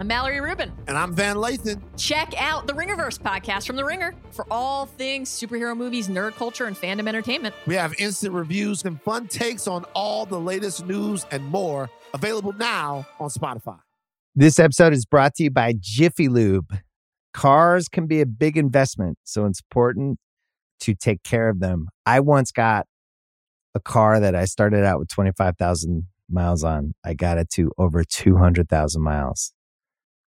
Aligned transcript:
I'm 0.00 0.06
Mallory 0.06 0.40
Rubin. 0.40 0.70
And 0.86 0.96
I'm 0.96 1.12
Van 1.12 1.34
Lathan. 1.34 1.82
Check 1.96 2.32
out 2.40 2.68
the 2.68 2.72
Ringerverse 2.72 3.18
podcast 3.18 3.66
from 3.66 3.74
The 3.74 3.84
Ringer 3.84 4.14
for 4.30 4.46
all 4.48 4.86
things 4.86 5.28
superhero 5.28 5.76
movies, 5.76 6.06
nerd 6.06 6.36
culture, 6.36 6.66
and 6.66 6.76
fandom 6.76 7.08
entertainment. 7.08 7.52
We 7.66 7.74
have 7.74 7.94
instant 7.98 8.32
reviews 8.32 8.84
and 8.84 9.02
fun 9.02 9.26
takes 9.26 9.66
on 9.66 9.84
all 9.94 10.24
the 10.24 10.38
latest 10.38 10.86
news 10.86 11.26
and 11.32 11.44
more 11.44 11.90
available 12.14 12.52
now 12.52 13.08
on 13.18 13.28
Spotify. 13.28 13.80
This 14.36 14.60
episode 14.60 14.92
is 14.92 15.04
brought 15.04 15.34
to 15.34 15.42
you 15.42 15.50
by 15.50 15.74
Jiffy 15.80 16.28
Lube. 16.28 16.78
Cars 17.34 17.88
can 17.88 18.06
be 18.06 18.20
a 18.20 18.26
big 18.26 18.56
investment, 18.56 19.18
so 19.24 19.46
it's 19.46 19.60
important 19.60 20.20
to 20.78 20.94
take 20.94 21.24
care 21.24 21.48
of 21.48 21.58
them. 21.58 21.88
I 22.06 22.20
once 22.20 22.52
got 22.52 22.86
a 23.74 23.80
car 23.80 24.20
that 24.20 24.36
I 24.36 24.44
started 24.44 24.84
out 24.84 25.00
with 25.00 25.08
25,000 25.08 26.06
miles 26.30 26.62
on. 26.62 26.94
I 27.04 27.14
got 27.14 27.38
it 27.38 27.50
to 27.54 27.72
over 27.78 28.04
200,000 28.04 29.02
miles 29.02 29.54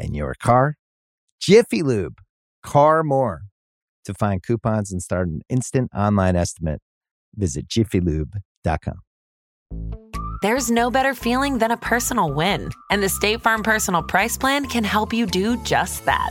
and 0.00 0.16
your 0.16 0.34
car. 0.42 0.76
Jiffy 1.40 1.82
Lube, 1.82 2.18
car 2.62 3.02
more. 3.02 3.42
To 4.06 4.14
find 4.14 4.42
coupons 4.42 4.90
and 4.92 5.02
start 5.02 5.28
an 5.28 5.42
instant 5.48 5.90
online 5.94 6.36
estimate, 6.36 6.80
visit 7.34 7.68
jiffylube.com. 7.68 9.00
There's 10.42 10.70
no 10.70 10.90
better 10.90 11.12
feeling 11.12 11.58
than 11.58 11.70
a 11.70 11.76
personal 11.76 12.32
win, 12.32 12.70
and 12.90 13.02
the 13.02 13.10
State 13.10 13.42
Farm 13.42 13.62
Personal 13.62 14.02
Price 14.02 14.38
Plan 14.38 14.66
can 14.66 14.84
help 14.84 15.12
you 15.12 15.26
do 15.26 15.62
just 15.64 16.06
that. 16.06 16.30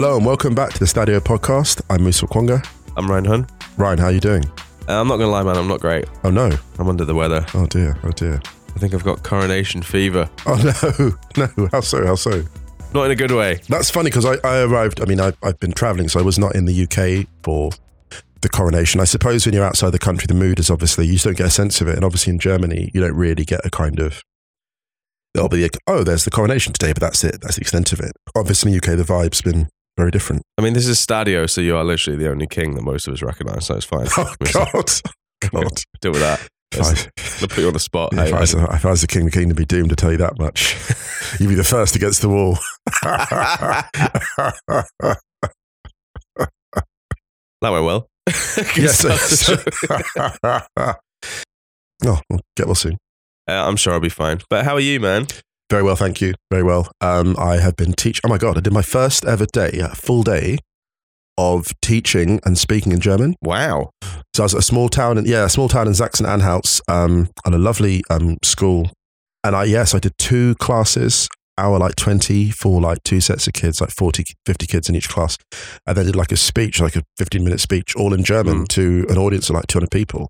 Hello 0.00 0.16
and 0.16 0.24
welcome 0.24 0.54
back 0.54 0.72
to 0.72 0.78
the 0.78 0.84
Stadio 0.84 1.18
podcast. 1.18 1.82
I'm 1.90 2.04
Musa 2.04 2.24
Okwonga. 2.24 2.64
I'm 2.96 3.10
Ryan 3.10 3.24
Hunn. 3.24 3.46
Ryan, 3.76 3.98
how 3.98 4.04
are 4.04 4.12
you 4.12 4.20
doing? 4.20 4.44
Uh, 4.88 5.00
I'm 5.00 5.08
not 5.08 5.16
gonna 5.16 5.32
lie, 5.32 5.42
man. 5.42 5.56
I'm 5.56 5.66
not 5.66 5.80
great. 5.80 6.04
Oh 6.22 6.30
no. 6.30 6.52
I'm 6.78 6.88
under 6.88 7.04
the 7.04 7.16
weather. 7.16 7.44
Oh 7.52 7.66
dear. 7.66 7.98
Oh 8.04 8.12
dear. 8.12 8.40
I 8.76 8.78
think 8.78 8.94
I've 8.94 9.02
got 9.02 9.24
coronation 9.24 9.82
fever. 9.82 10.30
Oh 10.46 11.16
no. 11.36 11.48
No. 11.56 11.68
How 11.72 11.80
so? 11.80 12.06
How 12.06 12.14
so? 12.14 12.44
Not 12.94 13.06
in 13.06 13.10
a 13.10 13.16
good 13.16 13.32
way. 13.32 13.60
That's 13.68 13.90
funny 13.90 14.10
because 14.10 14.24
I, 14.24 14.36
I 14.44 14.60
arrived. 14.60 15.00
I 15.00 15.04
mean, 15.06 15.20
I, 15.20 15.32
I've 15.42 15.58
been 15.58 15.72
traveling, 15.72 16.08
so 16.08 16.20
I 16.20 16.22
was 16.22 16.38
not 16.38 16.54
in 16.54 16.66
the 16.66 16.84
UK 16.84 17.26
for 17.42 17.72
the 18.42 18.48
coronation. 18.48 19.00
I 19.00 19.04
suppose 19.04 19.46
when 19.46 19.52
you're 19.52 19.64
outside 19.64 19.90
the 19.90 19.98
country, 19.98 20.26
the 20.28 20.34
mood 20.34 20.60
is 20.60 20.70
obviously 20.70 21.06
you 21.06 21.14
just 21.14 21.24
don't 21.24 21.36
get 21.36 21.48
a 21.48 21.50
sense 21.50 21.80
of 21.80 21.88
it, 21.88 21.96
and 21.96 22.04
obviously 22.04 22.32
in 22.32 22.38
Germany, 22.38 22.92
you 22.94 23.00
don't 23.00 23.16
really 23.16 23.44
get 23.44 23.66
a 23.66 23.70
kind 23.70 23.98
of. 23.98 24.22
There'll 25.34 25.48
be 25.48 25.64
a, 25.64 25.70
oh, 25.88 26.04
there's 26.04 26.24
the 26.24 26.30
coronation 26.30 26.72
today, 26.72 26.92
but 26.92 27.00
that's 27.00 27.24
it. 27.24 27.40
That's 27.40 27.56
the 27.56 27.62
extent 27.62 27.92
of 27.92 27.98
it. 27.98 28.12
Obviously, 28.36 28.72
in 28.72 28.78
the 28.78 28.92
UK, 28.92 28.96
the 28.96 29.02
vibe's 29.02 29.42
been 29.42 29.68
very 29.98 30.10
different. 30.12 30.42
I 30.56 30.62
mean, 30.62 30.74
this 30.74 30.86
is 30.86 30.96
Stadio, 30.98 31.50
so 31.50 31.60
you 31.60 31.76
are 31.76 31.82
literally 31.84 32.16
the 32.16 32.30
only 32.30 32.46
king 32.46 32.74
that 32.76 32.82
most 32.82 33.08
of 33.08 33.14
us 33.14 33.20
recognise, 33.20 33.66
so 33.66 33.74
it's 33.74 33.84
fine. 33.84 34.06
Oh 34.16 34.34
God, 34.52 34.90
God. 35.50 35.82
Deal 36.00 36.12
with 36.12 36.20
that. 36.20 36.48
I'll 36.76 37.48
put 37.48 37.58
you 37.58 37.66
on 37.66 37.72
the 37.72 37.78
spot. 37.80 38.10
Yeah, 38.12 38.22
Hey, 38.24 38.28
if, 38.28 38.34
I 38.34 38.40
was, 38.40 38.54
if 38.54 38.86
I 38.86 38.90
was 38.90 39.00
the 39.00 39.06
king, 39.08 39.24
the 39.24 39.30
kingdom 39.30 39.48
would 39.50 39.56
be 39.56 39.64
doomed 39.64 39.90
to 39.90 39.96
tell 39.96 40.12
you 40.12 40.18
that 40.18 40.38
much. 40.38 40.76
You'd 41.40 41.48
be 41.48 41.54
the 41.56 41.64
first 41.64 41.96
against 41.96 42.20
the 42.22 42.28
wall. 42.28 42.58
that 47.60 47.70
went 47.70 47.84
well. 47.84 48.06
yes. 48.76 49.04
Oh, 52.04 52.20
well, 52.30 52.40
get 52.56 52.66
well 52.66 52.74
soon. 52.74 52.96
Uh, 53.48 53.66
I'm 53.66 53.76
sure 53.76 53.92
I'll 53.94 54.00
be 54.00 54.08
fine. 54.08 54.40
But 54.50 54.64
how 54.64 54.74
are 54.74 54.80
you, 54.80 55.00
man? 55.00 55.26
Very 55.70 55.82
well, 55.82 55.96
thank 55.96 56.20
you. 56.20 56.34
Very 56.50 56.62
well. 56.62 56.90
Um, 57.00 57.36
I 57.38 57.56
have 57.58 57.76
been 57.76 57.92
teach. 57.92 58.20
Oh 58.24 58.28
my 58.28 58.38
god, 58.38 58.56
I 58.56 58.60
did 58.60 58.72
my 58.72 58.82
first 58.82 59.24
ever 59.24 59.44
day, 59.46 59.78
a 59.82 59.88
full 59.94 60.22
day 60.22 60.58
of 61.36 61.72
teaching 61.82 62.40
and 62.44 62.56
speaking 62.58 62.90
in 62.92 63.00
German. 63.00 63.36
Wow. 63.42 63.90
So 64.34 64.42
I 64.42 64.44
was 64.44 64.54
at 64.54 64.60
a 64.60 64.62
small 64.62 64.88
town, 64.88 65.18
in, 65.18 65.24
yeah, 65.26 65.44
a 65.44 65.48
small 65.48 65.68
town 65.68 65.86
in 65.86 65.94
Sachsen-Anhalt, 65.94 66.80
um, 66.88 67.28
at 67.46 67.52
a 67.52 67.58
lovely 67.58 68.02
um, 68.10 68.38
school. 68.42 68.90
And 69.44 69.54
I 69.54 69.64
yes, 69.64 69.94
I 69.94 69.98
did 69.98 70.12
two 70.18 70.54
classes, 70.56 71.28
hour 71.58 71.78
like 71.78 71.96
twenty 71.96 72.50
for 72.50 72.80
like 72.80 73.02
two 73.04 73.20
sets 73.20 73.46
of 73.46 73.52
kids, 73.52 73.80
like 73.80 73.90
40, 73.90 74.24
50 74.46 74.66
kids 74.66 74.88
in 74.88 74.94
each 74.96 75.08
class, 75.08 75.36
and 75.86 75.96
then 75.96 76.06
did 76.06 76.16
like 76.16 76.32
a 76.32 76.36
speech, 76.36 76.80
like 76.80 76.96
a 76.96 77.02
fifteen 77.18 77.44
minute 77.44 77.60
speech, 77.60 77.94
all 77.94 78.14
in 78.14 78.24
German 78.24 78.64
Mm. 78.64 78.68
to 78.68 79.06
an 79.10 79.18
audience 79.18 79.48
of 79.50 79.54
like 79.54 79.66
two 79.68 79.78
hundred 79.78 79.90
people. 79.90 80.28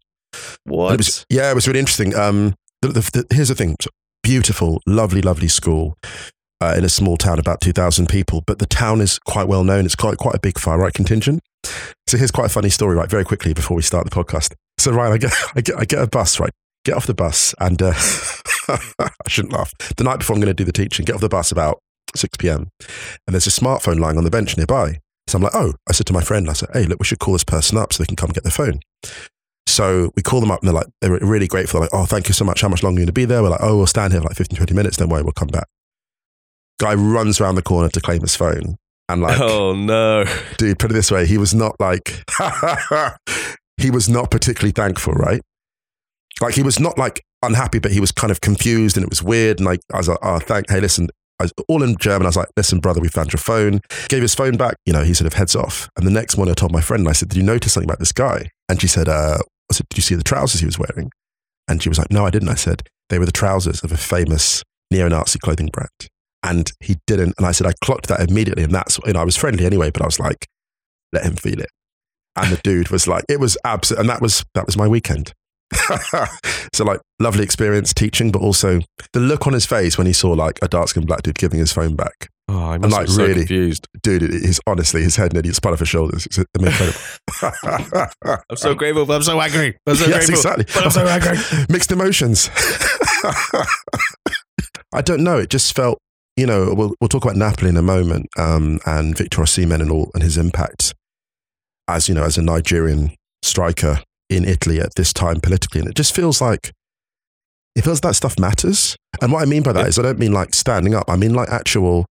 What? 0.65 0.93
It 0.94 0.98
was, 0.98 1.25
yeah, 1.31 1.50
it 1.50 1.54
was 1.54 1.66
really 1.66 1.81
interesting. 1.81 2.15
Um, 2.15 2.54
the, 2.82 2.88
the, 2.88 3.00
the, 3.28 3.34
here's 3.34 3.48
the 3.48 3.54
thing: 3.54 3.77
So, 3.81 3.88
beautiful, 4.28 4.83
lovely, 4.87 5.22
lovely 5.22 5.49
school 5.49 5.97
uh, 6.61 6.75
in 6.77 6.84
a 6.84 6.89
small 6.91 7.16
town, 7.16 7.39
about 7.39 7.62
two 7.62 7.72
thousand 7.72 8.11
people. 8.11 8.43
But 8.47 8.59
the 8.59 8.66
town 8.66 9.00
is 9.00 9.19
quite 9.19 9.49
well 9.49 9.65
known. 9.65 9.87
It's 9.87 9.94
quite 9.94 10.19
quite 10.19 10.34
a 10.34 10.39
big 10.39 10.59
far 10.59 10.78
right 10.78 10.93
contingent. 10.93 11.43
So 12.06 12.19
here's 12.19 12.31
quite 12.31 12.47
a 12.47 12.50
funny 12.50 12.69
story, 12.69 12.94
right? 12.94 13.09
Very 13.09 13.25
quickly 13.25 13.55
before 13.55 13.75
we 13.75 13.83
start 13.83 14.05
the 14.05 14.15
podcast. 14.15 14.55
So 14.77 14.93
Ryan, 14.93 15.12
I 15.15 15.16
get 15.16 15.33
I 15.56 15.61
get 15.62 15.78
I 15.78 15.84
get 15.87 16.03
a 16.03 16.06
bus, 16.06 16.39
right? 16.39 16.50
Get 16.84 16.94
off 16.94 17.06
the 17.06 17.15
bus, 17.15 17.55
and 17.59 17.81
uh, 17.81 17.94
I 18.99 19.11
shouldn't 19.28 19.55
laugh. 19.55 19.72
The 19.97 20.05
night 20.05 20.19
before 20.19 20.37
I'm 20.37 20.41
going 20.43 20.55
to 20.55 20.62
do 20.62 20.65
the 20.65 20.72
teaching, 20.72 21.06
get 21.06 21.15
off 21.15 21.22
the 21.22 21.31
bus 21.31 21.50
about 21.50 21.78
six 22.15 22.37
p.m. 22.37 22.69
and 23.27 23.34
there's 23.34 23.47
a 23.47 23.50
smartphone 23.50 23.99
lying 23.99 24.19
on 24.19 24.25
the 24.25 24.31
bench 24.31 24.59
nearby. 24.59 25.00
So 25.27 25.37
I'm 25.37 25.43
like, 25.43 25.55
oh, 25.55 25.72
I 25.89 25.93
said 25.93 26.06
to 26.06 26.12
my 26.12 26.22
friend, 26.22 26.49
I 26.49 26.55
said, 26.55 26.71
hey, 26.72 26.84
look, 26.84 27.00
we 27.00 27.05
should 27.05 27.19
call 27.19 27.34
this 27.34 27.45
person 27.45 27.77
up 27.77 27.93
so 27.93 28.03
they 28.03 28.06
can 28.06 28.16
come 28.16 28.31
get 28.31 28.45
the 28.45 28.50
phone. 28.50 28.81
So 29.68 30.10
we 30.16 30.22
call 30.22 30.40
them 30.40 30.50
up 30.50 30.60
and 30.60 30.68
they're 30.68 30.74
like, 30.74 30.86
they're 31.00 31.18
really 31.20 31.46
grateful. 31.46 31.78
They're 31.78 31.88
like, 31.92 31.94
oh, 32.00 32.06
thank 32.06 32.28
you 32.28 32.34
so 32.34 32.44
much. 32.44 32.62
How 32.62 32.68
much 32.68 32.82
longer 32.82 32.98
are 32.98 33.00
you 33.00 33.06
going 33.06 33.08
to 33.08 33.12
be 33.12 33.26
there? 33.26 33.42
We're 33.42 33.50
like, 33.50 33.62
oh, 33.62 33.76
we'll 33.76 33.86
stand 33.86 34.12
here 34.12 34.22
for 34.22 34.28
like 34.28 34.36
15, 34.36 34.56
20 34.56 34.74
minutes. 34.74 34.96
Don't 34.96 35.08
worry, 35.08 35.22
we'll 35.22 35.32
come 35.32 35.48
back. 35.48 35.66
Guy 36.80 36.94
runs 36.94 37.40
around 37.40 37.56
the 37.56 37.62
corner 37.62 37.88
to 37.90 38.00
claim 38.00 38.20
his 38.20 38.34
phone. 38.34 38.76
And 39.10 39.22
like, 39.22 39.40
oh 39.40 39.74
no. 39.74 40.24
dude, 40.58 40.78
put 40.78 40.90
it 40.90 40.94
this 40.94 41.10
way, 41.10 41.26
he 41.26 41.38
was 41.38 41.54
not 41.54 41.78
like, 41.80 42.22
he 43.78 43.90
was 43.90 44.08
not 44.08 44.30
particularly 44.30 44.72
thankful, 44.72 45.14
right? 45.14 45.40
Like 46.40 46.54
he 46.54 46.62
was 46.62 46.78
not 46.78 46.98
like 46.98 47.22
unhappy, 47.42 47.78
but 47.78 47.90
he 47.90 48.00
was 48.00 48.12
kind 48.12 48.30
of 48.30 48.40
confused 48.40 48.96
and 48.96 49.04
it 49.04 49.10
was 49.10 49.22
weird. 49.22 49.58
And 49.58 49.66
like, 49.66 49.80
I 49.92 49.98
was 49.98 50.08
like, 50.08 50.18
oh, 50.22 50.38
thank, 50.38 50.70
hey, 50.70 50.80
listen, 50.80 51.08
I 51.40 51.44
was 51.44 51.52
all 51.68 51.82
in 51.82 51.96
German. 51.96 52.26
I 52.26 52.28
was 52.28 52.36
like, 52.36 52.48
listen, 52.56 52.80
brother, 52.80 53.00
we 53.00 53.08
found 53.08 53.32
your 53.32 53.38
phone. 53.38 53.80
Gave 54.08 54.22
his 54.22 54.34
phone 54.34 54.56
back. 54.56 54.76
You 54.86 54.92
know, 54.92 55.04
he 55.04 55.14
sort 55.14 55.26
of 55.26 55.34
heads 55.34 55.54
off. 55.54 55.88
And 55.96 56.06
the 56.06 56.10
next 56.10 56.36
morning 56.36 56.53
I 56.53 56.54
told 56.54 56.72
my 56.72 56.80
friend, 56.80 57.00
and 57.00 57.09
I 57.09 57.12
said, 57.12 57.28
did 57.28 57.36
you 57.36 57.44
notice 57.44 57.72
something 57.72 57.88
about 57.88 58.00
this 58.00 58.12
guy? 58.12 58.50
And 58.68 58.80
she 58.80 58.88
said, 58.88 59.09
uh, 59.09 59.38
I 59.70 59.74
said, 59.74 59.88
did 59.88 59.98
you 59.98 60.03
see 60.03 60.15
the 60.15 60.22
trousers 60.22 60.60
he 60.60 60.66
was 60.66 60.78
wearing? 60.78 61.10
And 61.68 61.82
she 61.82 61.88
was 61.88 61.98
like, 61.98 62.10
no, 62.10 62.24
I 62.24 62.30
didn't. 62.30 62.48
I 62.48 62.54
said, 62.54 62.82
they 63.10 63.18
were 63.18 63.26
the 63.26 63.32
trousers 63.32 63.82
of 63.82 63.92
a 63.92 63.97
famous 63.97 64.62
neo-Nazi 64.91 65.38
clothing 65.38 65.68
brand. 65.72 66.09
And 66.42 66.70
he 66.80 66.97
didn't. 67.06 67.34
And 67.36 67.47
I 67.47 67.53
said, 67.53 67.66
I 67.66 67.72
clocked 67.84 68.09
that 68.09 68.28
immediately. 68.28 68.65
And 68.65 68.72
that's, 68.72 68.98
you 69.04 69.12
know, 69.12 69.20
I 69.20 69.24
was 69.24 69.36
friendly 69.36 69.66
anyway, 69.66 69.91
but 69.91 70.03
I 70.03 70.06
was 70.06 70.18
like, 70.18 70.47
let 71.12 71.24
him 71.24 71.36
feel 71.36 71.60
it. 71.60 71.70
And 72.36 72.53
the 72.53 72.60
dude 72.62 72.91
was 72.91 73.06
like, 73.09 73.24
it 73.28 73.41
was 73.41 73.59
absolute. 73.65 74.00
And 74.00 74.09
that 74.09 74.22
was, 74.22 74.44
that 74.54 74.66
was 74.66 74.76
my 74.76 74.86
weekend. 74.86 75.32
so 76.72 76.84
like 76.84 77.00
lovely 77.21 77.44
experience 77.44 77.92
teaching, 77.92 78.30
but 78.30 78.41
also 78.41 78.80
the 79.12 79.21
look 79.21 79.47
on 79.47 79.53
his 79.53 79.66
face 79.66 79.98
when 79.98 80.06
he 80.06 80.12
saw 80.12 80.30
like 80.30 80.59
a 80.62 80.68
dark 80.68 80.88
skinned 80.88 81.06
black 81.06 81.22
dude 81.22 81.38
giving 81.38 81.59
his 81.59 81.72
phone 81.72 81.97
back. 81.97 82.30
Oh, 82.50 82.56
I 82.71 82.78
must 82.78 82.92
like, 82.92 83.06
be 83.06 83.12
so 83.12 83.22
really- 83.27 83.34
confused. 83.41 83.86
Dude, 84.03 84.22
it 84.22 84.30
is 84.33 84.59
honestly 84.66 85.03
his 85.03 85.16
head 85.16 85.33
nearly 85.34 85.53
spun 85.53 85.74
off 85.74 85.80
his 85.80 85.89
shoulders. 85.89 86.24
It's 86.27 86.39
incredible. 86.59 86.98
I'm 88.50 88.56
so 88.56 88.74
grateful, 88.74 89.04
but 89.04 89.16
I'm 89.16 89.22
so 89.22 89.39
angry. 89.41 89.77
I'm 89.86 89.97
so 89.97 90.06
yes, 90.06 90.27
grateful. 90.27 90.34
exactly. 90.53 90.65
But 90.74 90.84
I'm 90.84 90.91
so 90.91 91.06
angry. 91.06 91.36
Mixed 91.68 91.92
emotions. 91.92 92.48
I 94.95 95.03
don't 95.03 95.22
know. 95.22 95.39
It 95.39 95.50
just 95.50 95.74
felt, 95.77 95.98
you 96.36 96.47
know, 96.47 96.72
we'll, 96.74 96.95
we'll 97.00 97.09
talk 97.09 97.24
about 97.24 97.36
Napoli 97.36 97.68
in 97.68 97.77
a 97.77 97.83
moment 97.83 98.27
um, 98.39 98.78
and 98.86 99.16
Victor 99.16 99.42
Osimhen 99.42 99.80
and 99.83 99.91
all 99.91 100.10
and 100.15 100.22
his 100.22 100.39
impact. 100.39 100.95
as 101.89 102.09
you 102.09 102.15
know, 102.15 102.24
as 102.24 102.39
a 102.39 102.42
Nigerian 102.42 103.15
striker 103.42 104.00
in 104.30 104.45
Italy 104.45 104.80
at 104.80 104.95
this 104.97 105.12
time 105.12 105.41
politically, 105.41 105.80
and 105.80 105.89
it 105.91 105.97
just 105.97 106.15
feels 106.15 106.41
like 106.41 106.72
it 107.77 107.83
feels 107.83 108.00
that 108.00 108.16
stuff 108.16 108.39
matters. 108.39 108.97
And 109.21 109.33
what 109.33 109.42
I 109.42 109.47
mean 109.47 109.62
by 109.62 109.72
that 109.72 109.86
is, 109.89 109.98
I 109.98 110.03
don't 110.03 110.18
mean 110.18 110.33
like 110.33 110.54
standing 110.54 110.95
up. 110.95 111.04
I 111.09 111.16
mean 111.16 111.34
like 111.34 111.48
actual, 111.50 112.06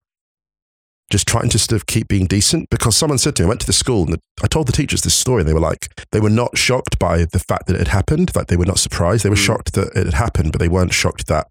just 1.10 1.26
trying 1.26 1.48
to 1.48 1.58
sort 1.58 1.72
of 1.72 1.86
keep 1.86 2.06
being 2.08 2.26
decent. 2.26 2.68
Because 2.70 2.96
someone 2.96 3.18
said 3.18 3.34
to 3.36 3.42
me, 3.42 3.46
I 3.46 3.48
went 3.48 3.60
to 3.62 3.66
the 3.66 3.72
school 3.72 4.02
and 4.04 4.12
the, 4.14 4.20
I 4.42 4.46
told 4.46 4.66
the 4.68 4.72
teachers 4.72 5.02
this 5.02 5.14
story, 5.14 5.40
and 5.40 5.48
they 5.48 5.54
were 5.54 5.60
like, 5.60 5.88
they 6.12 6.20
were 6.20 6.28
not 6.30 6.58
shocked 6.58 6.98
by 6.98 7.24
the 7.24 7.38
fact 7.38 7.66
that 7.66 7.74
it 7.76 7.78
had 7.80 7.88
happened. 7.88 8.34
Like 8.36 8.48
they 8.48 8.56
were 8.56 8.66
not 8.66 8.78
surprised. 8.78 9.24
They 9.24 9.30
were 9.30 9.36
Mm. 9.36 9.46
shocked 9.46 9.72
that 9.74 9.88
it 9.96 10.04
had 10.06 10.14
happened, 10.14 10.52
but 10.52 10.58
they 10.60 10.68
weren't 10.68 10.92
shocked 10.92 11.26
that 11.28 11.48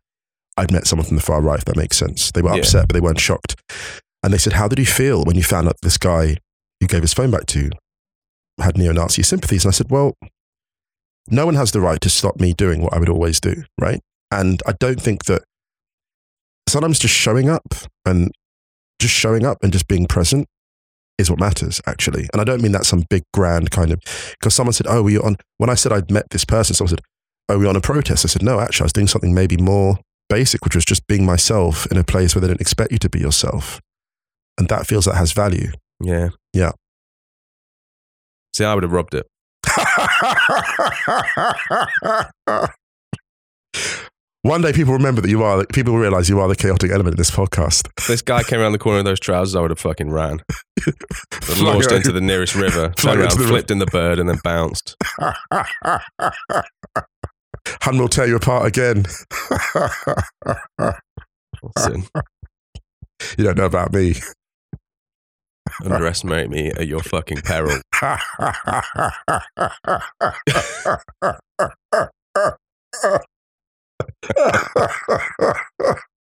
I'd 0.58 0.72
met 0.72 0.88
someone 0.88 1.06
from 1.08 1.16
the 1.18 1.22
far 1.24 1.42
right. 1.42 1.60
If 1.60 1.66
that 1.66 1.78
makes 1.78 1.98
sense, 1.98 2.32
they 2.32 2.42
were 2.42 2.52
Yeah. 2.54 2.60
upset, 2.60 2.88
but 2.88 2.94
they 2.94 3.02
weren't 3.02 3.20
shocked. 3.20 3.56
And 4.24 4.34
they 4.34 4.38
said, 4.40 4.54
"How 4.54 4.68
did 4.68 4.80
you 4.80 4.86
feel 4.86 5.24
when 5.24 5.36
you 5.36 5.44
found 5.44 5.68
out 5.68 5.76
this 5.82 5.98
guy 5.98 6.38
you 6.80 6.88
gave 6.88 7.02
his 7.02 7.14
phone 7.14 7.32
back 7.32 7.46
to 7.48 7.70
had 8.60 8.78
neo-Nazi 8.78 9.24
sympathies?" 9.24 9.66
And 9.66 9.74
I 9.74 9.76
said, 9.76 9.90
"Well." 9.90 10.14
no 11.30 11.46
one 11.46 11.56
has 11.56 11.74
the 11.74 11.82
right 11.82 12.00
to 12.00 12.10
stop 12.10 12.40
me 12.40 12.54
doing 12.54 12.82
what 12.82 12.94
I 12.94 13.00
would 13.00 13.10
always 13.10 13.42
do, 13.42 13.66
right? 13.78 14.00
And 14.32 14.64
I 14.66 14.72
don't 14.80 15.02
think 15.02 15.26
that 15.26 15.44
sometimes 16.70 17.00
just 17.00 17.14
showing 17.14 17.50
up 17.50 17.66
and 18.06 18.32
just 19.00 19.14
showing 19.14 19.46
up 19.46 19.58
and 19.62 19.72
just 19.72 19.88
being 19.88 20.08
present 20.08 20.48
is 21.18 21.30
what 21.30 21.40
matters, 21.40 21.82
actually. 21.86 22.28
And 22.32 22.42
I 22.42 22.44
don't 22.44 22.62
mean 22.62 22.72
that 22.74 22.86
some 22.86 23.04
big 23.10 23.24
grand 23.34 23.72
kind 23.72 23.92
of 23.92 24.00
because 24.40 24.54
someone 24.54 24.74
said, 24.74 24.88
"Oh, 24.88 25.04
were 25.04 25.10
you 25.10 25.24
on?" 25.24 25.38
When 25.58 25.70
I 25.70 25.76
said 25.76 25.92
I'd 25.92 26.12
met 26.12 26.30
this 26.30 26.46
person, 26.46 26.76
someone 26.76 26.90
said, 26.90 27.02
"Oh, 27.50 27.58
were 27.58 27.64
you 27.64 27.70
on 27.70 27.76
a 27.76 27.82
protest?" 27.82 28.26
I 28.26 28.28
said, 28.28 28.44
"No, 28.44 28.60
actually, 28.60 28.84
I 28.84 28.86
was 28.86 28.94
doing 28.94 29.08
something 29.08 29.34
maybe 29.34 29.58
more 29.58 29.98
basic, 30.30 30.64
which 30.64 30.76
was 30.76 30.86
just 30.86 31.08
being 31.08 31.26
myself 31.26 31.88
in 31.92 31.98
a 31.98 32.04
place 32.04 32.36
where 32.36 32.42
they 32.42 32.48
don't 32.48 32.62
expect 32.62 32.92
you 32.92 33.00
to 33.00 33.10
be 33.10 33.20
yourself." 33.20 33.82
And 34.58 34.70
that 34.70 34.88
feels 34.88 35.06
that 35.06 35.16
has 35.16 35.34
value. 35.34 35.72
Yeah. 36.02 36.30
Yeah. 36.54 36.72
See, 38.56 38.66
I 38.66 38.74
would 38.74 38.84
have 38.84 38.92
robbed 38.92 39.14
it. 39.14 39.28
One 44.48 44.62
day, 44.62 44.72
people 44.72 44.94
remember 44.94 45.20
that 45.20 45.30
you 45.30 45.44
are. 45.44 45.66
People 45.74 45.98
realize 45.98 46.30
you 46.30 46.40
are 46.40 46.48
the 46.48 46.56
chaotic 46.56 46.90
element 46.90 47.16
in 47.16 47.18
this 47.18 47.30
podcast. 47.30 47.90
If 47.98 48.08
this 48.08 48.22
guy 48.22 48.44
came 48.44 48.62
around 48.62 48.72
the 48.72 48.78
corner 48.78 49.00
in 49.00 49.04
those 49.04 49.20
trousers, 49.20 49.58
I 49.58 49.60
would 49.60 49.72
have 49.72 49.80
fucking 49.80 50.10
ran. 50.10 50.42
Launched 51.60 51.92
into 51.92 52.14
the 52.14 52.22
nearest 52.22 52.56
river, 52.56 52.94
turned 52.96 53.20
around, 53.20 53.32
flipped 53.32 53.72
in 53.72 53.80
the 53.80 53.86
bird, 53.88 54.20
and 54.20 54.30
then 54.30 54.38
bounced. 54.46 54.96
Hunn 57.82 57.98
will 57.98 58.08
tear 58.08 58.26
you 58.26 58.38
apart 58.38 58.66
again. 58.68 59.04
You 63.38 63.44
don't 63.44 63.58
know 63.58 63.66
about 63.66 63.92
me. 63.92 64.16
underestimate 65.84 66.50
me 66.50 66.70
at 66.70 66.88
your 66.88 67.02
fucking 67.02 67.42
peril. 67.42 67.82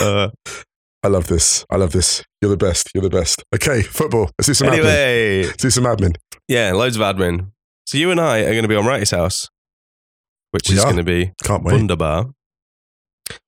Uh, 0.00 0.28
I 1.02 1.08
love 1.08 1.26
this. 1.28 1.64
I 1.70 1.76
love 1.76 1.92
this. 1.92 2.24
You're 2.40 2.50
the 2.50 2.56
best. 2.56 2.88
You're 2.94 3.02
the 3.02 3.10
best. 3.10 3.44
Okay, 3.54 3.82
football. 3.82 4.30
Let's 4.38 4.46
do 4.46 4.54
some 4.54 4.68
admin. 4.68 4.72
anyway, 4.78 5.44
Let's 5.44 5.62
do 5.62 5.70
some 5.70 5.84
admin. 5.84 6.16
yeah, 6.48 6.72
loads 6.72 6.96
of 6.96 7.02
admin. 7.02 7.50
So 7.86 7.98
you 7.98 8.10
and 8.10 8.20
I 8.20 8.40
are 8.40 8.50
going 8.52 8.62
to 8.62 8.68
be 8.68 8.74
on 8.74 8.84
Wrighty's 8.84 9.10
house, 9.12 9.48
which 10.50 10.68
We 10.68 10.76
is 10.76 10.80
are. 10.82 10.86
going 10.86 10.96
to 10.96 11.04
be 11.04 11.32
Can't 11.44 11.62
wait. 11.62 11.74
wunderbar. 11.74 12.26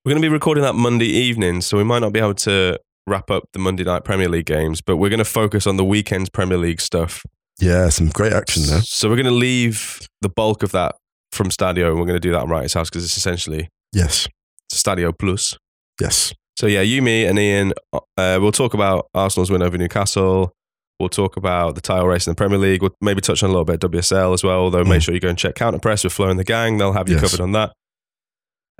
We're 0.05 0.11
going 0.11 0.21
to 0.21 0.25
be 0.27 0.31
recording 0.31 0.63
that 0.63 0.75
Monday 0.75 1.07
evening, 1.07 1.61
so 1.61 1.77
we 1.77 1.83
might 1.83 1.99
not 1.99 2.13
be 2.13 2.19
able 2.19 2.35
to 2.35 2.77
wrap 3.07 3.29
up 3.31 3.43
the 3.53 3.59
Monday 3.59 3.83
night 3.83 4.03
Premier 4.03 4.29
League 4.29 4.45
games, 4.45 4.81
but 4.81 4.97
we're 4.97 5.09
going 5.09 5.17
to 5.17 5.25
focus 5.25 5.65
on 5.67 5.77
the 5.77 5.85
weekend's 5.85 6.29
Premier 6.29 6.57
League 6.57 6.79
stuff. 6.81 7.23
Yeah, 7.59 7.89
some 7.89 8.09
great 8.09 8.33
action 8.33 8.63
there. 8.67 8.81
So 8.83 9.09
we're 9.09 9.15
going 9.15 9.25
to 9.25 9.31
leave 9.31 9.99
the 10.21 10.29
bulk 10.29 10.63
of 10.63 10.71
that 10.71 10.95
from 11.31 11.49
Stadio, 11.49 11.89
and 11.89 11.99
we're 11.99 12.05
going 12.05 12.15
to 12.15 12.19
do 12.19 12.31
that 12.31 12.41
on 12.41 12.49
Wrighty's 12.49 12.73
house 12.73 12.89
because 12.89 13.03
it's 13.03 13.17
essentially 13.17 13.69
Yes. 13.93 14.27
Stadio 14.73 15.11
Plus. 15.17 15.57
Yes. 16.01 16.33
So 16.57 16.67
yeah, 16.67 16.81
you, 16.81 17.01
me, 17.01 17.25
and 17.25 17.39
Ian, 17.39 17.73
uh, 17.93 18.37
we'll 18.41 18.51
talk 18.51 18.73
about 18.73 19.07
Arsenal's 19.13 19.49
win 19.49 19.61
over 19.61 19.77
Newcastle. 19.77 20.51
We'll 20.99 21.07
talk 21.09 21.37
about 21.37 21.75
the 21.75 21.81
title 21.81 22.07
race 22.07 22.27
in 22.27 22.31
the 22.31 22.35
Premier 22.35 22.57
League. 22.57 22.81
We'll 22.81 22.93
maybe 22.99 23.21
touch 23.21 23.41
on 23.43 23.49
a 23.49 23.53
little 23.53 23.63
bit 23.65 23.81
of 23.81 23.91
WSL 23.91 24.33
as 24.33 24.43
well. 24.43 24.69
Though 24.69 24.83
make 24.83 24.99
Mm. 24.99 25.03
sure 25.05 25.13
you 25.13 25.21
go 25.21 25.29
and 25.29 25.37
check 25.37 25.55
Counter 25.55 25.79
Press 25.79 26.03
with 26.03 26.11
Flo 26.11 26.29
and 26.29 26.37
the 26.37 26.43
gang. 26.43 26.77
They'll 26.77 26.91
have 26.93 27.07
you 27.07 27.15
Yes. 27.15 27.23
covered 27.23 27.41
on 27.41 27.53
that. 27.53 27.71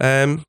Um, 0.02 0.44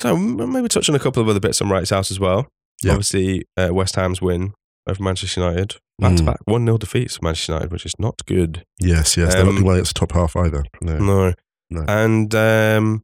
so 0.00 0.16
maybe 0.16 0.68
touch 0.68 0.88
on 0.88 0.94
a 0.94 0.98
couple 1.00 1.22
of 1.22 1.28
other 1.28 1.40
bits 1.40 1.60
on 1.60 1.68
Wright's 1.68 1.90
House 1.90 2.10
as 2.10 2.20
well. 2.20 2.46
Yeah. 2.82 2.92
Obviously, 2.92 3.44
uh, 3.56 3.70
West 3.72 3.96
Ham's 3.96 4.20
win 4.20 4.52
over 4.88 5.02
Manchester 5.02 5.40
United, 5.40 5.76
back 5.98 6.16
to 6.16 6.22
Mm. 6.22 6.26
back, 6.26 6.38
one 6.44 6.64
0 6.66 6.78
defeats 6.78 7.16
for 7.16 7.24
Manchester 7.24 7.52
United, 7.54 7.72
which 7.72 7.86
is 7.86 7.94
not 7.98 8.14
good. 8.26 8.62
Yes, 8.78 9.16
yes. 9.16 9.32
They're 9.34 9.42
not 9.44 9.48
Um, 9.48 9.54
doing 9.56 9.66
well 9.66 9.76
against 9.76 9.94
the 9.94 9.98
top 10.00 10.12
half 10.12 10.36
either. 10.36 10.64
No. 10.80 10.98
No. 10.98 11.34
No. 11.70 11.84
And 11.88 12.34
um, 12.34 13.02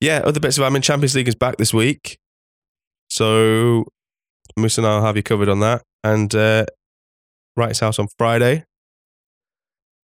yeah, 0.00 0.22
other 0.24 0.40
bits 0.40 0.58
of 0.58 0.64
I 0.64 0.70
admin. 0.70 0.82
Champions 0.82 1.14
League 1.14 1.28
is 1.28 1.34
back 1.34 1.56
this 1.56 1.74
week. 1.74 2.18
So 3.08 3.84
Musa 4.56 4.80
and 4.80 4.88
I 4.88 4.96
will 4.96 5.04
have 5.04 5.16
you 5.16 5.22
covered 5.22 5.48
on 5.48 5.60
that. 5.60 5.82
And 6.02 6.34
uh, 6.34 6.66
Wright's 7.56 7.80
House 7.80 7.98
on 7.98 8.08
Friday. 8.16 8.64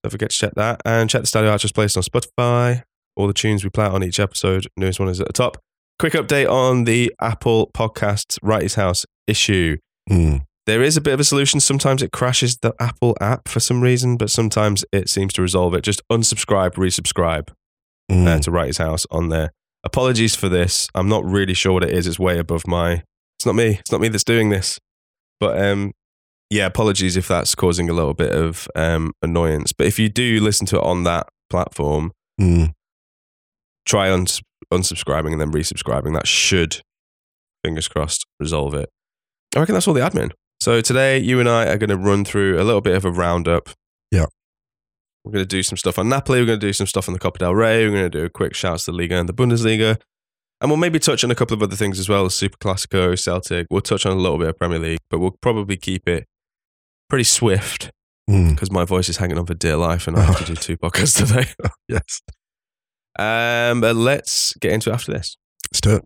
Don't 0.03 0.11
forget 0.11 0.31
to 0.31 0.37
check 0.37 0.53
that. 0.55 0.81
And 0.85 1.09
check 1.09 1.21
the 1.21 1.27
Stadio 1.27 1.51
Actress 1.53 1.71
Place 1.71 1.95
on 1.97 2.03
Spotify. 2.03 2.83
All 3.15 3.27
the 3.27 3.33
tunes 3.33 3.63
we 3.63 3.69
play 3.69 3.85
out 3.85 3.93
on 3.93 4.03
each 4.03 4.19
episode. 4.19 4.67
Newest 4.77 4.99
one 4.99 5.09
is 5.09 5.19
at 5.19 5.27
the 5.27 5.33
top. 5.33 5.57
Quick 5.99 6.13
update 6.13 6.49
on 6.49 6.85
the 6.85 7.13
Apple 7.21 7.69
Podcasts 7.73 8.37
Wright's 8.41 8.75
House 8.75 9.05
issue. 9.27 9.77
Mm. 10.09 10.43
There 10.67 10.83
is 10.83 10.95
a 10.95 11.01
bit 11.01 11.13
of 11.13 11.19
a 11.19 11.23
solution. 11.23 11.59
Sometimes 11.59 12.03
it 12.03 12.11
crashes 12.11 12.57
the 12.57 12.73
Apple 12.79 13.17
app 13.19 13.47
for 13.47 13.59
some 13.59 13.81
reason, 13.81 14.15
but 14.17 14.29
sometimes 14.29 14.85
it 14.91 15.09
seems 15.09 15.33
to 15.33 15.41
resolve 15.41 15.73
it. 15.73 15.81
Just 15.83 16.01
unsubscribe, 16.11 16.73
resubscribe 16.75 17.49
Mm. 18.11 18.27
uh, 18.27 18.39
to 18.39 18.51
Wrighty's 18.51 18.77
house 18.77 19.05
on 19.09 19.29
there. 19.29 19.51
Apologies 19.83 20.35
for 20.35 20.49
this. 20.49 20.87
I'm 20.93 21.07
not 21.09 21.23
really 21.25 21.53
sure 21.53 21.73
what 21.73 21.83
it 21.83 21.91
is. 21.91 22.05
It's 22.05 22.19
way 22.19 22.37
above 22.37 22.67
my. 22.67 23.03
It's 23.39 23.45
not 23.45 23.55
me. 23.55 23.77
It's 23.79 23.91
not 23.91 24.01
me 24.01 24.09
that's 24.09 24.23
doing 24.23 24.49
this. 24.49 24.77
But 25.39 25.59
um, 25.63 25.93
yeah, 26.51 26.67
apologies 26.67 27.17
if 27.17 27.27
that's 27.27 27.55
causing 27.55 27.89
a 27.89 27.93
little 27.93 28.13
bit 28.13 28.31
of 28.31 28.67
um, 28.75 29.13
annoyance. 29.23 29.71
But 29.73 29.87
if 29.87 29.97
you 29.97 30.09
do 30.09 30.39
listen 30.41 30.67
to 30.67 30.77
it 30.77 30.83
on 30.83 31.03
that 31.05 31.27
platform, 31.49 32.11
Mm. 32.39 32.73
try 33.87 34.11
uns- 34.11 34.41
unsubscribing 34.71 35.31
and 35.31 35.41
then 35.41 35.51
resubscribing. 35.51 36.13
That 36.13 36.27
should, 36.27 36.81
fingers 37.63 37.87
crossed, 37.87 38.25
resolve 38.39 38.73
it. 38.75 38.89
I 39.55 39.59
reckon 39.59 39.73
that's 39.73 39.87
all 39.87 39.93
the 39.93 40.01
admin. 40.01 40.31
So 40.61 40.79
today, 40.79 41.17
you 41.17 41.39
and 41.39 41.49
I 41.49 41.65
are 41.65 41.77
going 41.79 41.89
to 41.89 41.97
run 41.97 42.23
through 42.23 42.61
a 42.61 42.63
little 42.63 42.81
bit 42.81 42.95
of 42.95 43.03
a 43.03 43.09
roundup. 43.11 43.69
Yeah. 44.11 44.25
We're 45.23 45.31
going 45.31 45.43
to 45.43 45.47
do 45.47 45.63
some 45.63 45.75
stuff 45.75 45.97
on 45.97 46.07
Napoli. 46.07 46.39
We're 46.39 46.45
going 46.45 46.59
to 46.59 46.67
do 46.67 46.71
some 46.73 46.85
stuff 46.85 47.09
on 47.09 47.13
the 47.13 47.19
Copa 47.19 47.39
del 47.39 47.55
Rey. 47.55 47.83
We're 47.83 47.91
going 47.91 48.11
to 48.11 48.19
do 48.19 48.25
a 48.25 48.29
quick 48.29 48.53
shout 48.53 48.77
to 48.81 48.91
the 48.91 48.97
Liga 48.97 49.15
and 49.15 49.27
the 49.27 49.33
Bundesliga. 49.33 49.99
And 50.61 50.69
we'll 50.69 50.77
maybe 50.77 50.99
touch 50.99 51.23
on 51.23 51.31
a 51.31 51.35
couple 51.35 51.55
of 51.55 51.63
other 51.63 51.75
things 51.75 51.97
as 51.99 52.07
well, 52.07 52.23
the 52.25 52.29
Super 52.29 52.57
Classico, 52.59 53.17
Celtic. 53.17 53.65
We'll 53.71 53.81
touch 53.81 54.05
on 54.05 54.11
a 54.11 54.19
little 54.19 54.37
bit 54.37 54.49
of 54.49 54.57
Premier 54.59 54.77
League, 54.77 54.99
but 55.09 55.17
we'll 55.17 55.35
probably 55.41 55.77
keep 55.77 56.07
it 56.07 56.27
pretty 57.09 57.23
swift 57.23 57.89
Mm. 58.29 58.51
because 58.51 58.69
my 58.71 58.85
voice 58.85 59.09
is 59.09 59.17
hanging 59.17 59.39
on 59.39 59.47
for 59.47 59.55
dear 59.55 59.75
life 59.77 60.07
and 60.07 60.15
I 60.15 60.21
have 60.21 60.37
to 60.37 60.45
do 60.45 60.55
two 60.55 60.77
podcasts 60.77 61.17
today. 61.17 61.49
Yes. 61.89 62.21
Um, 63.17 63.81
but 63.81 63.95
let's 63.95 64.53
get 64.61 64.71
into 64.73 64.91
it 64.91 64.93
after 64.93 65.11
this. 65.11 65.35
Let's 65.71 65.81
do 65.81 65.95
it. 65.95 66.05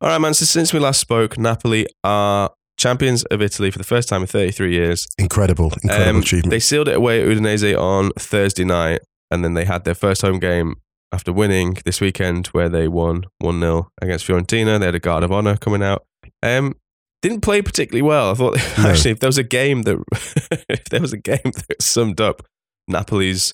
All 0.00 0.08
right, 0.10 0.18
man. 0.18 0.34
So 0.34 0.44
since 0.44 0.72
we 0.72 0.78
last 0.78 1.00
spoke, 1.00 1.38
Napoli 1.38 1.86
are 2.04 2.50
champions 2.78 3.24
of 3.24 3.42
Italy 3.42 3.70
for 3.70 3.78
the 3.78 3.84
first 3.84 4.08
time 4.08 4.20
in 4.20 4.26
33 4.28 4.72
years. 4.72 5.06
Incredible, 5.18 5.72
incredible 5.82 6.10
Um, 6.10 6.16
achievement. 6.22 6.50
They 6.50 6.60
sealed 6.60 6.88
it 6.88 6.94
away 6.96 7.20
at 7.20 7.26
Udinese 7.28 7.76
on 7.78 8.10
Thursday 8.18 8.64
night, 8.64 9.00
and 9.30 9.44
then 9.44 9.54
they 9.54 9.64
had 9.64 9.84
their 9.84 9.96
first 9.96 10.22
home 10.22 10.38
game 10.38 10.76
after 11.12 11.32
winning 11.32 11.78
this 11.84 12.00
weekend, 12.00 12.48
where 12.48 12.68
they 12.68 12.86
won 12.86 13.24
1 13.40 13.58
0 13.60 13.88
against 14.00 14.26
Fiorentina. 14.26 14.78
They 14.78 14.86
had 14.86 14.94
a 14.94 15.00
guard 15.00 15.24
of 15.24 15.32
honor 15.32 15.56
coming 15.56 15.82
out. 15.82 16.04
Um, 16.42 16.74
didn't 17.22 17.40
play 17.40 17.60
particularly 17.62 18.02
well. 18.02 18.30
I 18.30 18.34
thought 18.34 18.56
No. 18.78 18.90
actually, 18.90 19.10
if 19.12 19.18
there 19.18 19.28
was 19.28 19.38
a 19.38 19.42
game 19.42 19.82
that 19.82 19.98
if 20.68 20.84
there 20.84 21.00
was 21.00 21.12
a 21.12 21.16
game 21.18 21.40
that 21.68 21.82
summed 21.82 22.20
up 22.20 22.46
Napoli's 22.86 23.52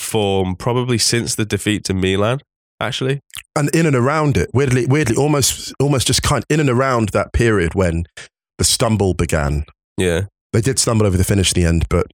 form, 0.00 0.56
probably 0.56 0.96
since 0.96 1.34
the 1.34 1.44
defeat 1.44 1.84
to 1.84 1.94
Milan, 1.94 2.40
actually. 2.80 3.20
And 3.56 3.74
in 3.74 3.86
and 3.86 3.96
around 3.96 4.36
it, 4.36 4.50
weirdly, 4.54 4.86
weirdly, 4.86 5.16
almost, 5.16 5.72
almost 5.80 6.06
just 6.06 6.22
kind 6.22 6.42
of 6.44 6.46
in 6.54 6.60
and 6.60 6.70
around 6.70 7.10
that 7.10 7.32
period 7.32 7.74
when 7.74 8.04
the 8.58 8.64
stumble 8.64 9.14
began. 9.14 9.64
Yeah, 9.96 10.22
They 10.52 10.60
did 10.60 10.78
stumble 10.78 11.06
over 11.06 11.16
the 11.16 11.24
finish 11.24 11.52
in 11.54 11.62
the 11.62 11.68
end, 11.68 11.86
but 11.88 12.06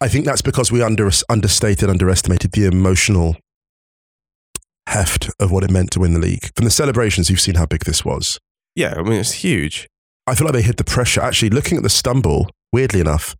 I 0.00 0.06
think 0.08 0.24
that's 0.24 0.42
because 0.42 0.70
we 0.70 0.80
under, 0.82 1.10
understated, 1.28 1.90
underestimated 1.90 2.52
the 2.52 2.66
emotional 2.66 3.36
heft 4.88 5.30
of 5.40 5.50
what 5.50 5.64
it 5.64 5.70
meant 5.70 5.90
to 5.92 6.00
win 6.00 6.14
the 6.14 6.20
league. 6.20 6.50
From 6.54 6.64
the 6.64 6.70
celebrations, 6.70 7.30
you've 7.30 7.40
seen 7.40 7.56
how 7.56 7.66
big 7.66 7.84
this 7.84 8.04
was. 8.04 8.38
yeah. 8.76 8.94
I 8.96 9.02
mean, 9.02 9.14
it's 9.20 9.32
huge. 9.32 9.88
I 10.26 10.34
feel 10.34 10.46
like 10.46 10.54
they 10.54 10.62
hit 10.62 10.76
the 10.76 10.84
pressure. 10.84 11.20
Actually, 11.20 11.50
looking 11.50 11.76
at 11.76 11.82
the 11.82 11.90
stumble, 11.90 12.48
weirdly 12.72 13.00
enough, 13.00 13.34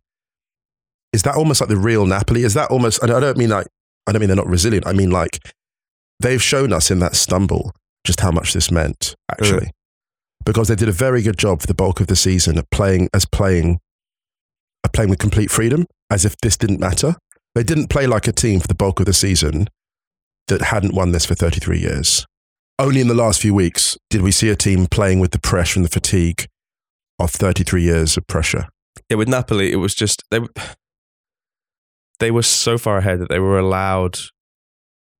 is 1.13 1.23
that 1.23 1.35
almost 1.35 1.61
like 1.61 1.69
the 1.69 1.77
real 1.77 2.05
Napoli? 2.05 2.43
Is 2.43 2.53
that 2.55 2.69
almost? 2.69 3.01
And 3.01 3.11
I 3.11 3.19
don't 3.19 3.37
mean 3.37 3.49
like 3.49 3.67
I 4.05 4.11
don't 4.11 4.19
mean 4.19 4.27
they're 4.27 4.35
not 4.35 4.47
resilient. 4.47 4.85
I 4.85 4.93
mean 4.93 5.09
like 5.09 5.39
they've 6.19 6.41
shown 6.41 6.73
us 6.73 6.91
in 6.91 6.99
that 6.99 7.15
stumble 7.15 7.73
just 8.05 8.21
how 8.21 8.31
much 8.31 8.53
this 8.53 8.71
meant. 8.71 9.15
Actually, 9.31 9.71
because 10.45 10.67
they 10.67 10.75
did 10.75 10.89
a 10.89 10.93
very 10.93 11.21
good 11.21 11.37
job 11.37 11.61
for 11.61 11.67
the 11.67 11.73
bulk 11.73 11.99
of 11.99 12.07
the 12.07 12.15
season 12.15 12.57
of 12.57 12.69
playing 12.69 13.09
as 13.13 13.25
playing, 13.25 13.79
of 14.83 14.91
playing 14.91 15.09
with 15.09 15.19
complete 15.19 15.49
freedom, 15.49 15.85
as 16.09 16.25
if 16.25 16.35
this 16.37 16.57
didn't 16.57 16.79
matter. 16.79 17.15
They 17.55 17.63
didn't 17.63 17.89
play 17.89 18.05
like 18.05 18.27
a 18.27 18.33
team 18.33 18.59
for 18.59 18.67
the 18.67 18.75
bulk 18.75 18.99
of 18.99 19.05
the 19.05 19.13
season 19.13 19.67
that 20.47 20.61
hadn't 20.61 20.93
won 20.93 21.11
this 21.11 21.25
for 21.25 21.35
33 21.35 21.79
years. 21.79 22.25
Only 22.77 22.99
in 22.99 23.07
the 23.07 23.13
last 23.13 23.41
few 23.41 23.53
weeks 23.53 23.97
did 24.09 24.21
we 24.21 24.31
see 24.31 24.49
a 24.49 24.55
team 24.55 24.87
playing 24.87 25.19
with 25.19 25.31
the 25.31 25.39
pressure 25.39 25.79
and 25.79 25.85
the 25.85 25.89
fatigue 25.89 26.47
of 27.17 27.31
33 27.31 27.81
years 27.81 28.17
of 28.17 28.27
pressure. 28.27 28.67
Yeah, 29.09 29.17
with 29.17 29.29
Napoli, 29.29 29.71
it 29.71 29.77
was 29.77 29.95
just 29.95 30.23
they 30.29 30.41
they 32.19 32.31
were 32.31 32.43
so 32.43 32.77
far 32.77 32.97
ahead 32.97 33.19
that 33.19 33.29
they 33.29 33.39
were 33.39 33.57
allowed. 33.57 34.19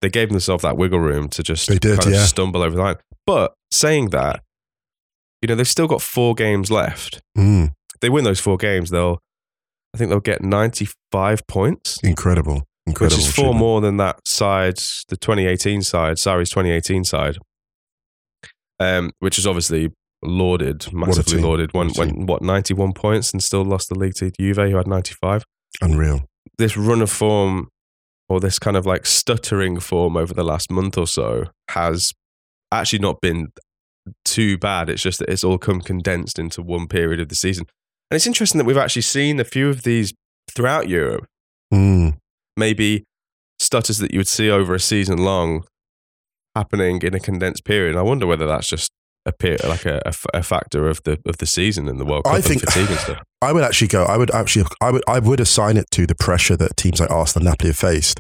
They 0.06 0.10
gave 0.12 0.30
themselves 0.30 0.62
that 0.62 0.78
wiggle 0.78 1.00
room 1.00 1.30
to 1.30 1.42
just 1.42 1.68
They 1.68 1.80
did, 1.80 1.98
kind 2.00 2.14
of 2.14 2.20
yeah. 2.20 2.26
stumble 2.26 2.62
over 2.62 2.76
the 2.76 2.82
line. 2.84 2.96
But 3.26 3.56
saying 3.72 4.12
that, 4.12 4.44
you 5.42 5.48
know, 5.48 5.56
they've 5.56 5.68
still 5.68 5.88
got 5.88 6.00
four 6.00 6.36
games 6.36 6.70
left. 6.70 7.22
Mm, 7.36 7.72
If 7.96 8.02
they 8.02 8.10
win 8.12 8.24
those 8.24 8.40
four 8.40 8.58
games, 8.58 8.92
they'll, 8.92 9.18
I 9.96 9.98
think 9.98 10.10
they'll 10.12 10.20
get 10.20 10.44
ninety-five 10.44 11.48
points, 11.48 11.98
incredible. 12.04 12.62
Incredible. 12.86 13.18
which 13.18 13.26
is 13.28 13.34
four 13.34 13.56
more 13.56 13.82
than 13.82 13.98
that 13.98 14.20
side, 14.28 14.78
the 15.10 15.18
2018 15.18 15.82
side, 15.82 16.18
Sarri's 16.18 16.52
2018 16.52 17.04
side, 17.04 17.40
um, 18.80 19.10
which 19.20 19.40
is 19.40 19.48
obviously 19.48 19.92
lauded, 20.24 20.94
massively 20.94 21.38
team. 21.38 21.44
lauded. 21.44 21.74
When, 21.74 21.88
What 21.88 21.98
when 21.98 22.26
what 22.28 22.42
91 22.44 22.94
points 22.94 23.34
and 23.34 23.42
still 23.42 23.64
lost 23.66 23.90
the 23.90 23.98
league 23.98 24.14
to 24.16 24.32
Juve, 24.40 24.58
who 24.58 24.78
had 24.78 24.86
95 24.88 25.46
Unreal. 25.82 26.26
this 26.60 26.78
run 26.78 27.02
of 27.02 27.10
form 27.10 27.70
or 28.28 28.40
this 28.40 28.60
kind 28.60 28.76
of 28.78 28.86
like 28.86 29.06
stuttering 29.06 29.80
form 29.80 30.18
over 30.18 30.34
the 30.34 30.44
last 30.44 30.72
month 30.72 30.98
or 30.98 31.08
so 31.08 31.46
has 31.70 32.12
actually 32.72 33.00
not 33.00 33.22
been 33.22 33.50
too 34.24 34.58
bad. 34.58 34.90
It's 34.90 35.02
just 35.04 35.20
that 35.20 35.30
it's 35.30 35.44
all 35.44 35.58
come 35.58 35.82
condensed 35.82 36.40
into 36.40 36.62
one 36.62 36.88
period 36.88 37.20
of 37.20 37.30
the 37.30 37.36
season. 37.36 37.66
And 38.10 38.16
it's 38.16 38.28
interesting 38.28 38.60
that 38.60 38.66
we've 38.66 38.78
actually 38.78 39.02
seen 39.04 39.40
a 39.40 39.44
few 39.44 39.70
of 39.70 39.84
these 39.84 40.14
throughout 40.52 40.88
Europe, 40.88 41.26
Mm, 41.74 42.18
maybe 42.56 43.04
stutters 43.60 43.98
that 43.98 44.12
you 44.12 44.20
would 44.20 44.28
see 44.28 44.50
over 44.50 44.76
a 44.76 44.80
season 44.80 45.18
long 45.18 45.66
happening 46.56 47.02
in 47.02 47.14
a 47.14 47.20
condensed 47.20 47.66
period. 47.66 47.92
And 47.92 48.00
I 48.00 48.04
wonder 48.04 48.28
whether 48.28 48.46
that's 48.46 48.70
just 48.70 48.92
a 49.26 49.34
like 49.68 49.86
a, 49.86 50.44
factor 50.44 50.88
of 50.88 51.02
the 51.04 51.20
of 51.26 51.38
the 51.38 51.46
season 51.46 51.88
and 51.88 52.00
the 52.00 52.06
World 52.06 52.26
Cup 52.26 52.34
I 52.34 52.42
think- 52.42 52.62
fatigue 52.62 52.90
and 52.90 53.00
stuff. 53.00 53.24
I 53.42 53.52
would 53.54 53.64
actually 53.64 53.88
go. 53.90 54.04
I 54.06 54.18
would 54.18 54.32
actually. 54.32 54.66
I 54.82 54.92
would. 54.92 55.04
I 55.08 55.20
would 55.20 55.40
assign 55.40 55.78
it 55.78 55.86
to 55.92 56.08
the 56.08 56.16
pressure 56.16 56.56
that 56.58 56.78
teams 56.78 57.00
like 57.00 57.12
Arsenal, 57.12 57.48
and 57.48 57.52
Napoli 57.52 57.70
have 57.70 57.78
faced. 57.78 58.20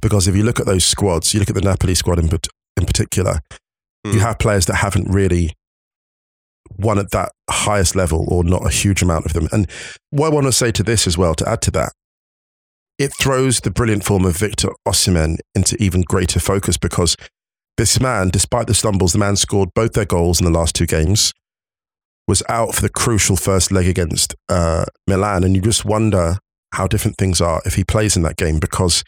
Because 0.00 0.28
if 0.28 0.36
you 0.36 0.42
look 0.44 0.60
at 0.60 0.66
those 0.66 0.84
squads, 0.84 1.32
you 1.32 1.40
look 1.40 1.48
at 1.48 1.54
the 1.54 1.62
Napoli 1.62 1.94
squad 1.94 2.18
in, 2.18 2.26
in 2.26 2.86
particular, 2.86 3.40
you 4.04 4.12
Mm. 4.14 4.20
have 4.20 4.38
players 4.38 4.66
that 4.66 4.76
haven't 4.76 5.08
really 5.10 5.54
won 6.76 6.98
at 6.98 7.10
that 7.10 7.32
highest 7.50 7.96
level, 7.96 8.24
or 8.28 8.44
not 8.44 8.64
a 8.66 8.70
huge 8.70 9.02
amount 9.02 9.26
of 9.26 9.32
them. 9.32 9.48
And 9.52 9.68
what 10.10 10.26
I 10.30 10.34
want 10.34 10.46
to 10.46 10.52
say 10.52 10.70
to 10.72 10.82
this 10.82 11.06
as 11.06 11.16
well, 11.18 11.34
to 11.36 11.48
add 11.48 11.62
to 11.62 11.70
that, 11.72 11.92
it 12.98 13.12
throws 13.18 13.60
the 13.60 13.70
brilliant 13.70 14.04
form 14.04 14.24
of 14.24 14.36
Victor 14.36 14.68
Osimhen 14.86 15.38
into 15.54 15.76
even 15.82 16.02
greater 16.02 16.38
focus 16.38 16.76
because 16.76 17.16
this 17.76 18.00
man, 18.00 18.28
despite 18.28 18.66
the 18.66 18.74
stumbles, 18.74 19.12
the 19.12 19.18
man 19.18 19.36
scored 19.36 19.70
both 19.74 19.92
their 19.92 20.04
goals 20.04 20.40
in 20.40 20.44
the 20.44 20.56
last 20.58 20.74
two 20.74 20.86
games, 20.86 21.32
was 22.28 22.42
out 22.48 22.74
for 22.74 22.82
the 22.82 22.88
crucial 22.88 23.36
first 23.36 23.72
leg 23.72 23.86
against 23.88 24.34
uh, 24.48 24.84
Milan. 25.06 25.44
And 25.44 25.56
you 25.56 25.62
just 25.62 25.84
wonder 25.84 26.38
how 26.72 26.86
different 26.86 27.16
things 27.16 27.40
are 27.40 27.60
if 27.64 27.74
he 27.74 27.84
plays 27.84 28.16
in 28.16 28.22
that 28.22 28.36
game 28.36 28.58
because 28.58 29.04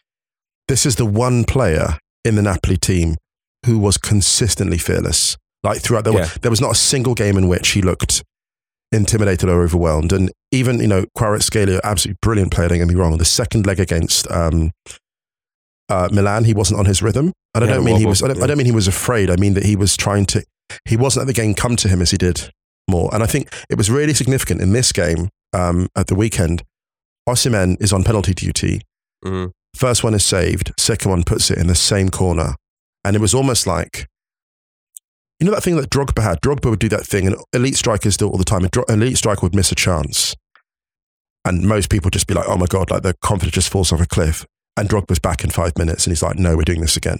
this 0.69 0.85
is 0.87 0.97
the 0.97 1.07
one 1.07 1.45
player 1.45 1.99
in 2.25 2.35
the 2.37 2.43
Napoli 2.43 2.77
team 2.77 3.17
who 3.67 3.79
was 3.79 3.97
consistently 3.97 4.79
fearless. 4.79 5.37
Like 5.63 5.81
throughout 5.81 6.05
the 6.05 6.13
Yeah. 6.13 6.29
there 6.43 6.51
was 6.51 6.61
not 6.61 6.73
a 6.73 6.75
single 6.75 7.15
game 7.15 7.37
in 7.39 7.49
which 7.49 7.71
he 7.71 7.83
looked 7.83 8.23
intimidated 8.93 9.49
or 9.49 9.63
overwhelmed. 9.63 10.13
And 10.13 10.31
even, 10.53 10.81
you 10.81 10.87
know, 10.87 11.05
Kvaratskhelia, 11.17 11.81
absolutely 11.83 12.19
brilliant 12.23 12.53
player, 12.53 12.69
don't 12.69 12.79
get 12.79 12.89
me 12.89 12.95
wrong. 12.95 13.17
The 13.19 13.25
second 13.25 13.67
leg 13.67 13.81
against 13.81 14.31
um, 14.31 14.71
uh, 15.89 16.09
Milan, 16.13 16.45
he 16.45 16.55
wasn't 16.55 16.81
on 16.81 16.87
his 16.87 17.03
rhythm. 17.03 17.33
And 17.55 17.65
I 17.65 17.69
Yeah, 17.69 17.75
don't 17.75 17.85
mean 17.85 17.97
he 17.99 18.07
was 18.07 18.23
I 18.23 18.29
don't, 18.29 18.39
yeah. 18.39 18.45
I 18.45 18.47
don't 18.47 18.57
mean 18.59 18.67
he 18.67 18.73
was 18.73 18.89
afraid. 18.89 19.31
I 19.31 19.37
mean 19.37 19.55
that 19.55 19.65
he 19.65 19.77
was 19.77 19.97
trying 19.97 20.27
to 20.27 20.45
he 20.87 20.97
wasn't 20.97 21.27
let 21.27 21.35
the 21.35 21.41
game 21.41 21.55
come 21.55 21.77
to 21.77 21.89
him 21.89 22.01
as 22.01 22.11
he 22.11 22.17
did 22.17 22.51
more. 22.91 23.11
And 23.15 23.23
I 23.23 23.27
think 23.27 23.49
it 23.69 23.77
was 23.77 23.91
really 23.91 24.15
significant 24.15 24.61
in 24.61 24.73
this 24.73 24.93
game 24.93 25.29
um, 25.53 25.89
at 25.97 26.07
the 26.07 26.15
weekend. 26.15 26.63
Osimhen 27.29 27.81
is 27.81 27.93
on 27.93 28.03
penalty 28.05 28.35
duty. 28.35 28.81
Mhm. 29.25 29.53
First 29.77 30.05
one 30.05 30.15
is 30.15 30.25
saved. 30.25 30.73
Second 30.79 31.11
one 31.11 31.25
puts 31.25 31.51
it 31.51 31.59
in 31.59 31.67
the 31.67 31.75
same 31.75 32.09
corner. 32.09 32.55
And 33.05 33.15
it 33.17 33.21
was 33.21 33.35
almost 33.35 33.67
like, 33.67 34.07
you 35.41 35.47
know 35.47 35.53
that 35.55 35.63
thing 35.63 35.77
that 35.77 35.91
Drogba 35.91 36.23
had? 36.23 36.41
Drogba 36.41 36.71
would 36.71 36.79
do 36.79 36.89
that 36.91 37.07
thing, 37.07 37.27
and 37.27 37.37
elite 37.53 37.77
strikers 37.77 38.17
do 38.17 38.27
it 38.27 38.31
all 38.31 38.39
the 38.39 38.45
time. 38.45 38.65
A 38.65 38.69
dro- 38.69 38.85
elite 38.89 39.19
striker 39.19 39.41
would 39.43 39.55
miss 39.55 39.73
a 39.73 39.75
chance. 39.75 40.35
And 41.45 41.63
most 41.67 41.91
people 41.91 42.11
just 42.11 42.27
be 42.27 42.35
like, 42.35 42.49
oh 42.49 42.57
my 42.57 42.67
God, 42.67 42.91
like 42.91 43.03
the 43.03 43.15
confidence 43.23 43.55
just 43.55 43.69
falls 43.69 43.93
off 43.93 44.01
a 44.01 44.07
cliff. 44.07 44.47
And 44.77 44.89
Drogba's 44.89 45.19
back 45.21 45.45
in 45.45 45.51
five 45.51 45.73
minutes. 45.79 46.07
And 46.07 46.11
he's 46.13 46.23
like, 46.23 46.37
no, 46.37 46.57
we're 46.57 46.63
doing 46.63 46.81
this 46.81 46.97
again. 46.97 47.19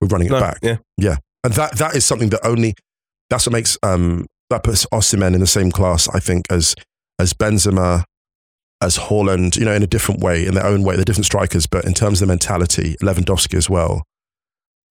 We're 0.00 0.08
running 0.08 0.28
it 0.28 0.32
No, 0.32 0.40
back. 0.40 0.58
Yeah. 0.98 1.16
And 1.42 1.52
that 1.54 1.76
that 1.78 1.94
is 1.94 2.04
something 2.04 2.30
that 2.30 2.44
only 2.46 2.74
that's 3.30 3.46
what 3.46 3.52
makes 3.52 3.78
um 3.82 4.26
that 4.50 4.62
puts 4.64 4.84
Osimhen 4.86 5.34
in 5.34 5.40
the 5.40 5.46
same 5.46 5.70
class, 5.70 6.08
I 6.08 6.20
think, 6.20 6.44
as 6.50 6.74
as 7.18 7.32
Benzema, 7.32 8.04
as 8.82 8.98
Haaland. 8.98 9.56
you 9.56 9.64
know, 9.64 9.72
in 9.74 9.82
a 9.82 9.86
different 9.86 10.20
way, 10.20 10.46
in 10.46 10.54
their 10.54 10.66
own 10.66 10.82
way. 10.82 10.94
They're 10.96 11.04
different 11.04 11.26
strikers, 11.26 11.66
but 11.66 11.84
in 11.84 11.94
terms 11.94 12.20
of 12.20 12.28
the 12.28 12.32
mentality, 12.32 12.96
Lewandowski 13.02 13.56
as 13.56 13.70
well, 13.70 14.02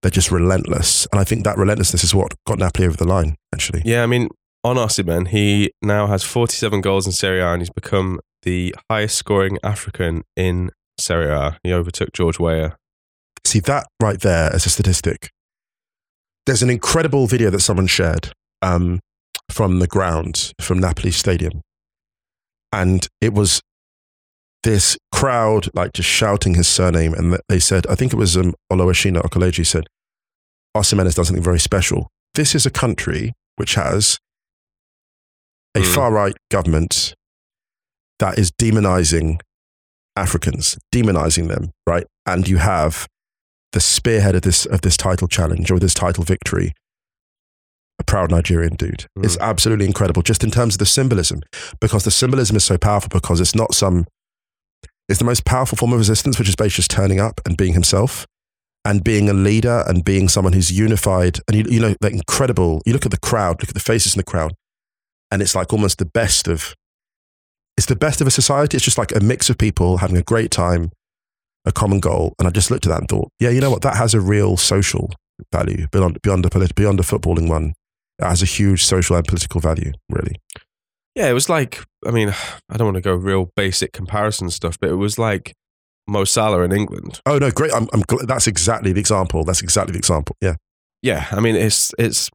they're 0.02 0.10
just 0.12 0.32
relentless. 0.32 1.08
And 1.12 1.20
I 1.20 1.24
think 1.24 1.44
that 1.44 1.58
relentlessness 1.58 2.04
is 2.04 2.16
what 2.16 2.34
got 2.48 2.60
Napoli 2.60 2.88
over 2.88 2.98
the 2.98 3.08
line, 3.08 3.36
actually. 3.54 3.82
Yeah, 3.86 4.04
I 4.04 4.06
mean, 4.08 4.30
on 4.64 4.78
Osimhen, 4.78 5.28
he 5.28 5.72
now 5.82 6.08
has 6.08 6.24
47 6.24 6.82
goals 6.82 7.06
in 7.06 7.12
Serie 7.12 7.42
A 7.42 7.48
and 7.54 7.62
he's 7.62 7.70
become 7.70 8.20
the 8.44 8.74
highest 8.90 9.16
scoring 9.18 9.58
African 9.64 10.24
in 10.36 10.72
Serie 11.04 11.30
A. 11.32 11.58
He 11.64 11.74
overtook 11.74 12.14
George 12.14 12.40
Weah. 12.40 12.76
See 13.46 13.60
that 13.62 13.88
right 14.02 14.20
there 14.20 14.54
as 14.54 14.66
a 14.66 14.70
statistic. 14.70 15.30
There's 16.46 16.64
an 16.64 16.70
incredible 16.70 17.28
video 17.28 17.50
that 17.50 17.60
someone 17.60 17.88
shared 17.88 18.32
um, 18.62 19.00
from 19.52 19.80
the 19.80 19.88
ground 19.88 20.54
from 20.62 20.80
Napoli 20.80 21.12
Stadium, 21.12 21.62
and 22.72 23.08
it 23.22 23.34
was 23.34 23.62
this 24.64 24.98
crowd 25.12 25.68
like 25.74 25.92
just 25.94 26.10
shouting 26.10 26.56
his 26.56 26.68
surname, 26.68 27.14
and 27.14 27.38
they 27.50 27.60
said, 27.60 27.86
I 27.88 27.96
think 27.96 28.14
it 28.14 28.18
was 28.18 28.38
um, 28.38 28.54
Oluwashina 28.72 29.22
Okeleji 29.22 29.66
said, 29.66 29.88
Osimhen 30.76 31.04
has 31.04 31.16
done 31.16 31.26
something 31.26 31.44
very 31.44 31.60
special. 31.60 32.08
This 32.34 32.56
is 32.56 32.66
a 32.66 32.72
country 32.72 33.34
which 33.58 33.76
has 33.76 34.18
a 35.76 35.80
Mm. 35.80 35.96
far 35.96 36.12
right 36.14 36.36
government 36.50 37.14
that 38.20 38.38
is 38.40 38.52
demonizing 38.52 39.40
Africans, 40.16 40.78
demonizing 40.94 41.48
them, 41.48 41.72
right? 41.88 42.06
And 42.26 42.48
you 42.48 42.58
have 42.58 43.08
the 43.72 43.80
spearhead 43.80 44.36
of 44.36 44.44
this 44.44 44.66
of 44.66 44.82
this 44.82 44.96
title 44.96 45.28
challenge 45.28 45.72
or 45.72 45.80
this 45.80 45.94
title 45.94 46.24
victory, 46.24 46.74
a 48.00 48.04
proud 48.04 48.32
Nigerian 48.32 48.76
dude. 48.76 49.06
Mm. 49.18 49.26
It's 49.26 49.38
absolutely 49.38 49.86
incredible, 49.86 50.22
just 50.22 50.44
in 50.44 50.52
terms 50.52 50.76
of 50.76 50.80
the 50.80 50.86
symbolism, 50.86 51.42
because 51.82 52.04
the 52.04 52.12
symbolism 52.12 52.56
is 52.56 52.64
so 52.64 52.78
powerful. 52.78 53.10
Because 53.10 53.42
it's 53.42 53.56
not 53.56 53.74
some, 53.74 54.06
it's 55.10 55.20
the 55.20 55.26
most 55.26 55.46
powerful 55.46 55.78
form 55.78 55.94
of 55.94 56.00
resistance, 56.00 56.38
which 56.38 56.50
is 56.50 56.56
basically 56.56 56.82
just 56.82 56.92
turning 56.92 57.20
up 57.20 57.42
and 57.46 57.58
being 57.58 57.74
himself, 57.74 58.28
and 58.86 59.04
being 59.04 59.30
a 59.30 59.34
leader 59.34 59.84
and 59.88 60.06
being 60.06 60.30
someone 60.30 60.54
who's 60.54 60.72
unified. 60.72 61.40
And 61.48 61.58
you, 61.58 61.64
you 61.68 61.80
know, 61.80 61.96
like 62.02 62.14
incredible. 62.14 62.82
You 62.86 62.94
look 62.94 63.06
at 63.06 63.12
the 63.12 63.20
crowd, 63.20 63.62
look 63.62 63.70
at 63.70 63.76
the 63.76 63.80
faces 63.80 64.14
in 64.14 64.20
the 64.20 64.24
crowd, 64.24 64.54
and 65.32 65.42
it's 65.42 65.56
like 65.56 65.74
almost 65.74 65.98
the 65.98 66.06
best 66.06 66.48
of 66.48 66.76
it's 67.78 67.88
the 67.88 67.96
best 67.96 68.22
of 68.22 68.28
a 68.28 68.32
society. 68.32 68.78
It's 68.78 68.86
just 68.86 68.98
like 68.98 69.16
a 69.16 69.20
mix 69.20 69.50
of 69.50 69.58
people 69.58 69.98
having 69.98 70.18
a 70.18 70.22
great 70.22 70.52
time, 70.52 70.92
a 71.66 71.72
common 71.72 72.00
goal. 72.00 72.34
And 72.40 72.48
I 72.48 72.52
just 72.52 72.70
looked 72.72 72.86
at 72.86 72.90
that 72.90 73.00
and 73.00 73.10
thought, 73.10 73.30
yeah, 73.40 73.50
you 73.50 73.62
know 73.62 73.72
what? 73.72 73.82
That 73.82 73.98
has 73.98 74.14
a 74.14 74.22
real 74.22 74.58
social 74.58 75.12
value 75.52 75.88
beyond 75.92 76.22
beyond 76.22 76.46
the 76.46 76.50
polit- 76.50 76.76
beyond 76.76 77.00
the 77.00 77.04
footballing 77.04 77.50
one. 77.50 77.74
It 78.20 78.26
has 78.26 78.42
a 78.42 78.46
huge 78.46 78.84
social 78.84 79.16
and 79.16 79.26
political 79.28 79.60
value, 79.60 79.92
really. 80.10 80.36
Yeah, 81.16 81.30
it 81.30 81.34
was 81.34 81.50
like, 81.50 81.84
I 82.06 82.12
mean, 82.12 82.30
I 82.70 82.78
don't 82.78 82.88
want 82.88 82.96
to 82.96 83.02
go 83.02 83.14
real 83.14 83.50
basic 83.56 83.94
comparison 83.94 84.50
stuff, 84.50 84.80
but 84.80 84.90
it 84.90 84.96
was 84.96 85.18
like 85.18 85.54
Mo 86.08 86.26
Salah 86.26 86.62
in 86.64 86.72
England. 86.72 87.22
Oh 87.26 87.38
no, 87.38 87.50
great! 87.52 87.74
I'm, 87.74 87.88
I'm 87.94 88.04
that's 88.26 88.48
exactly 88.48 88.94
the 88.94 89.00
example. 89.00 89.44
That's 89.44 89.62
exactly 89.62 89.94
the 89.94 90.00
example. 90.00 90.36
Yeah, 90.42 90.56
Yeah, 91.02 91.28
I 91.32 91.40
mean, 91.40 91.56
it's 91.56 91.92
it's 91.98 92.30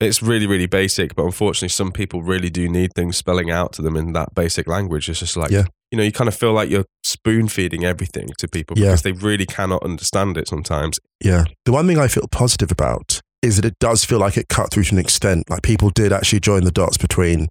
it's 0.00 0.22
really 0.22 0.46
really 0.46 0.66
basic, 0.66 1.14
but 1.14 1.24
unfortunately, 1.24 1.68
some 1.68 1.92
people 1.92 2.22
really 2.22 2.50
do 2.50 2.68
need 2.68 2.92
things 2.94 3.16
spelling 3.16 3.50
out 3.50 3.72
to 3.74 3.82
them 3.82 3.96
in 3.96 4.12
that 4.12 4.34
basic 4.34 4.66
language. 4.66 5.08
It's 5.08 5.18
just 5.20 5.36
like, 5.36 5.50
Yeah. 5.50 5.64
you 5.90 5.98
know, 5.98 6.04
you 6.04 6.12
kind 6.12 6.28
of 6.28 6.34
feel 6.34 6.52
like 6.52 6.70
you're 6.70 6.84
spoon 7.04 7.48
feeding 7.48 7.84
everything 7.84 8.28
to 8.38 8.48
people 8.48 8.78
Yeah. 8.78 8.86
because 8.86 9.02
they 9.02 9.12
really 9.12 9.46
cannot 9.46 9.82
understand 9.82 10.36
it 10.36 10.48
sometimes. 10.48 10.98
yeah. 11.22 11.44
The 11.64 11.72
one 11.72 11.86
thing 11.86 11.98
I 11.98 12.08
feel 12.08 12.26
positive 12.30 12.70
about 12.70 13.20
is 13.42 13.56
that 13.56 13.64
it 13.64 13.78
does 13.80 14.04
feel 14.04 14.18
like 14.18 14.36
it 14.36 14.48
cut 14.48 14.70
through 14.72 14.84
to 14.84 14.94
an 14.94 14.98
extent. 14.98 15.48
Like 15.50 15.62
people 15.62 15.90
did 15.90 16.12
actually 16.12 16.40
join 16.40 16.64
the 16.64 16.70
dots 16.72 16.96
between. 16.98 17.48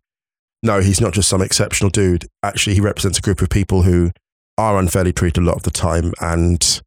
No, 0.63 0.80
he's 0.82 1.00
not 1.00 1.13
just 1.13 1.30
some 1.30 1.42
exceptional 1.42 1.89
dude. 1.89 2.25
Actually, 2.44 2.75
he 2.75 2.82
represents 2.82 3.18
a 3.20 3.22
group 3.22 3.42
of 3.42 3.50
people 3.50 3.84
who 3.84 4.12
are 4.58 4.77
unfairly 4.80 5.13
treated 5.13 5.42
a 5.44 5.46
lot 5.46 5.56
of 5.56 5.63
the 5.63 5.72
time, 5.72 6.13
and 6.20 6.82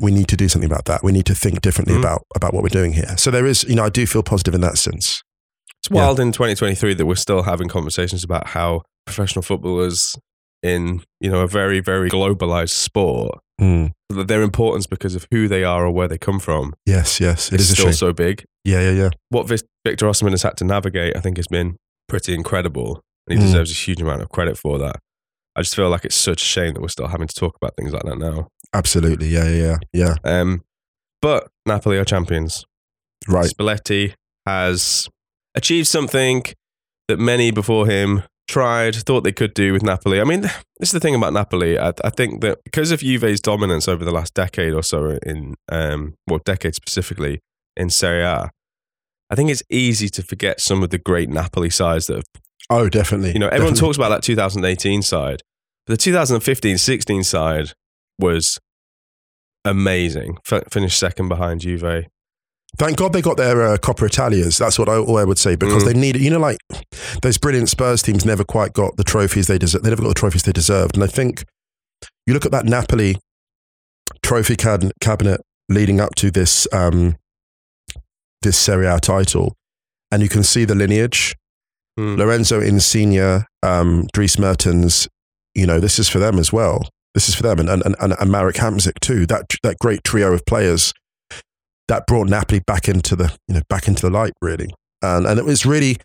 we 0.00 0.10
need 0.10 0.28
to 0.28 0.36
do 0.36 0.48
something 0.48 0.70
about 0.70 0.84
that. 0.86 1.02
We 1.04 1.12
need 1.12 1.26
to 1.26 1.34
think 1.34 1.60
differently 1.60 1.94
Mm. 1.94 2.00
about 2.00 2.22
about 2.34 2.52
what 2.54 2.62
we're 2.62 2.68
doing 2.68 2.92
here. 2.92 3.16
So 3.16 3.30
there 3.30 3.46
is, 3.46 3.64
you 3.64 3.74
know, 3.76 3.84
I 3.84 3.90
do 3.90 4.06
feel 4.06 4.22
positive 4.22 4.54
in 4.54 4.60
that 4.62 4.78
sense. 4.78 5.22
It's 5.80 5.90
wild 5.90 6.18
in 6.18 6.32
2023 6.32 6.94
that 6.94 7.06
we're 7.06 7.14
still 7.14 7.42
having 7.42 7.68
conversations 7.68 8.24
about 8.24 8.48
how 8.48 8.82
professional 9.06 9.42
footballers 9.42 10.16
in 10.62 11.02
you 11.20 11.30
know 11.30 11.40
a 11.40 11.46
very 11.46 11.80
very 11.80 12.08
globalized 12.10 12.70
sport 12.70 13.38
Mm. 13.60 13.92
that 14.08 14.26
their 14.26 14.42
importance 14.42 14.86
because 14.86 15.14
of 15.14 15.26
who 15.30 15.46
they 15.46 15.62
are 15.62 15.86
or 15.86 15.90
where 15.92 16.08
they 16.08 16.18
come 16.18 16.40
from 16.40 16.72
Yes, 16.86 17.20
yes, 17.20 17.52
it 17.52 17.60
is 17.60 17.70
is 17.70 17.78
still 17.78 17.92
so 17.92 18.12
big. 18.12 18.44
yeah, 18.64 18.80
yeah, 18.80 18.90
yeah. 18.90 19.10
What 19.28 19.46
Victor 19.46 20.06
Osimhen 20.06 20.30
has 20.32 20.42
had 20.42 20.56
to 20.56 20.64
navigate, 20.64 21.16
I 21.16 21.20
think, 21.20 21.36
has 21.36 21.46
been 21.46 21.76
pretty 22.08 22.34
incredible, 22.34 23.00
and 23.28 23.38
he 23.38 23.44
Mm. 23.44 23.48
deserves 23.48 23.70
a 23.70 23.74
huge 23.74 24.00
amount 24.02 24.22
of 24.22 24.28
credit 24.30 24.58
for 24.58 24.78
that. 24.78 24.96
I 25.56 25.62
just 25.62 25.76
feel 25.76 25.88
like 25.88 26.04
it's 26.04 26.16
such 26.16 26.42
a 26.42 26.44
shame 26.44 26.74
that 26.74 26.80
we're 26.80 26.88
still 26.88 27.08
having 27.08 27.28
to 27.28 27.34
talk 27.34 27.56
about 27.56 27.76
things 27.76 27.92
like 27.92 28.02
that 28.02 28.18
now. 28.18 28.48
Absolutely. 28.72 29.28
Yeah, 29.28 29.48
yeah, 29.48 29.76
yeah. 29.92 30.14
yeah. 30.24 30.40
Um, 30.40 30.64
but 31.22 31.48
Napoli 31.64 31.96
are 31.98 32.04
champions. 32.04 32.64
Right. 33.28 33.46
Spalletti 33.46 34.14
has 34.46 35.08
achieved 35.54 35.86
something 35.86 36.44
that 37.08 37.18
many 37.18 37.50
before 37.50 37.86
him 37.86 38.24
tried, 38.48 38.94
thought 38.94 39.24
they 39.24 39.32
could 39.32 39.54
do 39.54 39.72
with 39.72 39.82
Napoli. 39.82 40.20
I 40.20 40.24
mean, 40.24 40.40
this 40.78 40.88
is 40.88 40.92
the 40.92 41.00
thing 41.00 41.14
about 41.14 41.32
Napoli. 41.32 41.78
I, 41.78 41.92
I 42.02 42.10
think 42.10 42.40
that 42.42 42.58
because 42.64 42.90
of 42.90 43.00
Juve's 43.00 43.40
dominance 43.40 43.88
over 43.88 44.04
the 44.04 44.12
last 44.12 44.34
decade 44.34 44.74
or 44.74 44.82
so 44.82 45.18
in, 45.24 45.54
um, 45.70 46.14
well, 46.26 46.40
decade 46.44 46.74
specifically 46.74 47.40
in 47.76 47.90
Serie 47.90 48.22
A, 48.22 48.50
I 49.30 49.34
think 49.34 49.50
it's 49.50 49.62
easy 49.70 50.08
to 50.10 50.22
forget 50.22 50.60
some 50.60 50.82
of 50.82 50.90
the 50.90 50.98
great 50.98 51.28
Napoli 51.28 51.70
sides 51.70 52.06
that 52.08 52.16
have 52.16 52.24
Oh, 52.70 52.88
definitely. 52.88 53.32
you 53.32 53.38
know, 53.38 53.46
everyone 53.48 53.74
Definitely. 53.74 53.86
talks 53.88 53.96
about 53.98 54.08
that 54.10 54.22
2018 54.22 55.02
side, 55.02 55.42
but 55.86 55.92
the 55.92 55.96
2015 55.96 56.78
16 56.78 57.22
side 57.24 57.72
was 58.18 58.58
amazing. 59.64 60.38
F- 60.50 60.64
finished 60.70 60.98
second 60.98 61.28
behind 61.28 61.60
Juve. 61.60 62.06
Thank 62.76 62.96
God 62.96 63.12
they 63.12 63.22
got 63.22 63.36
their 63.36 63.62
uh, 63.62 63.76
Coppa 63.76 64.08
Italias. 64.08 64.58
That's 64.58 64.78
what 64.78 64.88
I, 64.88 64.96
all 64.96 65.16
I 65.18 65.24
would 65.24 65.38
say 65.38 65.54
because 65.56 65.84
Mm. 65.84 65.86
they 65.86 65.98
needed, 65.98 66.22
you 66.22 66.30
know, 66.30 66.40
like 66.40 66.58
those 67.22 67.38
brilliant 67.38 67.68
Spurs 67.68 68.02
teams 68.02 68.24
never 68.24 68.42
quite 68.44 68.72
got 68.72 68.96
the 68.96 69.04
trophies 69.04 69.46
they 69.46 69.58
deserved. 69.58 69.84
They 69.84 69.90
never 69.90 70.02
got 70.02 70.08
the 70.08 70.14
trophies 70.14 70.42
they 70.42 70.52
deserved. 70.52 70.96
And 70.96 71.04
I 71.04 71.06
think 71.06 71.44
you 72.26 72.34
look 72.34 72.44
at 72.44 72.50
that 72.52 72.64
Napoli 72.64 73.16
trophy 74.24 74.56
cad- 74.56 74.92
cabinet 75.00 75.40
leading 75.68 76.00
up 76.00 76.14
to 76.16 76.30
this 76.32 76.66
um, 76.72 77.14
this 78.42 78.56
Serie 78.58 78.86
A 78.86 78.98
title, 78.98 79.54
and 80.10 80.22
you 80.22 80.28
can 80.28 80.42
see 80.42 80.64
the 80.64 80.74
lineage. 80.74 81.36
Hmm. 81.96 82.16
Lorenzo 82.16 82.60
Insigne, 82.60 83.44
um, 83.62 84.06
Dries 84.12 84.38
Mertens, 84.38 85.08
you 85.54 85.66
know, 85.66 85.78
this 85.78 85.98
is 85.98 86.08
for 86.08 86.18
them 86.18 86.38
as 86.38 86.52
well. 86.52 86.88
This 87.14 87.28
is 87.28 87.34
for 87.36 87.44
them, 87.44 87.60
and 87.60 87.68
and 87.68 87.94
and, 88.00 88.14
and 88.18 88.30
Marek 88.30 88.56
Hamšík 88.56 88.98
too. 89.00 89.24
That 89.26 89.46
that 89.62 89.78
great 89.78 90.02
trio 90.02 90.32
of 90.32 90.44
players 90.44 90.92
that 91.86 92.06
brought 92.06 92.28
Napoli 92.28 92.60
back 92.66 92.88
into 92.88 93.14
the 93.14 93.36
you 93.46 93.54
know 93.54 93.62
back 93.68 93.86
into 93.86 94.02
the 94.02 94.10
light 94.10 94.32
really, 94.42 94.68
and 95.00 95.26
and 95.26 95.38
it 95.38 95.44
was 95.44 95.64
really. 95.64 95.96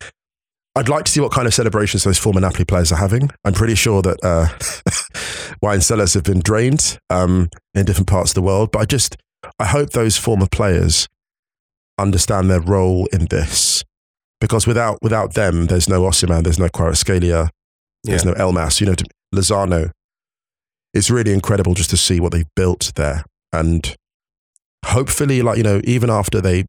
I'd 0.75 0.87
like 0.87 1.03
to 1.05 1.11
see 1.11 1.19
what 1.19 1.31
kind 1.31 1.47
of 1.47 1.53
celebrations 1.53 2.03
those 2.03 2.19
former 2.19 2.39
Napoli 2.39 2.63
players 2.63 2.91
are 2.91 2.97
having. 2.97 3.31
I'm 3.43 3.53
pretty 3.53 3.73
sure 3.73 4.03
that 4.03 4.19
uh, 4.23 5.55
wine 5.61 5.81
cellars 5.81 6.13
have 6.13 6.23
been 6.23 6.41
drained 6.41 6.99
um, 7.09 7.49
in 7.73 7.85
different 7.85 8.07
parts 8.07 8.31
of 8.31 8.35
the 8.35 8.43
world, 8.43 8.71
but 8.71 8.79
I 8.79 8.85
just 8.85 9.17
I 9.57 9.65
hope 9.65 9.89
those 9.89 10.15
former 10.15 10.47
players 10.47 11.07
understand 11.97 12.51
their 12.51 12.61
role 12.61 13.07
in 13.07 13.25
this 13.25 13.83
because 14.41 14.65
without 14.67 14.97
without 15.01 15.33
them, 15.33 15.65
there's 15.67 15.89
no 15.89 16.01
Osimhen, 16.01 16.43
there's 16.43 16.59
no 16.59 16.67
Kvaratskhelia, 16.69 17.49
there's 18.03 18.23
Yeah. 18.25 18.31
no 18.31 18.37
Elmas, 18.37 18.79
you 18.81 18.87
know, 18.87 18.95
Lozano. 19.33 19.91
It's 20.93 21.09
really 21.09 21.33
incredible 21.33 21.73
just 21.75 21.89
to 21.91 21.97
see 21.97 22.19
what 22.19 22.31
they've 22.31 22.49
built 22.55 22.91
there, 22.95 23.23
and 23.53 23.95
hopefully, 24.85 25.41
like 25.41 25.57
you 25.57 25.63
know, 25.63 25.81
even 25.83 26.09
after 26.09 26.41
they, 26.41 26.65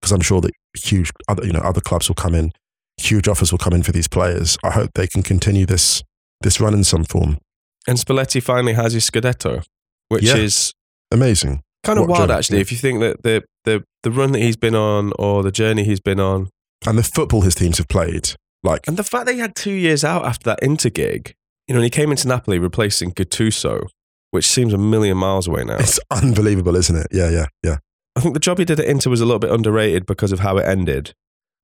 because 0.00 0.12
I'm 0.12 0.20
sure 0.20 0.40
that 0.40 0.52
huge 0.76 1.10
other 1.28 1.44
you 1.46 1.52
know 1.52 1.60
other 1.60 1.80
clubs 1.80 2.08
will 2.08 2.14
come 2.14 2.34
in, 2.34 2.52
huge 3.00 3.28
offers 3.28 3.50
will 3.52 3.58
come 3.58 3.72
in 3.72 3.82
for 3.82 3.92
these 3.92 4.08
players. 4.08 4.58
I 4.62 4.70
hope 4.70 4.90
they 4.94 5.06
can 5.06 5.22
continue 5.22 5.64
this 5.66 6.02
this 6.42 6.60
run 6.60 6.74
in 6.74 6.84
some 6.84 7.04
form. 7.04 7.38
And 7.86 7.98
Spalletti 7.98 8.42
finally 8.42 8.74
has 8.74 8.92
his 8.92 9.08
Scudetto, 9.08 9.62
which 10.08 10.24
Yeah. 10.24 10.36
is 10.36 10.72
Amazing. 11.10 11.60
kind 11.84 11.98
of 11.98 12.06
What 12.08 12.18
wild 12.18 12.28
journey, 12.28 12.38
actually. 12.38 12.56
yeah. 12.58 12.62
If 12.62 12.72
you 12.72 12.78
think 12.78 13.00
that 13.00 13.22
the, 13.22 13.42
the, 13.64 13.84
the 14.02 14.10
run 14.10 14.32
that 14.32 14.38
he's 14.40 14.56
been 14.56 14.74
on 14.74 15.12
or 15.18 15.42
the 15.42 15.50
journey 15.50 15.82
he's 15.84 16.00
been 16.00 16.20
on, 16.20 16.48
And 16.86 16.98
the 16.98 17.02
football 17.02 17.42
his 17.42 17.54
teams 17.54 17.78
have 17.78 17.88
played, 17.88 18.30
like 18.62 18.86
and 18.86 18.96
the 18.96 19.04
fact 19.04 19.26
that 19.26 19.34
he 19.34 19.40
had 19.40 19.54
two 19.54 19.72
years 19.72 20.04
out 20.04 20.24
after 20.24 20.44
that 20.44 20.58
Inter 20.62 20.90
gig, 20.90 21.34
you 21.66 21.74
know, 21.74 21.78
and 21.80 21.84
he 21.84 21.90
came 21.90 22.10
into 22.10 22.28
Napoli 22.28 22.58
replacing 22.58 23.12
Gattuso, 23.12 23.86
which 24.30 24.46
seems 24.46 24.72
a 24.72 24.78
million 24.78 25.16
miles 25.16 25.46
away 25.46 25.64
now. 25.64 25.76
it's 25.76 26.00
unbelievable, 26.10 26.76
isn't 26.76 26.96
it? 26.96 27.06
Yeah, 27.12 27.30
yeah, 27.30 27.46
yeah. 27.62 27.78
I 28.16 28.20
think 28.20 28.34
the 28.34 28.40
job 28.40 28.58
he 28.58 28.64
did 28.64 28.80
at 28.80 28.86
Inter 28.86 29.10
was 29.10 29.20
a 29.20 29.24
little 29.24 29.38
bit 29.38 29.50
underrated 29.50 30.06
because 30.06 30.32
of 30.32 30.40
how 30.40 30.58
it 30.58 30.66
ended. 30.66 31.14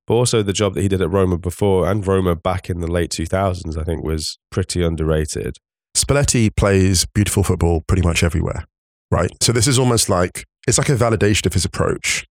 But 0.06 0.14
also 0.14 0.42
the 0.42 0.54
job 0.54 0.74
that 0.74 0.80
he 0.80 0.88
did 0.88 1.02
at 1.02 1.10
Roma 1.10 1.36
before 1.36 1.86
and 1.86 2.06
Roma 2.06 2.34
back 2.34 2.70
in 2.70 2.80
the 2.80 2.86
late 2.86 3.10
2000s, 3.10 3.76
I 3.76 3.84
think 3.84 4.02
was 4.02 4.38
pretty 4.50 4.82
underrated. 4.82 5.58
Spalletti 5.94 6.54
plays 6.54 7.04
beautiful 7.04 7.42
football 7.42 7.82
pretty 7.86 8.02
much 8.02 8.22
everywhere, 8.22 8.64
right? 9.10 9.30
So 9.42 9.52
this 9.52 9.66
is 9.66 9.78
almost 9.78 10.08
like 10.08 10.44
it's 10.66 10.78
like 10.78 10.88
a 10.88 10.96
validation 10.96 11.44
of 11.46 11.52
his 11.52 11.64
approach 11.64 12.24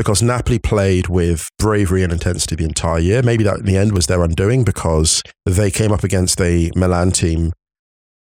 because 0.00 0.22
Napoli 0.22 0.58
played 0.58 1.08
with 1.08 1.50
bravery 1.58 2.02
and 2.02 2.10
intensity 2.10 2.56
the 2.56 2.64
entire 2.64 2.98
year. 3.00 3.22
Maybe 3.22 3.44
that 3.44 3.58
in 3.58 3.66
the 3.66 3.76
end 3.76 3.92
was 3.92 4.06
their 4.06 4.22
undoing 4.22 4.64
because 4.64 5.22
they 5.44 5.70
came 5.70 5.92
up 5.92 6.02
against 6.04 6.40
a 6.40 6.70
Milan 6.74 7.10
team 7.10 7.52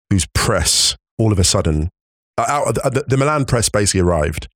whose 0.10 0.28
press 0.36 0.98
all 1.18 1.32
of 1.32 1.40
a 1.40 1.44
sudden, 1.46 1.88
uh, 2.38 2.46
out, 2.50 2.76
the, 2.76 3.06
the 3.08 3.16
Milan 3.16 3.46
press 3.46 3.70
basically 3.70 4.02
arrived 4.02 4.50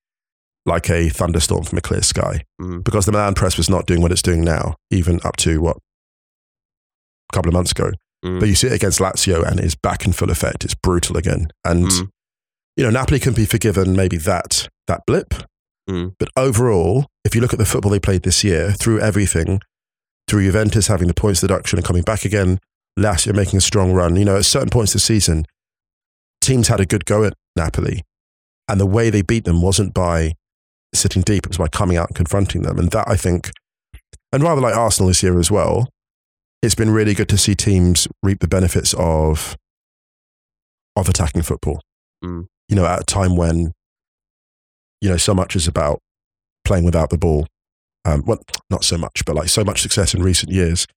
like 0.66 0.90
a 0.90 1.08
thunderstorm 1.08 1.64
from 1.64 1.78
a 1.78 1.82
clear 1.82 2.02
sky 2.02 2.44
Mm. 2.62 2.84
because 2.84 3.06
the 3.06 3.14
Milan 3.14 3.36
press 3.36 3.56
was 3.58 3.70
not 3.70 3.86
doing 3.86 4.02
what 4.02 4.12
it's 4.12 4.22
doing 4.22 4.44
now, 4.44 4.76
even 4.92 5.22
up 5.24 5.38
to 5.38 5.62
what 5.62 5.78
a 7.32 7.34
couple 7.34 7.48
of 7.50 7.54
months 7.54 7.72
ago. 7.72 7.92
Mm. 8.26 8.40
But 8.42 8.50
you 8.50 8.56
see 8.56 8.68
it 8.68 8.74
against 8.74 9.00
Lazio 9.00 9.46
and 9.50 9.62
it's 9.62 9.76
back 9.76 10.06
in 10.06 10.12
full 10.12 10.30
effect. 10.30 10.66
It's 10.66 10.76
brutal 10.76 11.16
again. 11.16 11.48
And, 11.64 11.88
Mm. 11.88 12.10
you 12.76 12.84
know, 12.84 12.90
Napoli 12.90 13.20
can 13.22 13.34
be 13.34 13.46
forgiven 13.46 13.96
maybe 13.96 14.18
that, 14.18 14.68
that 14.88 15.02
blip. 15.08 15.34
Mm. 15.90 16.16
But 16.18 16.30
overall, 16.38 17.08
if 17.26 17.36
you 17.36 17.42
look 17.42 17.54
at 17.54 17.60
the 17.60 17.66
football 17.66 17.92
they 17.92 18.00
played 18.00 18.24
this 18.24 18.44
year, 18.44 18.72
through 18.72 19.00
everything, 19.00 19.62
through 20.28 20.46
Juventus 20.46 20.88
having 20.88 21.08
the 21.08 21.14
points 21.14 21.42
deduction 21.42 21.80
and 21.80 21.86
coming 21.86 22.04
back 22.04 22.26
again, 22.26 22.60
last 22.96 23.26
year 23.26 23.36
making 23.36 23.58
a 23.58 23.62
strong 23.62 23.94
run, 23.94 24.16
you 24.16 24.26
know, 24.26 24.38
at 24.38 24.46
certain 24.46 24.70
points 24.70 24.94
this 24.94 25.04
season, 25.04 25.46
teams 26.42 26.68
had 26.68 26.80
a 26.80 26.86
good 26.86 27.06
go 27.06 27.24
at 27.24 27.34
Napoli. 27.56 28.04
And 28.68 28.80
the 28.80 28.86
way 28.86 29.10
they 29.10 29.22
beat 29.22 29.44
them 29.44 29.62
wasn't 29.62 29.94
by 29.94 30.34
sitting 30.94 31.22
deep, 31.22 31.46
it 31.46 31.50
was 31.50 31.58
by 31.58 31.68
coming 31.68 31.98
out 31.98 32.10
and 32.10 32.16
confronting 32.16 32.62
them. 32.62 32.80
And 32.80 32.92
that, 32.92 33.08
I 33.08 33.18
think, 33.18 33.52
and 34.32 34.42
rather 34.42 34.62
like 34.62 34.76
Arsenal 34.76 35.10
this 35.10 35.22
year 35.22 35.38
as 35.40 35.52
well, 35.52 35.90
it's 36.62 36.76
been 36.76 36.92
really 36.92 37.14
good 37.14 37.28
to 37.30 37.38
see 37.38 37.56
teams 37.56 38.08
reap 38.24 38.40
the 38.40 38.48
benefits 38.48 38.94
of 38.98 39.58
of 40.96 41.10
attacking 41.10 41.42
football. 41.42 41.82
Mm. 42.24 42.46
You 42.70 42.76
know, 42.76 42.86
at 42.86 43.02
a 43.02 43.04
time 43.04 43.36
when 43.36 43.74
you 45.04 45.10
know 45.10 45.18
so 45.18 45.34
much 45.34 45.56
is 45.56 45.68
about 45.68 46.00
playing 46.66 46.86
without 46.86 47.10
the 47.10 47.18
ball. 47.18 47.46
Um, 48.06 48.24
well, 48.26 48.40
not 48.70 48.84
so 48.84 48.98
much, 48.98 49.24
but 49.26 49.36
like 49.36 49.50
so 49.50 49.64
much 49.64 49.82
success 49.82 50.14
in 50.14 50.24
recent 50.24 50.52
years 50.52 50.88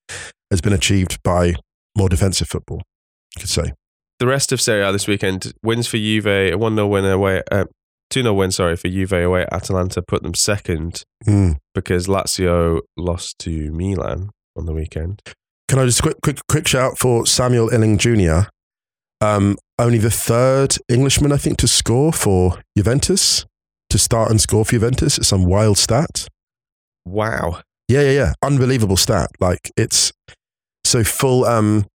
has 0.51 0.61
been 0.61 0.73
achieved 0.73 1.23
by 1.23 1.55
more 1.97 2.09
defensive 2.09 2.49
football. 2.49 2.83
You 3.37 3.41
could 3.41 3.49
say. 3.51 3.73
The 4.19 4.27
rest 4.27 4.53
of 4.53 4.61
Serie 4.61 4.83
A 4.83 4.93
this 4.93 5.07
weekend 5.09 5.53
wins 5.63 5.87
for 5.89 5.99
Juve, 5.99 6.27
a 6.27 6.55
1 6.55 6.75
0 6.75 6.87
win 6.87 7.05
away, 7.05 7.43
uh, 7.51 7.67
2 8.11 8.23
0 8.23 8.33
win, 8.35 8.51
sorry, 8.51 8.77
for 8.77 8.89
Juve 8.89 9.13
away 9.13 9.43
at 9.43 9.53
Atalanta, 9.53 10.03
put 10.03 10.23
them 10.23 10.35
second 10.35 11.03
Mm. 11.27 11.57
because 11.75 12.07
Lazio 12.07 12.81
lost 12.97 13.39
to 13.41 13.71
Milan 13.73 14.31
on 14.57 14.67
the 14.67 14.73
weekend. 14.73 15.21
Can 15.69 15.79
I 15.81 15.85
just 15.85 16.01
quick 16.03 16.17
quick 16.23 16.39
quick 16.49 16.67
shout 16.69 16.97
for 16.99 17.27
Samuel 17.27 17.71
Iling-Junior 17.75 18.49
Um, 19.21 19.57
only 19.79 19.99
the 19.99 20.11
third 20.11 20.77
Englishman, 20.89 21.33
I 21.33 21.37
think, 21.39 21.59
to 21.59 21.69
score 21.69 22.13
for 22.13 22.61
Juventus, 22.77 23.45
to 23.91 23.99
start 23.99 24.31
and 24.31 24.41
score 24.41 24.65
for 24.65 24.73
Juventus. 24.73 25.19
It's 25.19 25.29
some 25.29 25.45
wild 25.45 25.79
stat. 25.79 26.29
Wow. 27.05 27.61
Yeah, 27.89 28.03
yeah, 28.03 28.11
yeah. 28.11 28.33
Unbelievable 28.43 28.97
stat. 28.97 29.31
Like 29.41 29.71
it's 29.77 30.13
so 30.85 31.05
full 31.05 31.45
um 31.45 31.87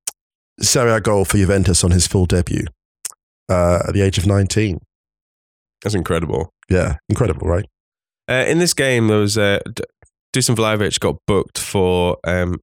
Serie 0.61 0.91
A 0.91 1.01
goal 1.01 1.25
for 1.25 1.37
Juventus 1.37 1.83
on 1.83 1.91
his 1.91 2.07
full 2.07 2.25
debut 2.25 2.65
uh, 3.49 3.83
at 3.87 3.93
the 3.93 4.01
age 4.01 4.17
of 4.17 4.25
19. 4.25 4.79
That's 5.81 5.95
incredible. 5.95 6.53
Yeah, 6.69 6.97
incredible, 7.09 7.47
right? 7.47 7.65
Uh, 8.29 8.45
in 8.47 8.59
this 8.59 8.73
game, 8.73 9.07
there 9.07 9.17
was 9.17 9.37
uh, 9.37 9.59
D- 9.73 9.83
Dusan 10.33 10.55
Vlahovic 10.55 10.99
got 10.99 11.17
booked 11.25 11.57
for 11.57 12.17
um, 12.23 12.59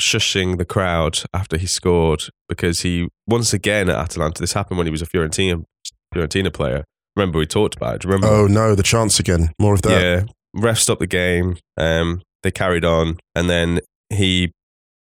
shushing 0.00 0.58
the 0.58 0.64
crowd 0.64 1.20
after 1.34 1.56
he 1.56 1.66
scored 1.66 2.24
because 2.48 2.82
he 2.82 3.08
once 3.26 3.52
again 3.52 3.88
at 3.88 3.96
Atalanta. 3.96 4.40
This 4.40 4.52
happened 4.52 4.78
when 4.78 4.86
he 4.86 4.90
was 4.90 5.02
a 5.02 5.06
Fiorentina 5.06 5.64
Fiorentina 6.14 6.52
player. 6.52 6.84
Remember 7.18 7.38
we 7.38 7.46
talked 7.46 7.74
about 7.76 7.96
it. 7.96 8.00
Do 8.02 8.08
you 8.08 8.14
Remember? 8.14 8.34
Oh 8.34 8.46
no, 8.46 8.74
the 8.74 8.82
chance 8.82 9.18
again. 9.20 9.50
More 9.60 9.74
of 9.74 9.82
that. 9.82 10.00
yeah. 10.00 10.22
Ref 10.54 10.78
stopped 10.78 11.00
the 11.00 11.06
game. 11.06 11.56
Um, 11.76 12.22
they 12.42 12.50
carried 12.50 12.84
on, 12.84 13.18
and 13.34 13.50
then 13.50 13.80
he 14.10 14.52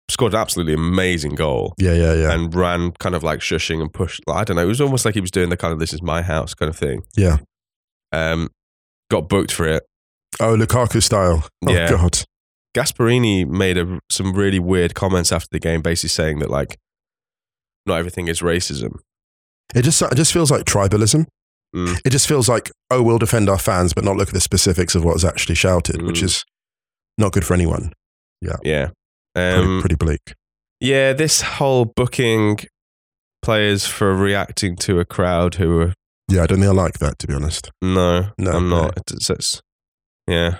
scored 0.10 0.34
an 0.34 0.39
absolutely 0.39 0.73
amazing 0.73 1.36
goal 1.36 1.73
Yeah, 1.77 1.93
yeah, 1.93 2.13
yeah. 2.13 2.32
and 2.34 2.53
ran 2.56 2.91
kind 2.93 3.13
of 3.13 3.23
like 3.23 3.39
shushing 3.39 3.82
and 3.82 3.91
pushed. 3.93 4.21
I 4.27 4.43
don't 4.43 4.56
know. 4.56 4.63
It 4.63 4.67
was 4.67 4.82
almost 4.82 5.06
like 5.06 5.13
he 5.13 5.21
was 5.21 5.32
doing 5.32 5.49
the 5.49 5.58
kind 5.58 5.71
of 5.73 5.80
"this 5.80 5.93
is 5.93 6.01
my 6.01 6.21
house" 6.21 6.53
kind 6.53 6.69
of 6.69 6.75
thing. 6.75 7.03
Yeah. 7.15 7.38
Um, 8.12 8.49
got 9.12 9.30
booked 9.30 9.51
for 9.51 9.67
it. 9.67 9.84
Oh, 10.39 10.56
Lukaku 10.56 11.01
style. 11.03 11.47
Oh 11.67 11.71
Yeah. 11.73 11.89
god. 11.91 12.23
Gasperini 12.75 13.47
made 13.47 13.77
a, 13.77 13.99
some 14.10 14.34
really 14.34 14.60
weird 14.60 14.93
comments 14.93 15.32
after 15.32 15.47
the 15.51 15.60
game, 15.60 15.82
basically 15.82 16.10
saying 16.10 16.39
that 16.39 16.49
like 16.49 16.77
not 17.86 17.97
everything 17.99 18.27
is 18.27 18.41
racism. 18.41 18.99
It 19.75 19.82
just 19.84 20.01
it 20.01 20.15
just 20.15 20.34
feels 20.34 20.51
like 20.51 20.65
tribalism. 20.65 21.25
Mm. 21.77 21.99
It 22.05 22.09
just 22.11 22.27
feels 22.27 22.47
like 22.49 22.71
oh, 22.89 23.03
we'll 23.03 23.17
defend 23.19 23.49
our 23.49 23.59
fans, 23.59 23.93
but 23.93 24.03
not 24.03 24.15
look 24.17 24.29
at 24.29 24.33
the 24.33 24.39
specifics 24.41 24.95
of 24.95 25.03
what's 25.03 25.23
actually 25.25 25.55
shouted, 25.55 26.01
which 26.01 26.21
Mm. 26.21 26.23
is 26.23 26.43
not 27.17 27.31
good 27.33 27.45
for 27.45 27.53
anyone. 27.53 27.91
Yeah. 28.41 28.89
Pretty, 29.35 29.59
Um, 29.67 29.79
pretty 29.81 29.95
bleak. 29.95 30.33
yeah, 30.79 31.13
this 31.13 31.41
whole 31.41 31.85
booking 31.85 32.59
players 33.41 33.85
for 33.85 34.15
reacting 34.15 34.75
to 34.77 34.99
a 34.99 35.05
crowd 35.05 35.55
who 35.55 35.79
are 35.81 35.93
Yeah, 36.29 36.43
I 36.43 36.47
don't 36.47 36.59
think 36.59 36.69
I 36.69 36.73
like 36.73 36.99
that 36.99 37.19
to 37.19 37.27
be 37.27 37.33
honest. 37.33 37.69
no, 37.81 38.29
No, 38.37 38.51
I'm 38.51 38.69
no. 38.69 38.81
not. 38.83 38.97
It's, 39.11 39.29
it's 39.29 39.61
yeah. 40.27 40.59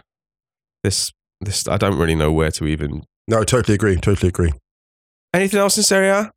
This 0.84 1.12
this 1.42 1.68
I 1.68 1.78
don't 1.78 1.98
really 1.98 2.16
know 2.16 2.32
where 2.32 2.52
to 2.52 2.66
even. 2.68 3.04
No, 3.28 3.44
totally 3.44 3.76
agree. 3.76 3.96
Totally 3.98 4.30
agree. 4.30 4.54
Anything 5.34 5.60
else 5.60 5.78
in 5.78 5.84
Serie 5.84 6.10
A? 6.10 6.32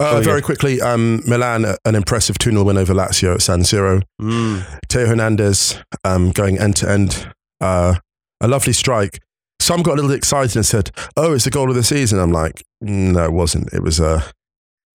Uh, 0.00 0.16
Oh, 0.16 0.20
very 0.22 0.42
quickly, 0.42 0.80
um, 0.80 1.22
Milan, 1.26 1.64
uh, 1.64 1.76
an 1.84 1.94
impressive 1.94 2.38
2 2.38 2.50
0 2.50 2.62
win 2.64 2.76
over 2.78 2.94
Lazio 2.94 3.34
at 3.34 3.42
San 3.42 3.60
Siro. 3.60 4.02
Mm. 4.20 4.64
Theo 4.88 5.06
Hernandez 5.06 5.78
um, 6.04 6.30
going 6.32 6.58
end 6.58 6.76
to 6.76 6.90
end. 6.90 7.32
Uh, 7.60 7.96
A 8.40 8.48
lovely 8.48 8.72
strike. 8.72 9.20
Some 9.60 9.82
got 9.82 9.92
a 9.92 9.96
little 10.02 10.10
excited 10.12 10.54
and 10.56 10.66
said, 10.66 10.90
"Oh, 11.16 11.32
it's 11.32 11.44
the 11.44 11.50
goal 11.50 11.70
of 11.70 11.74
the 11.76 11.82
season." 11.82 12.18
I'm 12.18 12.30
like, 12.32 12.62
"No, 12.82 13.24
it 13.24 13.32
wasn't. 13.32 13.72
It 13.72 13.82
was 13.82 13.98
a, 13.98 14.16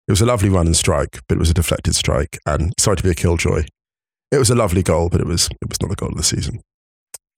it 0.07 0.11
was 0.13 0.21
a 0.21 0.27
lovely 0.27 0.51
run 0.51 0.67
and 0.67 0.77
strike, 0.77 1.21
but 1.29 1.37
it 1.37 1.39
was 1.39 1.51
a 1.51 1.55
deflected 1.55 1.95
strike. 1.97 2.39
And 2.47 2.73
sorry 2.79 2.97
to 2.99 3.03
be 3.03 3.11
a 3.11 3.15
killjoy. 3.15 3.65
It 4.31 4.39
was 4.39 4.51
a 4.51 4.55
lovely 4.55 4.83
goal, 4.83 5.09
but 5.09 5.21
it 5.21 5.27
was 5.27 5.47
it 5.63 5.69
was 5.69 5.81
not 5.81 5.89
the 5.89 5.97
goal 5.97 6.11
of 6.11 6.17
the 6.19 6.23
season. 6.23 6.61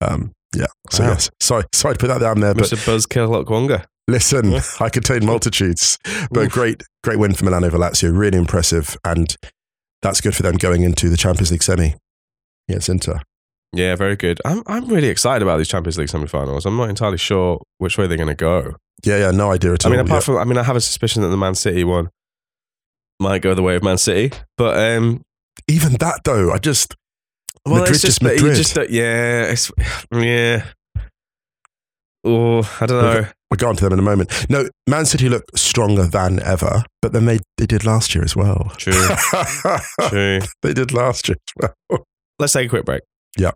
Um, 0.00 0.32
yeah. 0.54 0.66
So 0.90 1.04
Wow. 1.04 1.10
yes, 1.10 1.30
sorry, 1.40 1.64
sorry 1.72 1.94
to 1.94 1.98
put 1.98 2.08
that 2.08 2.20
down 2.20 2.40
there, 2.40 2.54
but 2.54 2.64
Mr. 2.64 2.76
Buzzkill 2.84 3.44
Okwonga. 3.44 3.84
Listen, 4.08 4.54
I 4.80 4.88
contain 4.88 5.24
multitudes, 5.24 5.98
but 6.30 6.50
great, 6.50 6.82
great 7.04 7.18
win 7.18 7.34
for 7.34 7.44
Milan 7.44 7.64
over 7.64 7.78
Lazio. 7.78 8.16
Really 8.16 8.38
impressive, 8.38 8.96
and 9.04 9.36
that's 10.02 10.20
good 10.20 10.34
for 10.34 10.42
them 10.42 10.56
going 10.56 10.82
into 10.82 11.08
the 11.08 11.16
Champions 11.16 11.52
League 11.52 11.62
semi. 11.62 11.94
Yeah, 12.68 12.76
it's 12.76 12.88
Inter. 12.88 13.20
Yeah, 13.72 13.96
very 13.96 14.16
good. 14.16 14.40
I'm 14.44 14.62
I'm 14.66 14.86
really 14.88 15.08
excited 15.08 15.42
about 15.42 15.58
these 15.58 15.68
Champions 15.68 15.98
League 15.98 16.08
semi-finals. 16.08 16.66
I'm 16.66 16.76
not 16.76 16.90
entirely 16.90 17.16
sure 17.16 17.62
which 17.78 17.96
way 17.96 18.06
they're 18.06 18.16
going 18.16 18.28
to 18.28 18.34
go. 18.34 18.76
Yeah, 19.04 19.18
yeah, 19.18 19.30
no 19.30 19.50
idea 19.50 19.72
at 19.72 19.86
I 19.86 19.88
mean, 19.88 20.00
apart 20.00 20.22
yeah. 20.22 20.26
from, 20.26 20.36
I 20.36 20.44
mean, 20.44 20.58
I 20.58 20.62
have 20.62 20.76
a 20.76 20.80
suspicion 20.80 21.22
that 21.22 21.28
the 21.28 21.36
Man 21.36 21.54
City 21.54 21.82
one 21.82 22.10
might 23.18 23.40
go 23.40 23.54
the 23.54 23.62
way 23.62 23.76
of 23.76 23.82
Man 23.82 23.98
City, 23.98 24.36
but 24.58 24.78
um, 24.78 25.22
even 25.68 25.94
that 25.94 26.20
though, 26.24 26.52
I 26.52 26.58
just 26.58 26.94
well, 27.64 27.76
Madrid 27.76 27.94
it's 27.94 28.02
just, 28.02 28.20
just 28.20 28.22
that 28.22 28.36
you 28.36 28.42
Madrid. 28.42 28.56
just 28.56 28.90
yeah, 28.90 29.42
it's 29.44 29.72
yeah. 30.12 30.64
Oh, 32.24 32.78
I 32.80 32.86
don't 32.86 33.02
know. 33.02 33.26
We'll 33.52 33.58
go 33.58 33.68
on 33.68 33.76
to 33.76 33.84
them 33.84 33.92
in 33.92 33.98
a 33.98 34.02
moment. 34.02 34.46
No, 34.48 34.66
Man 34.86 35.04
City 35.04 35.28
look 35.28 35.44
stronger 35.54 36.06
than 36.06 36.40
ever, 36.42 36.84
but 37.02 37.12
then 37.12 37.26
they 37.26 37.38
they 37.58 37.66
did 37.66 37.84
last 37.84 38.14
year 38.14 38.24
as 38.24 38.34
well. 38.34 38.72
True, 38.78 38.92
true. 40.08 40.40
they 40.62 40.72
did 40.72 40.94
last 40.94 41.28
year 41.28 41.36
as 41.60 41.74
well. 41.90 42.06
Let's 42.38 42.54
take 42.54 42.66
a 42.66 42.70
quick 42.70 42.86
break. 42.86 43.02
Yeah. 43.36 43.50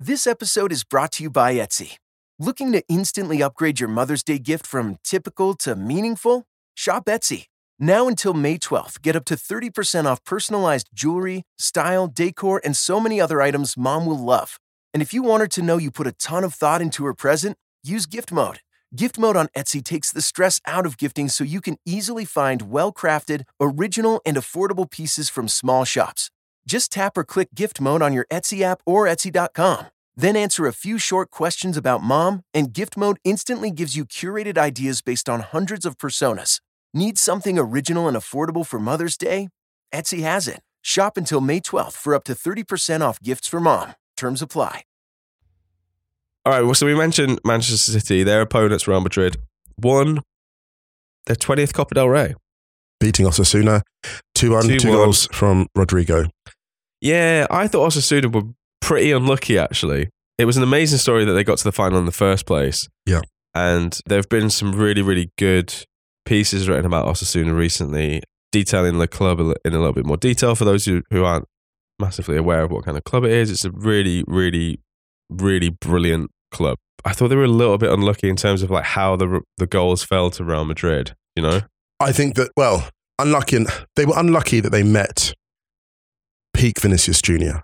This 0.00 0.26
episode 0.26 0.72
is 0.72 0.84
brought 0.84 1.12
to 1.12 1.22
you 1.22 1.30
by 1.30 1.54
Etsy. 1.54 1.96
Looking 2.38 2.72
to 2.72 2.82
instantly 2.88 3.42
upgrade 3.42 3.78
your 3.78 3.90
Mother's 3.90 4.22
Day 4.22 4.38
gift 4.38 4.66
from 4.66 4.96
typical 5.04 5.54
to 5.56 5.76
meaningful? 5.76 6.46
Shop 6.74 7.04
Etsy. 7.06 7.46
Now 7.78 8.08
until 8.08 8.32
May 8.32 8.58
12th, 8.58 9.02
get 9.02 9.16
up 9.16 9.24
to 9.26 9.34
30% 9.34 10.06
off 10.06 10.24
personalized 10.24 10.88
jewelry, 10.94 11.42
style, 11.58 12.06
decor, 12.06 12.60
and 12.64 12.76
so 12.76 13.00
many 13.00 13.20
other 13.20 13.42
items 13.42 13.76
mom 13.76 14.06
will 14.06 14.24
love. 14.24 14.58
And 14.98 15.02
if 15.04 15.14
you 15.14 15.22
want 15.22 15.42
her 15.42 15.46
to 15.46 15.62
know 15.62 15.76
you 15.76 15.92
put 15.92 16.08
a 16.08 16.12
ton 16.12 16.42
of 16.42 16.54
thought 16.54 16.82
into 16.82 17.04
her 17.04 17.14
present, 17.14 17.56
use 17.84 18.04
gift 18.04 18.32
mode. 18.32 18.58
Gift 18.96 19.16
mode 19.16 19.36
on 19.36 19.46
Etsy 19.56 19.80
takes 19.80 20.10
the 20.10 20.20
stress 20.20 20.60
out 20.66 20.86
of 20.86 20.98
gifting 20.98 21.28
so 21.28 21.44
you 21.44 21.60
can 21.60 21.76
easily 21.86 22.24
find 22.24 22.62
well 22.62 22.92
crafted, 22.92 23.42
original, 23.60 24.20
and 24.26 24.36
affordable 24.36 24.90
pieces 24.90 25.28
from 25.28 25.46
small 25.46 25.84
shops. 25.84 26.32
Just 26.66 26.90
tap 26.90 27.16
or 27.16 27.22
click 27.22 27.50
gift 27.54 27.80
mode 27.80 28.02
on 28.02 28.12
your 28.12 28.26
Etsy 28.28 28.62
app 28.62 28.80
or 28.84 29.04
Etsy.com. 29.04 29.86
Then 30.16 30.34
answer 30.34 30.66
a 30.66 30.72
few 30.72 30.98
short 30.98 31.30
questions 31.30 31.76
about 31.76 32.02
mom, 32.02 32.42
and 32.52 32.72
gift 32.72 32.96
mode 32.96 33.18
instantly 33.22 33.70
gives 33.70 33.94
you 33.94 34.04
curated 34.04 34.58
ideas 34.58 35.00
based 35.00 35.28
on 35.28 35.42
hundreds 35.42 35.86
of 35.86 35.96
personas. 35.96 36.60
Need 36.92 37.18
something 37.18 37.56
original 37.56 38.08
and 38.08 38.16
affordable 38.16 38.66
for 38.66 38.80
Mother's 38.80 39.16
Day? 39.16 39.48
Etsy 39.94 40.22
has 40.22 40.48
it. 40.48 40.58
Shop 40.82 41.16
until 41.16 41.40
May 41.40 41.60
12th 41.60 41.92
for 41.92 42.16
up 42.16 42.24
to 42.24 42.32
30% 42.32 43.00
off 43.02 43.22
gifts 43.22 43.46
for 43.46 43.60
mom. 43.60 43.94
Terms 44.16 44.42
apply. 44.42 44.82
All 46.44 46.52
right. 46.52 46.62
Well, 46.62 46.74
so 46.74 46.86
we 46.86 46.94
mentioned 46.94 47.40
Manchester 47.44 47.92
City. 47.92 48.22
Their 48.22 48.40
opponents, 48.40 48.88
Real 48.88 49.00
Madrid, 49.00 49.36
won 49.80 50.20
their 51.26 51.36
twentieth 51.36 51.72
Copa 51.74 51.94
del 51.94 52.08
Rey. 52.08 52.34
Beating 53.00 53.26
Osasuna, 53.26 53.82
2 54.34 54.50
1, 54.50 54.62
2 54.66 54.76
2-1. 54.76 54.82
goals 54.82 55.28
from 55.30 55.68
Rodrygo. 55.76 56.30
Yeah, 57.00 57.46
I 57.48 57.68
thought 57.68 57.92
Osasuna 57.92 58.32
were 58.32 58.50
pretty 58.80 59.12
unlucky, 59.12 59.56
actually. 59.56 60.08
It 60.36 60.46
was 60.46 60.56
an 60.56 60.64
amazing 60.64 60.98
story 60.98 61.24
that 61.24 61.32
they 61.32 61.44
got 61.44 61.58
to 61.58 61.64
the 61.64 61.72
final 61.72 61.98
in 61.98 62.06
the 62.06 62.12
first 62.12 62.44
place. 62.44 62.88
Yeah. 63.06 63.20
And 63.54 64.00
there 64.06 64.18
have 64.18 64.28
been 64.28 64.50
some 64.50 64.72
really, 64.72 65.02
really 65.02 65.30
good 65.38 65.72
pieces 66.26 66.68
written 66.68 66.86
about 66.86 67.06
Osasuna 67.06 67.56
recently, 67.56 68.22
detailing 68.52 68.98
the 68.98 69.08
club 69.08 69.40
in 69.40 69.74
a 69.74 69.78
little 69.78 69.92
bit 69.92 70.06
more 70.06 70.16
detail 70.16 70.54
for 70.54 70.64
those 70.64 70.84
who, 70.84 71.02
who 71.10 71.24
aren't 71.24 71.46
massively 72.00 72.36
aware 72.36 72.62
of 72.62 72.70
what 72.70 72.84
kind 72.84 72.96
of 72.96 73.04
club 73.04 73.24
it 73.24 73.30
is. 73.30 73.50
It's 73.50 73.64
a 73.64 73.70
really, 73.70 74.24
really, 74.26 74.80
really 75.30 75.68
brilliant 75.70 76.30
club. 76.50 76.78
I 77.04 77.12
thought 77.12 77.28
they 77.28 77.36
were 77.36 77.44
a 77.44 77.48
little 77.48 77.78
bit 77.78 77.90
unlucky 77.90 78.28
in 78.28 78.36
terms 78.36 78.62
of 78.62 78.70
like 78.70 78.84
how 78.84 79.16
the 79.16 79.40
the 79.58 79.66
goals 79.66 80.02
fell 80.02 80.30
to 80.30 80.44
Real 80.44 80.64
Madrid, 80.64 81.14
you 81.36 81.42
know? 81.42 81.60
I 82.00 82.12
think 82.12 82.34
that, 82.36 82.50
well, 82.56 82.88
unlucky, 83.18 83.56
and 83.56 83.66
they 83.96 84.04
were 84.06 84.14
unlucky 84.16 84.60
that 84.60 84.70
they 84.70 84.82
met 84.82 85.34
peak 86.54 86.80
Vinicius 86.80 87.20
Jr. 87.22 87.58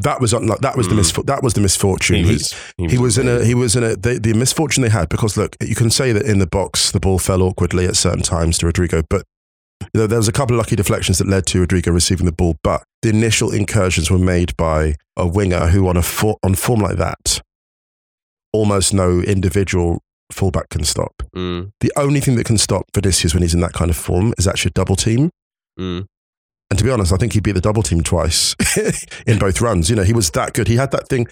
That 0.00 0.20
was 0.20 0.32
unlucky. 0.32 0.60
That 0.62 0.76
was 0.76 0.86
the 0.88 0.94
Mm. 0.94 1.00
misfor- 1.00 1.26
that 1.26 1.42
was 1.42 1.54
the 1.54 1.60
misfortune. 1.60 2.16
He 2.16 2.22
He- 2.24 2.32
was, 2.34 2.54
he 2.78 2.98
was 2.98 3.18
in 3.18 3.28
a 3.28 3.44
he 3.44 3.54
was 3.54 3.74
in 3.74 3.82
a 3.82 3.96
the, 3.96 4.18
the 4.20 4.32
misfortune 4.32 4.82
they 4.82 4.88
had 4.90 5.08
because 5.08 5.36
look 5.36 5.56
you 5.60 5.74
can 5.74 5.90
say 5.90 6.12
that 6.12 6.22
in 6.24 6.38
the 6.38 6.46
box 6.46 6.92
the 6.92 7.00
ball 7.00 7.18
fell 7.18 7.42
awkwardly 7.42 7.84
at 7.86 7.96
certain 7.96 8.22
times 8.22 8.58
to 8.58 8.66
Rodrygo 8.66 9.02
but 9.10 9.24
there 9.94 10.08
was 10.08 10.28
a 10.28 10.32
couple 10.32 10.54
of 10.54 10.58
lucky 10.58 10.76
deflections 10.76 11.18
that 11.18 11.28
led 11.28 11.46
to 11.46 11.64
Rodrygo 11.64 11.92
receiving 11.92 12.26
the 12.26 12.32
ball 12.32 12.56
but 12.62 12.82
the 13.02 13.08
initial 13.08 13.52
incursions 13.52 14.10
were 14.10 14.18
made 14.18 14.56
by 14.56 14.94
a 15.16 15.26
winger 15.26 15.68
who 15.68 15.88
on 15.88 15.96
a 15.96 16.02
for, 16.02 16.36
on 16.42 16.54
form 16.54 16.80
like 16.80 16.96
that 16.96 17.40
almost 18.52 18.92
no 18.92 19.20
individual 19.20 20.00
fullback 20.32 20.68
can 20.70 20.84
stop 20.84 21.12
Mm, 21.34 21.70
the 21.80 21.92
only 21.96 22.20
thing 22.20 22.36
that 22.36 22.46
can 22.46 22.58
stop 22.58 22.84
Vinicius 22.94 23.34
when 23.34 23.42
he's 23.42 23.54
in 23.54 23.60
that 23.60 23.72
kind 23.72 23.90
of 23.90 23.96
form 23.96 24.32
is 24.38 24.48
actually 24.48 24.70
a 24.70 24.72
double 24.72 24.96
team 24.96 25.30
mm. 25.78 26.04
and 26.70 26.78
to 26.78 26.84
be 26.84 26.90
honest, 26.90 27.12
I 27.12 27.16
think 27.16 27.32
he 27.32 27.40
beat 27.40 27.52
the 27.52 27.60
double 27.60 27.82
team 27.82 28.02
twice 28.02 28.54
in 29.26 29.38
both 29.38 29.60
runs. 29.60 29.88
You 29.88 29.96
know, 29.96 30.02
he 30.02 30.12
was 30.12 30.30
that 30.30 30.52
good. 30.54 30.68
He 30.68 30.76
had 30.76 30.90
that 30.90 31.08
thing. 31.08 31.28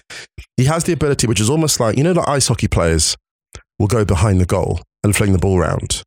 He 0.55 0.65
has 0.65 0.83
the 0.85 0.93
ability, 0.93 1.27
which 1.27 1.41
is 1.41 1.49
almost 1.49 1.79
like, 1.79 1.97
you 1.97 2.03
know, 2.03 2.13
like 2.13 2.27
ice 2.27 2.47
hockey 2.47 2.67
players 2.67 3.15
will 3.79 3.87
go 3.87 4.05
behind 4.05 4.39
the 4.39 4.45
goal 4.45 4.81
and 5.03 5.15
fling 5.15 5.33
the 5.33 5.39
ball 5.39 5.57
around. 5.57 6.03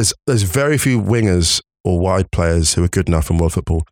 There's, 0.00 0.14
there's 0.26 0.42
very 0.44 0.78
few 0.78 0.98
wingers 0.98 1.60
or 1.84 1.98
wide 2.00 2.30
players 2.30 2.72
who 2.72 2.82
are 2.82 2.88
good 2.88 3.06
enough 3.08 3.28
in 3.28 3.36
world 3.36 3.52
football 3.52 3.84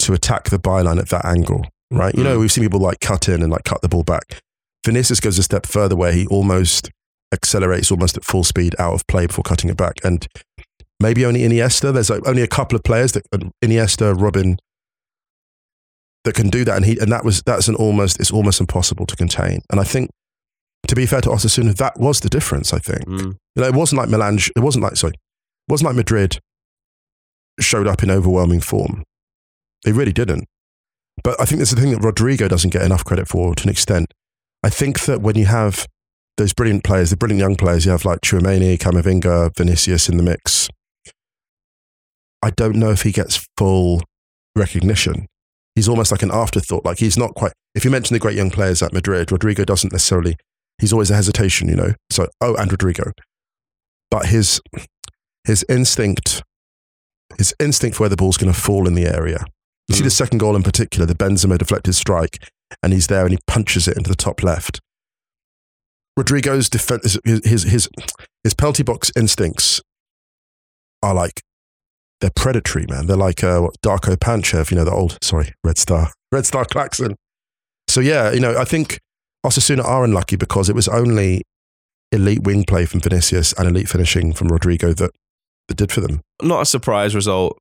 to 0.00 0.12
attack 0.12 0.50
the 0.50 0.58
byline 0.58 0.98
at 0.98 1.10
that 1.10 1.24
angle, 1.24 1.64
right? 1.92 2.12
You 2.16 2.24
know, 2.24 2.36
Mm. 2.36 2.40
we've 2.40 2.50
seen 2.52 2.64
people 2.64 2.80
like 2.80 2.98
cut 3.00 3.28
in 3.28 3.42
and 3.42 3.52
like 3.52 3.62
cut 3.62 3.80
the 3.80 3.88
ball 3.88 4.02
back. 4.02 4.40
Vinicius 4.84 5.20
goes 5.20 5.38
a 5.38 5.42
step 5.44 5.64
further 5.66 5.94
where 5.94 6.12
he 6.12 6.26
almost 6.26 6.90
accelerates 7.32 7.92
almost 7.92 8.16
at 8.16 8.24
full 8.24 8.42
speed 8.42 8.74
out 8.80 8.94
of 8.94 9.06
play 9.06 9.26
before 9.26 9.44
cutting 9.44 9.70
it 9.70 9.76
back. 9.76 9.94
And 10.02 10.26
maybe 10.98 11.24
only 11.24 11.40
Iniesta. 11.42 11.92
There's 11.94 12.10
like 12.10 12.26
only 12.26 12.42
a 12.42 12.48
couple 12.48 12.74
of 12.74 12.82
players 12.82 13.12
that 13.12 13.22
Iniesta, 13.64 14.16
Robben, 14.18 14.56
that 16.24 16.34
can 16.34 16.48
do 16.50 16.64
that. 16.64 16.76
And 16.76 16.84
he 16.84 16.98
and 16.98 17.12
that 17.12 17.24
was 17.24 17.42
that's 17.44 17.68
an 17.68 17.74
almost 17.74 18.18
it's 18.20 18.30
almost 18.30 18.60
impossible 18.60 19.06
to 19.06 19.16
contain. 19.16 19.60
And 19.70 19.78
I 19.80 19.84
think 19.84 20.10
to 20.86 20.94
be 20.94 21.06
fair 21.06 21.20
to 21.22 21.28
Osasuna, 21.30 21.76
that 21.76 21.98
was 21.98 22.20
the 22.20 22.28
difference. 22.28 22.72
I 22.72 22.78
think 22.78 23.04
Mm. 23.06 23.36
you 23.56 23.62
know, 23.62 23.66
it 23.68 23.74
wasn't 23.74 24.00
like 24.00 24.08
Milan. 24.08 24.38
It 24.56 24.60
wasn't 24.60 24.84
like 24.84 24.96
sorry, 24.96 25.14
wasn't 25.68 25.86
like 25.86 25.96
Madrid 25.96 26.38
showed 27.60 27.86
up 27.86 28.02
in 28.02 28.10
overwhelming 28.10 28.60
form. 28.60 29.04
They 29.84 29.92
really 29.92 30.12
didn't. 30.12 30.46
But 31.22 31.40
I 31.40 31.44
think 31.44 31.58
there's 31.58 31.70
the 31.70 31.80
thing 31.80 31.90
that 31.90 32.00
Rodrygo 32.00 32.48
doesn't 32.48 32.72
get 32.72 32.82
enough 32.82 33.04
credit 33.04 33.28
for 33.28 33.54
to 33.54 33.62
an 33.64 33.68
extent. 33.68 34.12
I 34.62 34.70
think 34.70 35.00
that 35.00 35.20
when 35.20 35.36
you 35.36 35.46
have 35.46 35.86
those 36.36 36.52
brilliant 36.52 36.84
players, 36.84 37.10
the 37.10 37.16
brilliant 37.16 37.40
young 37.40 37.56
players, 37.56 37.84
you 37.84 37.90
have 37.90 38.04
like 38.04 38.20
Chouameni, 38.20 38.78
Camavinga, 38.78 39.54
Vinicius 39.56 40.08
in 40.08 40.16
the 40.16 40.22
mix. 40.22 40.68
I 42.42 42.50
don't 42.50 42.76
know 42.76 42.90
if 42.90 43.02
he 43.02 43.10
gets 43.10 43.48
full 43.56 44.02
recognition. 44.54 45.26
He's 45.74 45.88
almost 45.88 46.12
like 46.12 46.22
an 46.22 46.30
afterthought. 46.32 46.84
Like 46.84 46.98
he's 46.98 47.18
not 47.18 47.34
quite. 47.34 47.52
If 47.74 47.84
you 47.84 47.90
mention 47.90 48.14
the 48.14 48.20
great 48.20 48.36
young 48.36 48.50
players 48.50 48.82
at 48.82 48.92
Madrid, 48.92 49.28
Rodrygo 49.28 49.66
doesn't 49.66 49.92
necessarily. 49.92 50.36
He's 50.80 50.92
always 50.92 51.10
a 51.10 51.16
hesitation, 51.16 51.68
you 51.68 51.76
know. 51.76 51.94
So 52.10 52.28
oh, 52.40 52.54
and 52.54 52.70
Rodrygo, 52.70 53.12
but 54.10 54.26
his 54.26 54.60
his 55.44 55.64
instinct, 55.68 56.42
his 57.38 57.54
instinct 57.60 57.96
for 57.96 58.04
where 58.04 58.10
the 58.10 58.16
ball's 58.16 58.36
going 58.36 58.52
to 58.52 58.58
fall 58.58 58.86
in 58.86 58.94
the 58.94 59.06
area. 59.06 59.44
You 59.88 59.94
see 59.94 60.02
Mm. 60.02 60.04
the 60.04 60.10
second 60.10 60.38
goal 60.38 60.54
in 60.56 60.62
particular, 60.62 61.06
the 61.06 61.14
Benzema 61.14 61.56
deflected 61.58 61.94
strike, 61.94 62.42
and 62.82 62.92
he's 62.92 63.06
there 63.06 63.22
and 63.22 63.30
he 63.32 63.38
punches 63.46 63.88
it 63.88 63.96
into 63.96 64.10
the 64.10 64.16
top 64.16 64.42
left. 64.42 64.80
Rodrygo's 66.18 66.68
defense, 66.68 67.16
his, 67.24 67.40
his 67.44 67.62
his 67.62 67.88
his 68.42 68.54
penalty 68.54 68.82
box 68.82 69.10
instincts 69.16 69.80
are 71.02 71.14
like 71.14 71.42
they're 72.20 72.30
predatory, 72.34 72.86
man. 72.90 73.06
They're 73.06 73.16
like 73.16 73.44
uh, 73.44 73.60
what, 73.60 73.80
Darko 73.82 74.16
Panchev, 74.16 74.70
you 74.72 74.76
know, 74.76 74.84
the 74.84 74.90
old 74.92 75.16
sorry, 75.22 75.54
Red 75.62 75.78
Star, 75.78 76.10
Red 76.32 76.44
Star 76.44 76.64
Klaxon. 76.64 77.14
So 77.86 78.00
yeah, 78.00 78.32
you 78.32 78.40
know, 78.40 78.58
I 78.58 78.64
think 78.64 78.98
Osasuna 79.46 79.84
are 79.84 80.04
unlucky 80.04 80.34
because 80.36 80.68
it 80.68 80.74
was 80.74 80.88
only 80.88 81.42
elite 82.10 82.42
wing 82.42 82.64
play 82.64 82.84
from 82.84 83.00
Vinicius 83.00 83.52
and 83.52 83.68
elite 83.68 83.88
finishing 83.88 84.32
from 84.32 84.48
Rodrygo 84.48 84.96
that 84.96 85.12
that 85.68 85.76
did 85.76 85.92
for 85.92 86.00
them. 86.00 86.20
Not 86.42 86.62
a 86.62 86.66
surprise 86.66 87.14
result, 87.14 87.58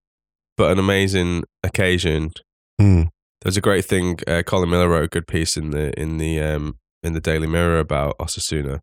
but 0.56 0.72
an 0.72 0.80
amazing 0.80 1.43
occasion. 1.63 2.32
Hmm. 2.80 3.04
There's 3.41 3.58
a 3.58 3.62
great 3.62 3.86
thing. 3.86 4.17
Uh, 4.28 4.43
Colin 4.43 4.70
Millar 4.70 4.89
wrote 4.89 5.04
a 5.04 5.08
good 5.08 5.28
piece 5.28 5.58
in 5.58 5.70
the 5.70 5.98
in 6.00 6.17
the 6.17 6.41
um, 6.41 6.78
in 7.04 7.13
the 7.13 7.22
Daily 7.22 7.48
Mirror 7.48 7.80
about 7.80 8.17
Osasuna, 8.17 8.80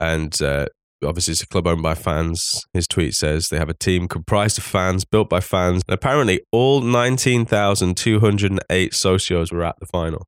and 0.00 0.40
uh, 0.42 0.66
obviously 1.04 1.32
it's 1.32 1.42
a 1.42 1.46
club 1.46 1.66
owned 1.66 1.82
by 1.82 1.94
fans. 1.94 2.64
His 2.72 2.86
tweet 2.86 3.14
says 3.14 3.48
they 3.48 3.58
have 3.58 3.68
a 3.68 3.74
team 3.74 4.08
comprised 4.08 4.58
of 4.58 4.64
fans, 4.64 5.04
built 5.04 5.28
by 5.28 5.40
fans. 5.40 5.82
And 5.86 5.94
apparently, 5.94 6.40
all 6.50 6.80
nineteen 6.80 7.44
thousand 7.44 7.96
two 7.96 8.20
hundred 8.20 8.50
and 8.50 8.60
eight 8.68 8.92
socios 8.92 9.52
were 9.52 9.64
at 9.64 9.76
the 9.78 9.86
final. 9.86 10.26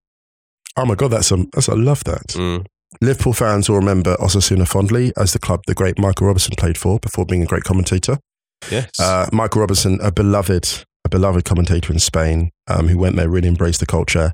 Oh 0.77 0.85
my 0.85 0.95
god, 0.95 1.09
that's 1.09 1.31
um, 1.33 1.49
that's 1.53 1.69
I 1.69 1.75
love 1.75 2.05
that. 2.05 2.29
Mm. 2.29 2.67
Liverpool 3.01 3.33
fans 3.33 3.69
will 3.69 3.77
remember 3.77 4.17
Osasuna 4.17 4.67
fondly 4.67 5.13
as 5.17 5.33
the 5.33 5.39
club 5.39 5.63
the 5.67 5.75
great 5.75 5.99
Michael 5.99 6.27
Robinson 6.27 6.55
played 6.57 6.79
for 6.79 6.99
before 6.99 7.27
being 7.27 7.43
a 7.43 7.47
great 7.47 7.65
commentator. 7.65 8.19
Yes. 8.71 8.99
Uh, 8.99 9.29
Michael 9.33 9.61
Robinson, 9.61 9.99
a 10.03 10.11
beloved, 10.11 10.85
a 11.05 11.09
beloved 11.09 11.45
commentator 11.45 11.93
in 11.93 11.99
Spain, 11.99 12.51
um, 12.67 12.89
who 12.89 12.99
went 12.99 13.17
there, 13.17 13.29
really 13.29 13.49
embraced 13.49 13.81
the 13.81 13.87
culture, 13.87 14.33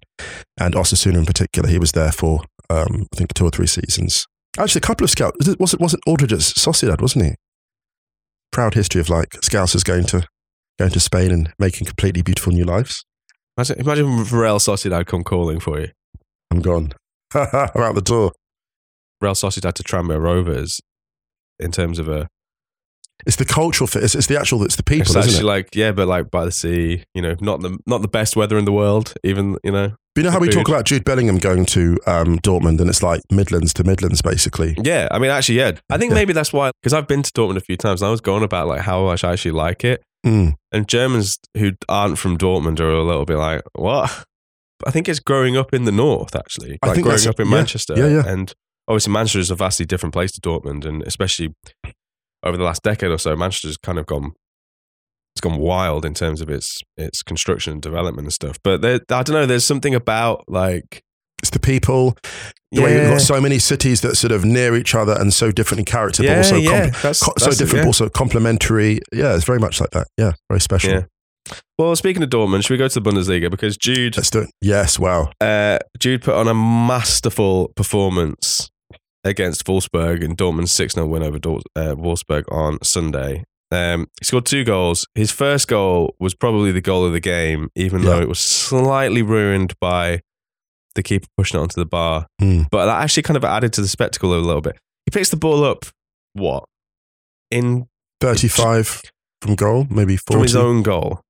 and 0.58 0.74
Osasuna 0.74 1.18
in 1.18 1.26
particular. 1.26 1.68
He 1.68 1.78
was 1.78 1.92
there 1.92 2.12
for, 2.12 2.42
um, 2.68 3.06
I 3.12 3.16
think, 3.16 3.34
two 3.34 3.46
or 3.46 3.50
three 3.50 3.66
seasons. 3.66 4.26
Actually, 4.58 4.80
a 4.80 4.82
couple 4.82 5.04
of 5.04 5.10
scouts. 5.10 5.36
Was 5.38 5.48
it 5.48 5.60
was 5.60 5.74
it 5.74 5.80
wasn't 5.80 6.02
Aldridge 6.06 6.32
at 6.32 6.40
Sociedad, 6.40 7.00
wasn't 7.00 7.24
he? 7.24 7.34
Proud 8.52 8.74
history 8.74 9.00
of 9.00 9.08
like 9.08 9.30
scousers 9.40 9.84
going 9.84 10.04
to 10.06 10.26
going 10.78 10.90
to 10.90 11.00
Spain 11.00 11.30
and 11.30 11.52
making 11.58 11.86
completely 11.86 12.22
beautiful 12.22 12.52
new 12.52 12.64
lives. 12.64 13.04
imagine, 13.56 13.78
imagine 13.80 14.24
Real 14.24 14.58
Sociedad 14.58 15.06
come 15.06 15.22
calling 15.22 15.60
for 15.60 15.78
you. 15.78 15.88
I'm 16.50 16.60
gone. 16.60 16.92
I'm 17.34 17.70
out 17.76 17.94
the 17.94 18.02
door. 18.02 18.32
Real 19.20 19.34
Sociedad 19.34 19.74
to 19.74 19.82
Tranmere 19.82 20.20
Rovers 20.20 20.80
in 21.58 21.70
terms 21.72 21.98
of 21.98 22.08
a 22.08 22.28
It's 23.26 23.36
the 23.36 23.44
cultural 23.44 23.86
fit. 23.86 24.02
It's, 24.02 24.14
it's 24.14 24.26
the 24.28 24.38
actual. 24.38 24.64
It's 24.64 24.76
the 24.76 24.82
people, 24.82 25.02
it's 25.02 25.16
actually 25.16 25.40
it? 25.40 25.44
like 25.44 25.68
yeah, 25.76 25.92
but 25.92 26.08
like 26.08 26.30
by 26.30 26.44
the 26.46 26.52
sea, 26.52 27.04
you 27.14 27.20
know, 27.22 27.36
not 27.40 27.60
the 27.60 27.78
not 27.86 28.00
the 28.02 28.08
best 28.08 28.34
weather 28.36 28.56
in 28.58 28.64
the 28.64 28.72
world, 28.72 29.12
even 29.22 29.56
you 29.62 29.72
know. 29.72 29.92
But 30.14 30.22
you 30.22 30.24
know 30.24 30.30
how 30.32 30.40
we 30.40 30.48
talk 30.48 30.68
about 30.68 30.86
Jude 30.86 31.04
Bellingham 31.04 31.38
going 31.38 31.64
to 31.66 31.96
um, 32.06 32.38
Dortmund, 32.40 32.80
and 32.80 32.88
it's 32.90 33.02
like 33.02 33.20
Midlands 33.30 33.72
to 33.74 33.84
Midlands, 33.84 34.22
basically. 34.22 34.74
Yeah, 34.82 35.06
I 35.12 35.18
mean, 35.20 35.30
actually, 35.30 35.58
yeah, 35.58 35.72
I 35.88 35.98
think 35.98 36.10
Yeah. 36.10 36.16
maybe 36.16 36.32
that's 36.32 36.52
why 36.52 36.72
because 36.82 36.92
I've 36.94 37.06
been 37.06 37.22
to 37.22 37.30
Dortmund 37.30 37.58
a 37.58 37.60
few 37.60 37.76
times. 37.76 38.00
And 38.02 38.08
I 38.08 38.10
was 38.10 38.20
going 38.22 38.42
about 38.42 38.66
like 38.68 38.80
how 38.80 39.04
much 39.04 39.22
I 39.22 39.32
actually 39.34 39.52
like 39.52 39.84
it, 39.84 40.02
Mm. 40.26 40.54
and 40.72 40.88
Germans 40.88 41.38
who 41.56 41.72
aren't 41.88 42.18
from 42.18 42.36
Dortmund 42.38 42.80
are 42.80 42.90
a 42.90 43.02
little 43.04 43.24
bit 43.26 43.36
like 43.36 43.62
what. 43.74 44.24
I 44.86 44.90
think 44.90 45.10
it's 45.10 45.20
growing 45.20 45.58
up 45.58 45.74
in 45.74 45.84
the 45.84 45.92
north, 45.92 46.34
actually, 46.34 46.78
I 46.82 46.86
like 46.88 47.02
growing 47.02 47.28
up 47.28 47.38
in 47.38 47.48
yeah, 47.48 47.54
Manchester. 47.54 47.94
yeah, 47.98 48.06
yeah. 48.06 48.22
And 48.26 48.52
obviously, 48.90 49.12
Manchester 49.12 49.38
is 49.38 49.50
a 49.50 49.54
vastly 49.54 49.86
different 49.86 50.12
place 50.12 50.32
to 50.32 50.40
Dortmund, 50.40 50.84
and 50.84 51.02
especially 51.04 51.54
over 52.42 52.56
the 52.56 52.64
last 52.64 52.82
decade 52.82 53.10
or 53.10 53.18
so, 53.18 53.36
Manchester's 53.36 53.76
kind 53.76 53.98
of 53.98 54.06
gone. 54.06 54.32
It's 55.34 55.40
gone 55.40 55.58
wild 55.58 56.04
in 56.04 56.12
terms 56.12 56.40
of 56.40 56.50
its 56.50 56.82
its 56.96 57.22
construction 57.22 57.74
and 57.74 57.82
development 57.82 58.26
and 58.26 58.32
stuff. 58.32 58.58
But 58.64 58.82
there, 58.82 59.00
I 59.10 59.22
don't 59.22 59.30
know. 59.30 59.46
There's 59.46 59.64
something 59.64 59.94
about 59.94 60.44
like 60.48 61.02
It's 61.40 61.50
the 61.50 61.60
people. 61.60 62.16
The 62.72 62.82
way 62.82 63.00
you've 63.00 63.10
got 63.10 63.20
so 63.20 63.40
many 63.40 63.58
cities 63.58 64.00
that 64.02 64.16
sort 64.16 64.32
of 64.32 64.44
near 64.44 64.76
each 64.76 64.94
other 64.94 65.16
and 65.18 65.32
so 65.34 65.50
different 65.50 65.80
in 65.80 65.84
character, 65.86 66.22
yeah, 66.22 66.34
but 66.34 66.38
also 66.38 66.56
yeah, 66.56 66.90
com- 66.90 67.00
that's, 67.02 67.20
co- 67.20 67.32
so 67.36 67.46
that's 67.46 67.56
it, 67.56 67.64
different, 67.64 67.78
yeah. 67.78 67.82
but 67.82 67.86
also 67.88 68.08
complementary. 68.08 69.00
Yeah, 69.12 69.34
it's 69.34 69.44
very 69.44 69.58
much 69.58 69.80
like 69.80 69.90
that. 69.90 70.06
Yeah, 70.16 70.32
very 70.48 70.60
special. 70.60 70.90
Yeah. 70.92 71.02
Well, 71.78 71.96
speaking 71.96 72.22
of 72.22 72.30
Dortmund, 72.30 72.62
should 72.62 72.74
we 72.74 72.78
go 72.78 72.86
to 72.86 73.00
the 73.00 73.10
Bundesliga 73.10 73.50
because 73.50 73.76
Jude 73.76 74.16
Let's 74.16 74.30
do 74.30 74.40
it. 74.42 74.50
Yes, 74.60 74.98
wow. 74.98 75.32
uh, 75.40 75.78
Jude 75.98 76.22
put 76.22 76.34
on 76.34 76.46
a 76.46 76.54
masterful 76.54 77.72
performance 77.74 78.70
against 79.24 79.64
Wolfsburg 79.66 80.22
in 80.22 80.34
Dortmund's 80.36 80.72
6 80.72 80.94
0 80.94 81.06
win 81.06 81.22
over 81.22 81.38
Dor- 81.38 81.60
uh, 81.76 81.94
Wolfsburg 81.94 82.44
on 82.50 82.78
Sunday. 82.82 83.44
Um, 83.72 84.08
he 84.20 84.24
scored 84.24 84.46
two 84.46 84.64
goals. 84.64 85.06
His 85.14 85.30
first 85.30 85.68
goal 85.68 86.16
was 86.18 86.34
probably 86.34 86.72
the 86.72 86.80
goal 86.80 87.04
of 87.04 87.12
the 87.12 87.20
game, 87.20 87.68
even 87.76 88.02
though 88.02 88.20
it 88.20 88.28
was 88.28 88.40
slightly 88.40 89.22
ruined 89.22 89.74
by 89.80 90.22
the 90.96 91.02
keeper 91.04 91.28
pushing 91.36 91.60
it 91.60 91.62
onto 91.62 91.80
the 91.80 91.86
bar. 91.86 92.26
Hmm. 92.40 92.62
But 92.70 92.86
that 92.86 93.00
actually 93.02 93.22
kind 93.22 93.36
of 93.36 93.44
added 93.44 93.72
to 93.74 93.80
the 93.80 93.86
spectacle 93.88 94.34
a 94.34 94.38
little 94.38 94.60
bit. 94.60 94.76
He 95.06 95.10
picks 95.12 95.28
the 95.28 95.36
ball 95.36 95.62
up, 95.62 95.84
what? 96.32 96.64
In 97.52 97.86
35 98.20 99.02
from 99.42 99.54
goal, 99.54 99.86
maybe 99.88 100.16
40. 100.16 100.32
from 100.32 100.42
his 100.42 100.56
own 100.56 100.82
goal, 100.82 101.20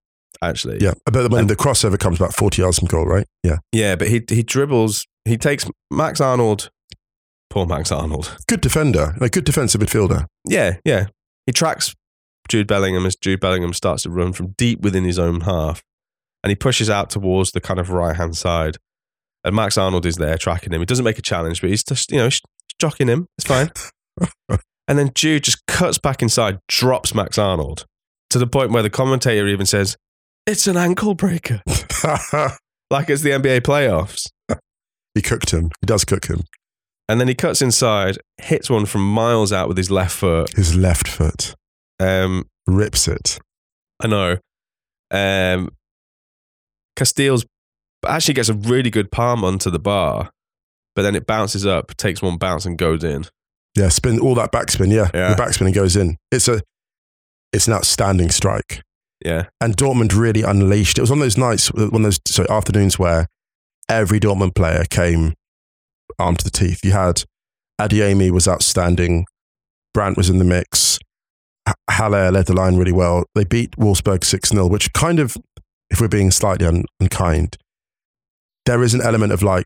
actually. 0.43 0.79
Yeah, 0.81 0.95
but 1.05 1.31
when 1.31 1.41
And- 1.43 1.51
the 1.51 1.57
crossover 1.57 1.99
comes 1.99 2.19
about 2.19 2.35
40 2.35 2.63
yards 2.63 2.79
from 2.79 2.89
goal, 2.89 3.05
right? 3.07 3.27
Yeah. 3.43 3.59
Yeah, 3.73 3.97
but 3.97 4.09
he 4.09 4.23
he 4.29 4.43
dribbles. 4.43 5.07
He 5.27 5.37
takes 5.37 5.67
Max 5.91 6.21
Arnold. 6.23 6.71
Poor 7.51 7.67
Max 7.67 7.91
Arnold. 7.91 8.37
Good 8.47 8.61
defender, 8.61 9.15
a 9.21 9.29
good 9.29 9.45
defensive 9.45 9.81
midfielder. 9.81 10.27
Yeah, 10.47 10.77
yeah. 10.85 11.07
He 11.47 11.53
tracks 11.53 11.95
Jude 12.49 12.69
Bellingham 12.69 13.05
as 13.07 13.17
Jude 13.17 13.41
Bellingham 13.41 13.73
starts 13.73 14.05
to 14.05 14.11
run 14.11 14.33
from 14.33 14.55
deep 14.57 14.81
within 14.81 15.05
his 15.05 15.19
own 15.19 15.43
half, 15.43 15.83
and 16.45 16.51
he 16.51 16.55
pushes 16.55 16.89
out 16.89 17.11
towards 17.11 17.51
the 17.51 17.61
kind 17.61 17.81
of 17.81 17.91
right 17.91 18.17
hand 18.17 18.37
side. 18.37 18.77
And 19.43 19.57
Max 19.57 19.77
Arnold 19.77 20.07
is 20.07 20.17
there 20.17 20.39
tracking 20.39 20.73
him. 20.73 20.81
He 20.81 20.87
doesn't 20.87 21.05
make 21.05 21.19
a 21.19 21.23
challenge, 21.23 21.61
but 21.61 21.71
he's 21.71 21.83
just 21.83 22.13
you 22.13 22.19
know 22.19 22.29
jocking 22.81 23.09
him. 23.09 23.27
It's 23.37 23.47
fine. 23.47 23.71
and 24.89 24.99
then 24.99 25.11
Jude 25.15 25.45
just 25.45 25.67
cuts 25.67 25.99
back 25.99 26.23
inside, 26.23 26.59
drops 26.69 27.15
Max 27.15 27.37
Arnold 27.37 27.85
to 28.29 28.39
the 28.39 28.47
point 28.47 28.71
where 28.71 28.83
the 28.83 28.91
commentator 28.91 29.49
even 29.49 29.67
says, 29.67 29.97
"It's 30.47 30.69
an 30.69 30.77
ankle 30.77 31.15
breaker," 31.15 31.63
like 32.91 33.11
it's 33.11 33.23
the 33.23 33.31
NBA 33.31 33.63
playoffs. 33.63 34.29
he 35.15 35.23
cooked 35.23 35.51
him. 35.51 35.71
He 35.81 35.87
does 35.87 36.05
cook 36.05 36.27
him. 36.27 36.43
And 37.11 37.21
then 37.21 37.27
he 37.27 37.35
cuts 37.35 37.61
inside, 37.61 38.19
hits 38.39 38.71
one 38.71 38.87
from 38.87 39.03
miles 39.03 39.53
out 39.53 39.67
with 39.67 39.77
his 39.77 39.91
left 39.91 40.15
foot. 40.15 40.55
His 40.57 40.77
left 40.77 41.09
foot 41.09 41.55
Um, 41.99 42.47
rips 42.69 43.09
it. 43.09 43.39
I 43.99 44.07
know. 44.07 44.37
Um, 45.11 45.71
Casteels 46.97 47.45
actually 48.07 48.35
gets 48.35 48.49
a 48.49 48.55
really 48.55 48.91
good 48.91 49.11
palm 49.11 49.45
onto 49.45 49.71
the 49.71 49.79
bar, 49.81 50.31
but 50.95 51.03
then 51.03 51.17
it 51.17 51.27
bounces 51.27 51.67
up, 51.67 51.97
takes 51.97 52.23
one 52.23 52.37
bounce, 52.37 52.65
and 52.65 52.79
goes 52.79 53.03
in. 53.03 53.25
Yeah, 53.77 53.89
spin 53.89 54.21
all 54.21 54.35
that 54.37 54.53
backspin. 54.53 54.93
Yeah, 54.93 55.09
Yeah. 55.13 55.35
the 55.35 55.43
backspin 55.43 55.67
and 55.67 55.75
goes 55.75 55.97
in. 55.97 56.17
It's 56.31 56.47
a, 56.49 56.63
it's 57.53 57.67
an 57.67 57.73
outstanding 57.75 58.31
strike. 58.31 58.83
Yeah, 59.25 59.47
And 59.61 59.77
Dortmund 59.77 60.17
really 60.17 60.43
unleashed. 60.43 60.97
It 60.97 61.03
was 61.03 61.11
one 61.11 61.19
of 61.19 61.25
those 61.25 61.37
nights, 61.37 61.73
one 61.75 61.93
of 61.97 62.03
those 62.03 62.21
so 62.27 62.47
afternoons 62.49 62.99
where 62.99 63.27
every 63.89 64.19
Dortmund 64.21 64.55
player 64.55 64.85
came 64.89 65.35
armed 66.19 66.39
to 66.41 66.45
the 66.45 66.51
teeth. 66.51 66.85
You 66.85 66.93
had 66.93 67.25
Adeyemi 67.81 68.31
was 68.31 68.47
outstanding. 68.49 69.25
Brandt 69.95 70.17
was 70.17 70.29
in 70.31 70.39
the 70.39 70.45
mix. 70.45 70.99
Haller 71.91 72.31
led 72.31 72.47
the 72.47 72.55
line 72.55 72.77
really 72.77 72.93
well. 72.93 73.25
They 73.35 73.45
beat 73.45 73.73
Wolfsburg 73.73 74.25
6 74.25 74.49
0, 74.51 74.67
which 74.67 74.93
kind 74.93 75.19
of, 75.21 75.37
if 75.91 76.01
we're 76.01 76.09
being 76.09 76.31
slightly 76.31 76.67
un- 76.67 76.85
unkind, 77.01 77.57
there 78.67 78.83
is 78.83 78.95
an 78.95 79.03
element 79.03 79.33
of 79.33 79.43
like 79.43 79.65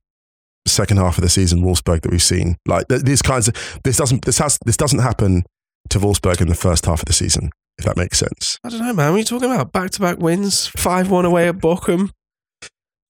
second 0.66 0.96
half 0.96 1.18
of 1.18 1.22
the 1.22 1.28
season 1.28 1.62
Wolfsburg 1.62 2.02
that 2.02 2.11
we've 2.11 2.22
seen. 2.22 2.57
Like 2.66 2.88
th- 2.88 3.02
these 3.02 3.22
kinds 3.22 3.48
of 3.48 3.54
this 3.85 3.96
doesn't 3.96 4.24
this 4.24 4.38
has 4.38 4.59
this 4.64 4.76
doesn't 4.76 5.00
happen 5.00 5.44
to 5.90 5.98
Wolfsburg 5.98 6.40
in 6.40 6.48
the 6.48 6.54
first 6.54 6.87
half 6.87 7.00
of 7.00 7.07
the 7.07 7.12
season. 7.12 7.50
If 7.78 7.85
that 7.87 7.96
makes 7.96 8.18
sense. 8.18 8.59
I 8.64 8.68
don't 8.70 8.80
know, 8.80 8.92
man. 8.92 9.11
What 9.11 9.16
are 9.16 9.18
you 9.18 9.24
talking 9.24 9.50
about? 9.50 9.72
Back 9.72 9.90
to 9.92 10.00
back 10.00 10.18
wins, 10.18 10.66
five 10.68 11.11
one 11.11 11.24
away 11.24 11.48
at 11.48 11.57
Bochum, 11.59 12.11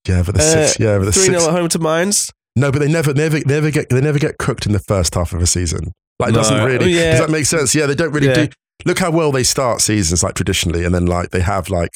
Yeah, 0.08 0.22
but 0.22 0.34
the 0.34 0.40
Uh, 0.40 0.66
six. 0.66 0.80
Yeah, 0.80 0.98
but 0.98 1.04
the 1.04 1.12
three 1.12 1.24
six. 1.26 1.40
0 1.42 1.52
at 1.52 1.58
home 1.58 1.68
to 1.68 1.78
Mainz. 1.78 2.30
No, 2.56 2.70
but 2.70 2.78
they 2.80 2.88
never, 2.88 3.12
never, 3.12 3.40
never 3.46 3.70
get 3.70 3.88
they 3.90 4.00
never 4.00 4.18
get 4.18 4.38
cooked 4.38 4.64
in 4.66 4.72
the 4.72 4.78
first 4.78 5.14
half 5.14 5.32
of 5.32 5.42
a 5.42 5.46
season. 5.46 5.92
Like 6.18 6.30
it 6.30 6.32
No. 6.32 6.38
doesn't 6.38 6.64
really. 6.64 6.84
Oh, 6.84 6.88
yeah. 6.88 7.10
Does 7.12 7.20
that 7.20 7.30
make 7.30 7.46
sense? 7.46 7.74
Yeah, 7.74 7.86
they 7.86 7.94
don't 7.96 8.12
really 8.12 8.28
Yeah. 8.28 8.46
do. 8.46 8.48
Look 8.84 8.98
how 8.98 9.10
well 9.10 9.32
they 9.32 9.42
start 9.42 9.80
seasons 9.80 10.22
like 10.22 10.34
traditionally, 10.34 10.84
and 10.84 10.94
then 10.94 11.06
like 11.06 11.30
they 11.30 11.40
have 11.40 11.68
like 11.70 11.90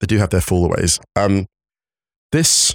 they 0.00 0.06
do 0.06 0.18
have 0.18 0.30
their 0.30 0.40
fallaways. 0.40 0.98
Um, 1.14 1.46
this 2.32 2.74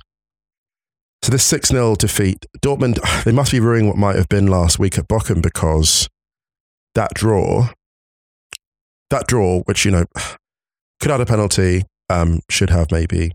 so 1.24 1.32
this 1.32 1.44
six 1.44 1.70
0 1.70 1.96
defeat, 1.96 2.46
Dortmund. 2.62 3.00
They 3.26 3.32
must 3.34 3.52
be 3.52 3.60
ruining 3.60 3.88
what 3.88 3.98
might 3.98 4.16
have 4.16 4.30
been 4.30 4.48
last 4.48 4.80
week 4.80 4.98
at 4.98 5.08
Bochum 5.10 5.42
because 5.42 6.08
that 6.96 7.14
draw, 7.14 7.70
that 9.10 9.28
draw, 9.28 9.62
which 9.64 9.84
you 9.84 9.92
know 9.92 10.06
could 11.02 11.10
have 11.12 11.20
had 11.20 11.22
a 11.22 11.26
penalty, 11.26 11.84
um, 12.10 12.40
should 12.50 12.70
have 12.70 12.92
maybe, 12.92 13.32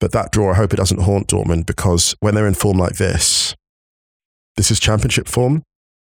but 0.00 0.12
that 0.12 0.32
draw, 0.32 0.52
I 0.52 0.54
hope 0.54 0.72
it 0.72 0.76
doesn't 0.76 1.02
haunt 1.02 1.28
Dortmund 1.28 1.66
because 1.66 2.14
when 2.20 2.34
they're 2.34 2.46
in 2.46 2.54
form 2.54 2.78
like 2.78 2.96
this, 2.96 3.54
this 4.56 4.70
is 4.70 4.80
championship 4.80 5.28
form. 5.28 5.62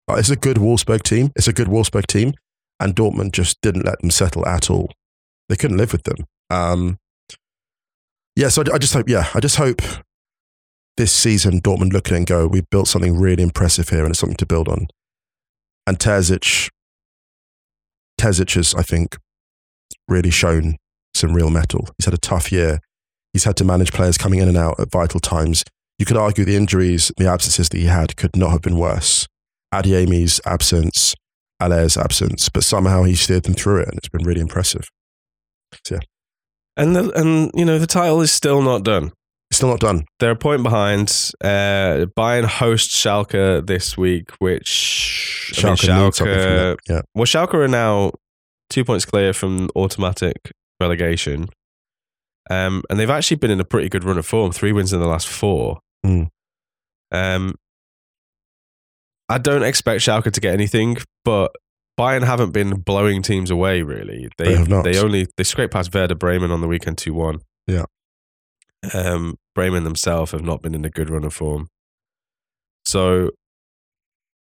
It's 0.10 0.30
a 0.30 0.36
good 0.36 0.58
Wolfsburg 0.58 1.04
team. 1.04 1.32
It's 1.36 1.48
a 1.48 1.54
good 1.54 1.68
Wolfsburg 1.68 2.08
team. 2.08 2.34
And 2.80 2.96
Dortmund 2.96 3.34
just 3.34 3.62
didn't 3.62 3.86
let 3.86 4.00
them 4.00 4.10
settle 4.10 4.48
at 4.48 4.70
all. 4.70 4.90
They 5.50 5.56
couldn't 5.56 5.78
live 5.78 5.92
with 5.92 6.04
them. 6.04 6.26
Um, 6.50 6.98
yeah, 8.36 8.48
so 8.48 8.64
I, 8.64 8.76
I 8.76 8.78
just 8.78 8.94
hope, 8.94 9.08
yeah, 9.08 9.28
I 9.36 9.40
just 9.40 9.58
hope 9.58 9.82
this 10.98 11.12
season 11.12 11.62
Dortmund 11.62 11.94
look 11.94 12.08
at 12.08 12.14
it 12.14 12.18
and 12.18 12.26
go, 12.26 12.48
we've 12.48 12.70
built 12.70 12.88
something 12.88 13.20
really 13.20 13.44
impressive 13.44 13.90
here 13.90 14.02
and 14.02 14.10
it's 14.10 14.20
something 14.20 14.38
to 14.38 14.46
build 14.46 14.68
on. 14.68 14.88
And 15.86 16.00
Terzic, 16.00 16.70
Terzic 18.20 18.56
has, 18.56 18.74
I 18.76 18.82
think, 18.82 19.18
really 20.08 20.32
shown 20.32 20.78
some 21.14 21.34
real 21.34 21.50
metal. 21.50 21.88
He's 21.98 22.06
had 22.06 22.14
a 22.14 22.18
tough 22.18 22.52
year. 22.52 22.80
He's 23.34 23.44
had 23.44 23.56
to 23.58 23.64
manage 23.64 23.94
players 23.94 24.18
coming 24.18 24.40
in 24.40 24.48
and 24.48 24.58
out 24.58 24.80
at 24.80 24.92
vital 24.92 25.20
times. 25.20 25.64
You 25.98 26.06
could 26.06 26.18
argue 26.18 26.46
the 26.46 26.56
injuries, 26.56 27.12
the 27.18 27.28
absences 27.28 27.70
that 27.70 27.78
he 27.78 27.86
had 27.86 28.16
could 28.16 28.36
not 28.36 28.52
have 28.52 28.62
been 28.62 28.78
worse. 28.78 29.28
Adeyemi's 29.74 30.42
absence, 30.46 31.14
Haller's 31.62 31.98
absence, 31.98 32.50
but 32.50 32.64
somehow 32.64 33.04
he 33.04 33.16
steered 33.16 33.44
them 33.44 33.54
through 33.54 33.82
it 33.82 33.90
and 33.90 33.98
it's 33.98 34.10
been 34.10 34.26
really 34.26 34.42
impressive. 34.42 34.88
Yeah, 35.92 36.00
And 36.78 36.96
the, 36.96 37.12
and 37.20 37.52
you 37.54 37.66
know 37.66 37.78
the 37.78 37.86
title 37.86 38.22
is 38.22 38.32
still 38.32 38.62
not 38.62 38.84
done. 38.84 39.12
It's 39.52 39.58
still 39.58 39.70
not 39.70 39.80
done. 39.80 40.06
They're 40.20 40.32
a 40.32 40.36
point 40.36 40.64
behind. 40.64 41.10
Uh, 41.44 42.06
Bayern 42.18 42.46
host 42.46 42.92
Schalke 42.92 43.66
this 43.66 43.98
week, 43.98 44.32
which 44.40 45.54
I 45.58 45.68
mean, 45.68 45.76
Schalke 45.76 46.12
Schalke. 46.14 46.78
Yeah. 46.88 47.02
Well, 47.16 47.26
Schalke 47.26 47.54
are 47.56 47.68
now 47.68 48.12
two 48.70 48.86
points 48.86 49.06
clear 49.06 49.34
from 49.34 49.70
automatic 49.76 50.52
relegation, 50.80 51.50
um, 52.50 52.84
and 52.90 53.00
they've 53.00 53.10
actually 53.10 53.38
been 53.38 53.52
in 53.52 53.60
a 53.60 53.66
pretty 53.66 53.90
good 53.90 54.04
run 54.04 54.18
of 54.18 54.26
form. 54.26 54.52
Three 54.52 54.72
wins 54.72 54.94
in 54.94 55.00
the 55.00 55.08
last 55.08 55.28
four. 55.28 55.80
Mm. 56.06 56.30
Um, 57.12 57.56
I 59.28 59.38
don't 59.38 59.64
expect 59.64 60.02
Schalke 60.02 60.32
to 60.32 60.42
get 60.42 60.54
anything, 60.54 60.98
but 61.24 61.52
Bayern 62.00 62.24
haven't 62.24 62.52
been 62.52 62.80
blowing 62.80 63.22
teams 63.22 63.52
away. 63.52 63.84
Really, 63.84 64.30
They 64.38 64.56
have 64.56 64.70
not. 64.70 64.84
They 64.84 64.98
only 65.00 65.28
they 65.38 65.44
scraped 65.44 65.74
past 65.74 65.94
Werder 65.94 66.16
Bremen 66.16 66.50
on 66.50 66.62
the 66.62 66.68
weekend 66.68 66.98
two 66.98 67.14
one. 67.14 67.42
Yeah. 67.68 67.86
Um, 68.94 69.36
Bremen 69.54 69.84
themselves 69.84 70.32
have 70.32 70.42
not 70.42 70.62
been 70.62 70.74
in 70.74 70.86
a 70.86 70.90
good 70.90 71.10
run 71.10 71.26
of 71.26 71.34
form. 71.34 71.68
So, 72.86 73.32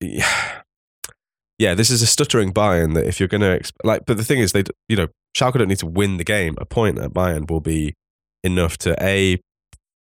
yeah, 0.02 0.62
yeah, 1.58 1.74
this 1.74 1.89
is 1.89 2.02
a 2.02 2.08
stuttering 2.08 2.54
Bayern 2.54 2.94
that 2.94 3.08
if 3.08 3.20
you're 3.20 3.30
going 3.30 3.41
to 3.41 3.58
exp- 3.58 3.72
like, 3.84 4.06
but 4.06 4.18
the 4.18 4.24
thing 4.24 4.39
is, 4.39 4.52
they 4.52 4.63
you 4.89 4.98
know 4.98 5.08
Schalke 5.36 5.58
don't 5.58 5.67
need 5.67 5.80
to 5.80 5.86
win 5.86 6.17
the 6.17 6.24
game. 6.24 6.56
A 6.60 6.65
point 6.65 6.98
at 7.00 7.12
Bayern 7.12 7.50
will 7.50 7.60
be 7.62 7.93
enough 8.43 8.78
to 8.80 8.95
a 9.04 9.39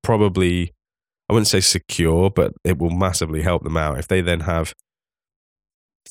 probably 0.03 0.71
I 1.29 1.33
wouldn't 1.33 1.47
say 1.47 1.59
secure, 1.59 2.29
but 2.29 2.53
it 2.63 2.77
will 2.77 2.89
massively 2.89 3.41
help 3.41 3.63
them 3.63 3.75
out 3.75 3.99
if 3.99 4.07
they 4.07 4.21
then 4.21 4.41
have 4.41 4.73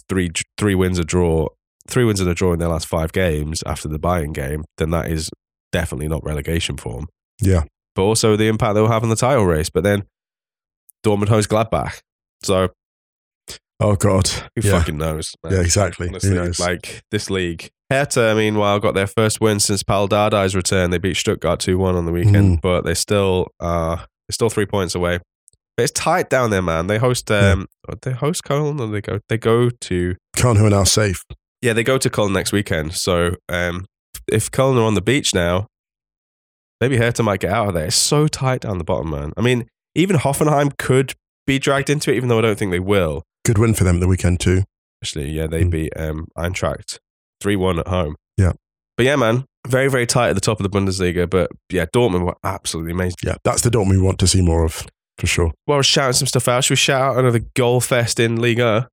three 0.08 0.30
three 0.58 0.74
wins 0.74 0.98
a 0.98 1.04
draw, 1.04 1.48
three 1.88 2.04
wins 2.04 2.20
and 2.20 2.28
a 2.28 2.34
draw 2.34 2.52
in 2.52 2.58
their 2.58 2.68
last 2.68 2.86
five 2.86 3.12
games 3.12 3.62
after 3.64 3.88
the 3.88 3.98
Bayern 3.98 4.34
game. 4.34 4.64
Then 4.76 4.90
that 4.90 5.10
is 5.10 5.30
definitely 5.72 6.08
not 6.08 6.24
relegation 6.24 6.76
form. 6.76 7.08
Yeah. 7.40 7.64
But 7.94 8.02
also 8.02 8.36
the 8.36 8.48
impact 8.48 8.74
they'll 8.74 8.88
have 8.88 9.02
on 9.02 9.08
the 9.08 9.16
title 9.16 9.46
race. 9.46 9.70
But 9.70 9.84
then 9.84 10.04
Dortmund 11.04 11.28
host 11.28 11.48
Gladbach, 11.48 12.00
so 12.42 12.68
Oh, 13.80 13.94
God. 13.94 14.26
who 14.28 14.62
yeah. 14.62 14.78
fucking 14.78 14.96
knows? 14.96 15.34
man? 15.42 15.52
yeah, 15.54 15.60
exactly. 15.60 16.08
Honestly, 16.08 16.30
knows? 16.34 16.58
like 16.58 17.02
this 17.10 17.30
league. 17.30 17.70
Hertha, 17.90 18.34
meanwhile, 18.34 18.80
got 18.80 18.94
their 18.94 19.06
first 19.06 19.40
win 19.40 19.60
since 19.60 19.82
Paul 19.82 20.08
Dardai's 20.08 20.56
return. 20.56 20.90
They 20.90 20.98
beat 20.98 21.16
Stuttgart 21.16 21.60
2 21.60 21.78
1 21.78 21.94
on 21.94 22.04
the 22.06 22.12
weekend, 22.12 22.58
Mm. 22.58 22.60
but 22.60 22.84
they 22.84 22.94
still 22.94 23.48
are 23.60 23.96
they're 23.96 24.32
still 24.32 24.50
three 24.50 24.66
points 24.66 24.94
away. 24.96 25.20
But 25.76 25.84
it's 25.84 25.92
tight 25.92 26.28
down 26.30 26.50
there, 26.50 26.62
man. 26.62 26.88
They 26.88 26.98
host 26.98 27.30
um 27.30 27.66
they 28.02 28.12
host 28.12 28.42
Cologne 28.44 28.80
or 28.80 28.88
they 28.88 29.00
go 29.00 29.20
they 29.28 29.38
go 29.38 29.70
to 29.70 30.16
Khan, 30.36 30.56
who 30.56 30.66
are 30.66 30.70
now 30.70 30.84
safe. 30.84 31.22
yeah, 31.62 31.72
they 31.74 31.84
go 31.84 31.96
to 31.98 32.10
Cologne 32.10 32.32
next 32.32 32.50
weekend. 32.52 32.94
So 32.94 33.36
um 33.48 33.84
if 34.26 34.50
Cologne 34.50 34.78
are 34.78 34.82
on 34.86 34.94
the 34.94 35.00
beach 35.02 35.32
now, 35.34 35.68
maybe 36.80 36.96
Hertha 36.96 37.22
might 37.22 37.38
get 37.40 37.52
out 37.52 37.68
of 37.68 37.74
there. 37.74 37.86
It's 37.86 37.96
so 37.96 38.26
tight 38.26 38.62
down 38.62 38.78
the 38.78 38.84
bottom, 38.84 39.10
man. 39.10 39.32
I 39.36 39.42
mean, 39.42 39.68
even 39.94 40.16
Hoffenheim 40.16 40.76
could 40.76 41.12
be 41.46 41.60
dragged 41.60 41.88
into 41.88 42.10
it, 42.12 42.16
even 42.16 42.28
though 42.28 42.38
I 42.38 42.42
don't 42.42 42.58
think 42.58 42.72
they 42.72 42.80
will. 42.80 43.22
Good 43.44 43.58
win 43.58 43.74
for 43.74 43.84
them 43.84 44.00
the 44.00 44.08
weekend, 44.08 44.40
too. 44.40 44.64
Actually, 45.00 45.30
yeah, 45.30 45.46
they 45.46 45.62
Mm. 45.62 45.70
beat 45.70 45.92
um, 45.96 46.26
Eintracht 46.36 46.98
3 47.40 47.56
1 47.56 47.78
at 47.80 47.88
home. 47.88 48.16
Yeah. 48.36 48.52
But 48.96 49.06
yeah, 49.06 49.16
man, 49.16 49.44
very, 49.66 49.88
very 49.88 50.06
tight 50.06 50.30
at 50.30 50.34
the 50.34 50.40
top 50.40 50.60
of 50.60 50.70
the 50.70 50.78
Bundesliga. 50.78 51.28
But 51.28 51.50
yeah, 51.70 51.86
Dortmund 51.86 52.24
were 52.24 52.36
absolutely 52.44 52.92
amazing. 52.92 53.16
Yeah, 53.24 53.36
that's 53.44 53.62
the 53.62 53.70
Dortmund 53.70 53.90
we 53.90 53.98
want 54.00 54.18
to 54.20 54.26
see 54.26 54.42
more 54.42 54.64
of, 54.64 54.86
for 55.18 55.26
sure. 55.26 55.52
Well, 55.66 55.76
I 55.76 55.78
was 55.78 55.86
shouting 55.86 56.14
some 56.14 56.26
stuff 56.26 56.48
out. 56.48 56.64
Should 56.64 56.72
we 56.72 56.76
shout 56.76 57.02
out 57.02 57.18
another 57.18 57.40
goal 57.54 57.80
fest 57.80 58.18
in 58.18 58.36
Liga? 58.36 58.88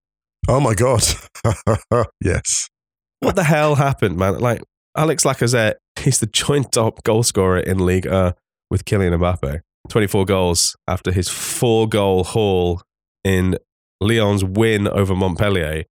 Oh, 0.47 0.59
my 0.59 0.73
God. 0.73 1.03
yes. 2.21 2.69
What 3.19 3.35
the 3.35 3.43
hell 3.43 3.75
happened, 3.75 4.17
man? 4.17 4.39
Like, 4.39 4.61
Alex 4.97 5.23
Lacazette, 5.23 5.75
he's 5.99 6.19
the 6.19 6.25
joint 6.25 6.71
top 6.71 7.01
goal 7.03 7.23
scorer 7.23 7.59
in 7.59 7.79
Liga 7.79 8.35
with 8.69 8.83
Kylian 8.83 9.17
Mbappe. 9.17 9.61
24 9.89 10.25
goals 10.25 10.75
after 10.87 11.11
his 11.11 11.29
four 11.29 11.87
goal 11.87 12.23
haul 12.23 12.81
in 13.23 13.57
Lyon's 14.01 14.43
win 14.43 14.87
over 14.87 15.15
Montpellier, 15.15 15.83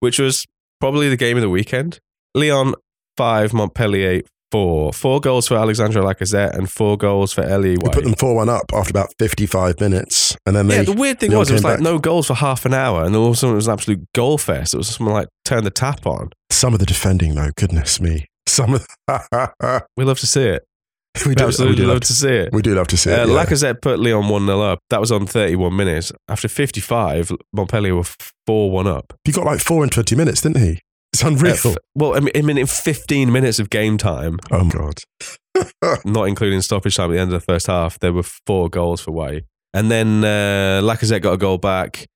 which 0.00 0.18
was 0.18 0.44
probably 0.84 1.08
the 1.08 1.16
game 1.16 1.36
of 1.36 1.40
the 1.42 1.48
weekend. 1.50 1.98
Lyon 2.34 2.74
5, 3.16 3.52
Montpellier 3.54 4.22
4. 4.52 4.92
Four 4.92 5.20
goals 5.20 5.48
for 5.48 5.56
Alexandre 5.56 6.00
Lacazette 6.02 6.56
and 6.56 6.70
four 6.70 6.96
goals 6.96 7.32
for 7.32 7.42
Elye 7.42 7.76
Wahi 7.82 7.92
put 7.94 8.04
them 8.04 8.14
4 8.14 8.34
1 8.34 8.48
up 8.48 8.66
after 8.74 8.90
about 8.90 9.08
55 9.18 9.80
minutes. 9.80 10.36
And 10.46 10.54
then 10.54 10.66
they. 10.68 10.76
yeah, 10.76 10.82
the 10.82 10.92
weird 10.92 11.18
thing 11.20 11.32
was, 11.32 11.48
it 11.50 11.54
was 11.54 11.62
came 11.62 11.70
like 11.72 11.80
no 11.80 11.98
goals 11.98 12.26
for 12.26 12.34
half 12.34 12.64
an 12.66 12.74
hour, 12.74 13.04
and 13.04 13.14
then 13.14 13.20
all 13.20 13.28
of 13.28 13.32
a 13.32 13.36
sudden 13.36 13.54
it 13.54 13.56
was 13.56 13.66
an 13.66 13.72
absolute 13.72 14.06
goal 14.14 14.36
fest. 14.38 14.74
It 14.74 14.76
was 14.76 14.88
something 14.88 15.12
like 15.12 15.28
turn 15.44 15.64
the 15.64 15.70
tap 15.70 16.06
on. 16.06 16.30
Some 16.50 16.74
of 16.74 16.80
the 16.80 16.86
defending, 16.86 17.34
though, 17.34 17.50
goodness 17.56 18.00
me. 18.00 18.26
Some 18.46 18.74
of 18.74 18.86
the- 19.08 19.82
We 19.96 20.04
love 20.04 20.18
to 20.20 20.26
see 20.26 20.44
it. 20.44 20.64
We, 21.26 21.34
do, 21.34 21.44
absolutely 21.44 21.76
we, 21.76 21.82
do 21.82 21.86
love 21.86 21.94
love 21.94 22.00
to 22.02 22.12
see 22.12 22.28
it. 22.28 22.52
we 22.52 22.62
do 22.62 22.74
love 22.74 22.88
to 22.88 22.96
see 22.96 23.10
it. 23.10 23.20
Uh, 23.20 23.26
yeah. 23.26 23.44
Lacazette 23.44 23.80
put 23.80 24.00
Lyon 24.00 24.28
1 24.28 24.46
0 24.46 24.60
up. 24.60 24.80
That 24.90 25.00
was 25.00 25.12
on 25.12 25.26
31 25.26 25.76
minutes. 25.76 26.10
After 26.28 26.48
55, 26.48 27.30
Montpellier 27.52 27.94
were 27.94 28.04
4 28.46 28.70
1 28.70 28.86
up. 28.88 29.12
He 29.24 29.30
got 29.30 29.44
like 29.44 29.60
four 29.60 29.84
in 29.84 29.90
20 29.90 30.16
minutes, 30.16 30.40
didn't 30.40 30.60
he? 30.60 30.80
It's 31.12 31.22
unreal. 31.22 31.54
Uh, 31.64 31.74
well, 31.94 32.16
I 32.16 32.20
mean, 32.20 32.32
I 32.34 32.42
mean, 32.42 32.58
in 32.58 32.66
15 32.66 33.30
minutes 33.30 33.60
of 33.60 33.70
game 33.70 33.96
time, 33.96 34.40
oh, 34.50 34.64
my 34.64 34.70
God. 34.70 34.98
not 36.04 36.24
including 36.24 36.60
stoppage 36.60 36.96
time 36.96 37.10
at 37.10 37.14
the 37.14 37.20
end 37.20 37.32
of 37.32 37.40
the 37.40 37.46
first 37.46 37.68
half, 37.68 38.00
there 38.00 38.12
were 38.12 38.24
four 38.24 38.68
goals 38.68 39.00
for 39.00 39.12
Wahi. 39.12 39.42
And 39.72 39.90
then 39.90 40.24
uh, 40.24 40.80
Lacazette 40.82 41.22
got 41.22 41.34
a 41.34 41.36
goal 41.36 41.58
back. 41.58 42.06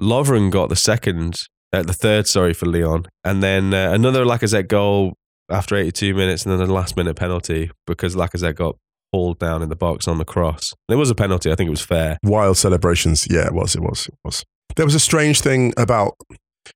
Lovren 0.00 0.50
got 0.50 0.68
the 0.68 0.76
second, 0.76 1.36
uh, 1.72 1.82
the 1.82 1.92
third, 1.92 2.26
sorry, 2.26 2.52
for 2.52 2.66
Lyon. 2.66 3.06
And 3.22 3.42
then 3.42 3.72
uh, 3.72 3.92
another 3.92 4.24
Lacazette 4.24 4.66
goal 4.66 5.14
after 5.50 5.76
82 5.76 6.14
minutes, 6.14 6.44
and 6.44 6.58
then 6.60 6.68
a 6.68 6.72
last 6.72 6.96
minute 6.96 7.16
penalty 7.16 7.70
because 7.86 8.14
Lacazette 8.14 8.54
got 8.56 8.76
hauled 9.12 9.38
down 9.38 9.62
in 9.62 9.68
the 9.70 9.76
box 9.76 10.06
on 10.06 10.18
the 10.18 10.24
cross. 10.24 10.74
It 10.88 10.96
was 10.96 11.10
a 11.10 11.14
penalty. 11.14 11.50
I 11.50 11.54
think 11.54 11.68
it 11.68 11.70
was 11.70 11.80
fair. 11.84 12.18
Wild 12.22 12.56
celebrations. 12.58 13.26
Yeah, 13.30 13.46
it 13.46 13.54
was. 13.54 13.74
It 13.74 13.80
was. 13.82 14.06
It 14.06 14.14
was. 14.24 14.44
There 14.76 14.84
was 14.84 14.94
a 14.94 15.00
strange 15.00 15.40
thing 15.40 15.72
about, 15.78 16.14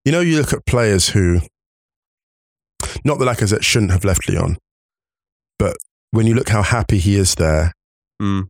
you 0.05 0.12
know, 0.12 0.20
you 0.20 0.39
look 0.39 0.53
at 0.55 0.64
players 0.64 1.11
who, 1.11 1.41
not 3.05 3.18
that 3.18 3.27
Lacazette 3.27 3.62
shouldn't 3.62 3.93
have 3.93 4.05
left 4.05 4.29
Lyon, 4.29 4.57
but 5.59 5.77
when 6.11 6.27
you 6.27 6.35
look 6.35 6.49
how 6.49 6.62
happy 6.62 6.99
he 6.99 7.16
is 7.16 7.35
there, 7.37 7.73
Mm. 8.20 8.49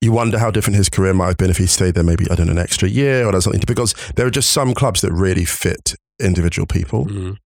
you 0.00 0.12
wonder 0.12 0.38
how 0.38 0.50
different 0.50 0.76
his 0.76 0.88
career 0.88 1.12
might 1.12 1.26
have 1.26 1.36
been 1.36 1.50
if 1.50 1.58
he 1.58 1.66
stayed 1.66 1.94
there 1.94 2.02
maybe, 2.04 2.24
I 2.30 2.34
don't 2.34 2.46
know, 2.46 2.52
an 2.52 2.58
extra 2.58 2.88
year 2.88 3.26
or 3.26 3.40
something. 3.40 3.62
Because 3.66 3.94
there 4.16 4.26
are 4.26 4.30
just 4.30 4.50
some 4.50 4.72
clubs 4.74 5.02
that 5.02 5.12
really 5.12 5.44
fit 5.44 5.94
individual 6.20 6.66
people. 6.66 7.06
Mm. 7.06 7.36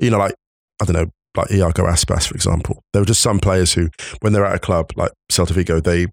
You 0.00 0.10
know, 0.10 0.18
like, 0.18 0.34
I 0.80 0.84
don't 0.84 0.94
know, 0.94 1.10
like 1.36 1.50
Iago 1.50 1.84
Aspas, 1.86 2.26
for 2.28 2.34
example. 2.34 2.82
There 2.92 3.02
were 3.02 3.06
just 3.06 3.22
some 3.22 3.38
players 3.38 3.72
who, 3.74 3.88
when 4.20 4.32
they're 4.32 4.44
at 4.44 4.54
a 4.56 4.58
club 4.58 4.90
like 4.96 5.12
Celta 5.30 5.50
Vigo, 5.52 5.80
they, 5.80 6.06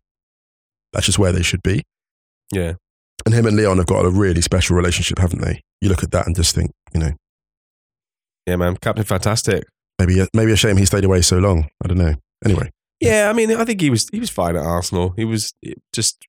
that's 0.94 1.06
just 1.06 1.20
where 1.20 1.32
they 1.32 1.42
should 1.44 1.64
be. 1.64 1.84
Yeah. 2.52 2.74
And 3.26 3.34
him 3.34 3.46
and 3.46 3.56
Lyon 3.58 3.78
have 3.78 3.88
got 3.88 4.06
a 4.06 4.10
really 4.10 4.42
special 4.42 4.76
relationship, 4.76 5.18
haven't 5.20 5.42
they? 5.42 5.62
You 5.82 5.90
look 5.90 6.04
at 6.04 6.12
that 6.12 6.28
and 6.28 6.36
just 6.36 6.54
think, 6.56 6.72
you 6.94 7.00
know, 7.00 7.12
Yeah, 8.48 8.58
man, 8.58 8.76
Captain 8.78 9.06
Fantastic. 9.06 9.64
maybe 10.00 10.26
maybe 10.34 10.52
a 10.52 10.56
shame 10.58 10.78
he 10.78 10.86
stayed 10.86 11.06
away 11.06 11.22
so 11.22 11.38
long. 11.40 11.70
I 11.84 11.88
don't 11.88 11.98
know. 11.98 12.16
Anyway, 12.46 12.70
Yeah, 13.00 13.30
I 13.30 13.34
mean, 13.34 13.52
I 13.52 13.64
think 13.66 13.80
he 13.82 13.90
was 13.90 14.08
he 14.12 14.20
was 14.20 14.30
fine 14.30 14.56
at 14.56 14.66
Arsenal. 14.66 15.14
He 15.16 15.24
was 15.26 15.54
just 15.94 16.26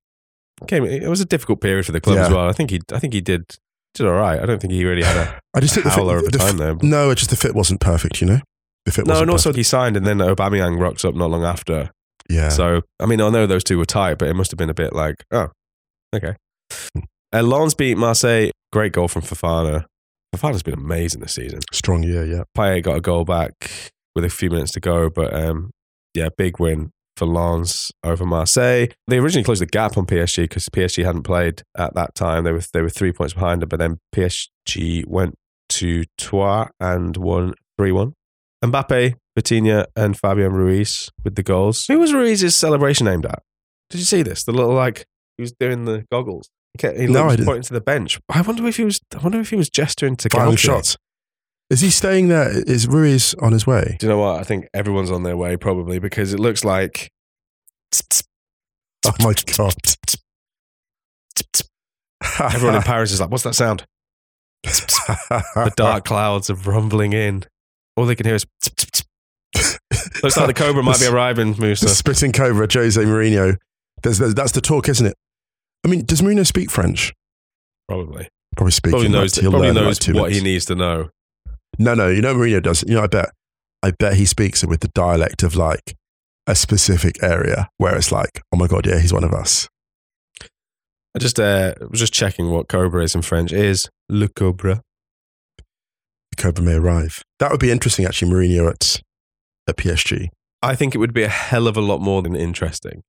came. 0.68 0.84
It 0.84 1.08
was 1.08 1.20
a 1.20 1.24
difficult 1.24 1.60
period 1.60 1.84
for 1.86 1.92
the 1.92 2.00
club 2.00 2.18
as 2.18 2.30
well. 2.30 2.48
I 2.48 2.52
think 2.52 2.70
he 2.70 2.80
I 2.92 2.98
think 3.00 3.12
he 3.12 3.20
did 3.20 3.56
did 3.94 4.06
all 4.06 4.14
right. 4.14 4.40
I 4.40 4.46
don't 4.46 4.60
think 4.60 4.72
he 4.72 4.84
really 4.84 5.02
had 5.02 5.16
a 5.16 5.40
I 5.54 5.60
just 5.60 5.74
think 5.74 5.84
the 5.84 5.90
fit, 5.90 6.00
of 6.02 6.08
a 6.08 6.22
the 6.22 6.38
time 6.38 6.56
there. 6.56 6.74
No, 6.82 7.10
it's 7.10 7.20
just 7.20 7.30
the 7.30 7.36
fit 7.36 7.54
wasn't 7.54 7.80
perfect. 7.80 8.20
You 8.20 8.26
know, 8.26 8.40
the 8.84 8.92
fit 8.92 9.06
No, 9.06 9.20
and 9.20 9.30
also 9.30 9.50
perfect. 9.50 9.56
he 9.58 9.62
signed, 9.62 9.96
and 9.96 10.06
then 10.06 10.18
Aubameyang 10.18 10.80
rocks 10.80 11.04
up 11.04 11.14
not 11.14 11.30
long 11.30 11.44
after. 11.44 11.90
yeah. 12.28 12.48
So 12.48 12.82
I 13.00 13.06
mean, 13.06 13.20
I 13.20 13.28
know 13.30 13.46
those 13.46 13.64
two 13.64 13.78
were 13.78 13.84
tight, 13.86 14.18
but 14.18 14.28
it 14.28 14.34
must 14.34 14.50
have 14.50 14.58
been 14.58 14.70
a 14.70 14.74
bit 14.74 14.92
like, 14.92 15.24
oh, 15.30 15.48
okay. 16.14 16.34
Uh, 17.32 17.42
Lens 17.42 17.74
beat 17.74 17.96
Marseille. 17.96 18.50
Great 18.72 18.92
goal 18.92 19.08
from 19.08 19.22
Fofana. 19.22 19.84
Fofana's 20.34 20.62
been 20.64 20.74
amazing 20.74 21.20
this 21.20 21.34
season. 21.34 21.60
strong 21.72 22.02
year. 22.02 22.24
Yeah. 22.24 22.42
Payet 22.56 22.82
got 22.82 22.96
a 22.96 23.00
goal 23.00 23.24
back 23.24 23.52
with 24.16 24.24
a 24.24 24.30
few 24.30 24.50
minutes 24.50 24.72
to 24.72 24.80
go, 24.80 25.08
but 25.10 25.32
um, 25.32 25.70
yeah, 26.14 26.28
big 26.36 26.58
win 26.58 26.90
for 27.16 27.26
Lens 27.26 27.90
over 28.02 28.24
Marseille. 28.26 28.86
They 29.08 29.18
originally 29.18 29.44
closed 29.44 29.62
the 29.62 29.66
gap 29.66 29.96
on 29.96 30.06
PSG 30.06 30.44
because 30.44 30.68
PSG 30.68 31.04
hadn't 31.04 31.22
played 31.22 31.62
at 31.76 31.94
that 31.94 32.14
time. 32.14 32.44
They 32.44 32.52
were 32.52 32.62
they 32.72 32.82
were 32.82 32.90
three 32.90 33.12
points 33.12 33.34
behind 33.34 33.62
them, 33.62 33.68
but 33.68 33.78
then 33.78 33.98
PSG 34.14 35.06
went 35.06 35.34
to 35.70 36.04
Troyes 36.18 36.68
and 36.80 37.16
won 37.16 37.54
three 37.78 37.92
one. 37.92 38.14
Mbappe, 38.64 39.14
Vitinha, 39.38 39.86
and 39.94 40.18
Fabian 40.18 40.52
Ruiz 40.52 41.10
with 41.22 41.34
the 41.34 41.42
goals. 41.42 41.84
Who 41.86 41.98
was 41.98 42.12
Ruiz's 42.14 42.56
celebration 42.56 43.06
aimed 43.06 43.26
at? 43.26 43.42
Did 43.90 43.98
you 43.98 44.04
see 44.06 44.22
this? 44.22 44.44
The 44.44 44.52
little 44.52 44.72
like 44.74 45.04
he 45.36 45.42
was 45.42 45.52
doing 45.52 45.84
the 45.84 46.04
goggles. 46.10 46.48
He, 46.72 46.78
kept, 46.78 46.98
he 46.98 47.06
No, 47.06 47.22
I 47.22 47.26
was 47.26 47.36
didn't. 47.36 47.46
pointing 47.46 47.62
to 47.64 47.74
the 47.74 47.80
bench. 47.80 48.18
I 48.28 48.40
wonder 48.40 48.66
if 48.66 48.76
he 48.78 48.84
was. 48.84 49.00
I 49.14 49.18
wonder 49.18 49.38
if 49.40 49.50
he 49.50 49.56
was 49.56 49.68
gesturing 49.68 50.16
to 50.16 50.28
Final 50.30 50.56
shots. 50.56 50.96
Is 51.70 51.80
he 51.80 51.90
staying 51.90 52.28
there? 52.28 52.50
Is 52.68 52.86
Ruiz 52.86 53.34
on 53.34 53.52
his 53.52 53.66
way? 53.66 53.96
Do 53.98 54.06
you 54.06 54.12
know 54.12 54.18
what? 54.18 54.38
I 54.38 54.44
think 54.44 54.68
everyone's 54.74 55.10
on 55.10 55.22
their 55.22 55.36
way 55.36 55.56
probably 55.56 55.98
because 55.98 56.32
it 56.34 56.40
looks 56.40 56.64
like 56.64 57.10
Oh 59.06 59.12
my 59.20 59.34
god! 59.56 59.74
everyone 62.40 62.76
in 62.76 62.82
Paris 62.82 63.12
is 63.12 63.20
like, 63.20 63.30
"What's 63.30 63.44
that 63.44 63.54
sound?" 63.54 63.84
The 64.64 65.72
dark 65.76 66.04
clouds 66.04 66.48
are 66.50 66.54
rumbling 66.54 67.12
in. 67.12 67.44
All 67.96 68.06
they 68.06 68.14
can 68.16 68.26
hear 68.26 68.34
is. 68.36 68.46
Looks 70.22 70.36
like 70.36 70.46
the 70.46 70.54
Cobra 70.54 70.82
might 70.82 70.98
be 71.00 71.06
arriving, 71.06 71.52
The 71.54 71.62
Musa. 71.62 71.88
spitting 71.88 72.32
cobra, 72.32 72.66
Jose 72.72 73.00
Mourinho. 73.02 73.56
There's, 74.02 74.18
there's, 74.18 74.34
that's 74.34 74.52
the 74.52 74.60
talk, 74.60 74.88
isn't 74.88 75.06
it? 75.06 75.14
I 75.84 75.88
mean, 75.88 76.04
does 76.04 76.22
Mourinho 76.22 76.46
speak 76.46 76.70
French? 76.70 77.12
Probably, 77.88 78.28
Probably 78.56 78.70
speaks. 78.72 78.92
probably 78.92 79.08
knows. 79.08 79.34
He'll 79.34 79.50
Probably 79.50 79.68
learn 79.72 79.84
knows 79.84 79.98
what 80.08 80.32
he 80.32 80.40
needs 80.40 80.64
to 80.66 80.74
know. 80.74 81.10
No, 81.78 81.94
no. 81.94 82.08
You 82.08 82.22
know 82.22 82.34
Mourinho 82.34 82.62
does. 82.62 82.82
You 82.86 82.94
know, 82.94 83.02
I 83.02 83.06
bet. 83.06 83.30
I 83.82 83.90
bet 83.90 84.14
he 84.14 84.24
speaks 84.24 84.62
it 84.62 84.68
with 84.68 84.80
the 84.80 84.88
dialect 84.88 85.42
of 85.42 85.56
like 85.56 85.94
a 86.46 86.54
specific 86.54 87.22
area 87.22 87.68
where 87.76 87.94
it's 87.96 88.10
like, 88.12 88.40
oh 88.52 88.56
my 88.56 88.66
god, 88.66 88.86
yeah, 88.86 88.98
he's 88.98 89.12
one 89.12 89.24
of 89.24 89.32
us. 89.34 89.68
I 91.14 91.18
just 91.18 91.38
uh, 91.38 91.74
was 91.90 92.00
just 92.00 92.12
checking 92.12 92.50
what 92.50 92.68
Cobra 92.68 93.02
is 93.04 93.14
in 93.14 93.22
French. 93.22 93.52
It 93.52 93.60
is 93.60 93.88
Le 94.08 94.28
Cobra. 94.28 94.80
The 96.36 96.42
cobra 96.42 96.64
may 96.64 96.74
arrive. 96.74 97.22
That 97.38 97.50
would 97.50 97.60
be 97.60 97.70
interesting, 97.70 98.04
actually. 98.06 98.32
Mourinho 98.32 98.70
at 98.70 99.00
at 99.68 99.76
PSG. 99.76 100.28
I 100.62 100.74
think 100.74 100.94
it 100.94 100.98
would 100.98 101.12
be 101.14 101.22
a 101.22 101.28
hell 101.28 101.66
of 101.68 101.76
a 101.76 101.80
lot 101.80 102.00
more 102.00 102.22
than 102.22 102.34
interesting. 102.34 103.02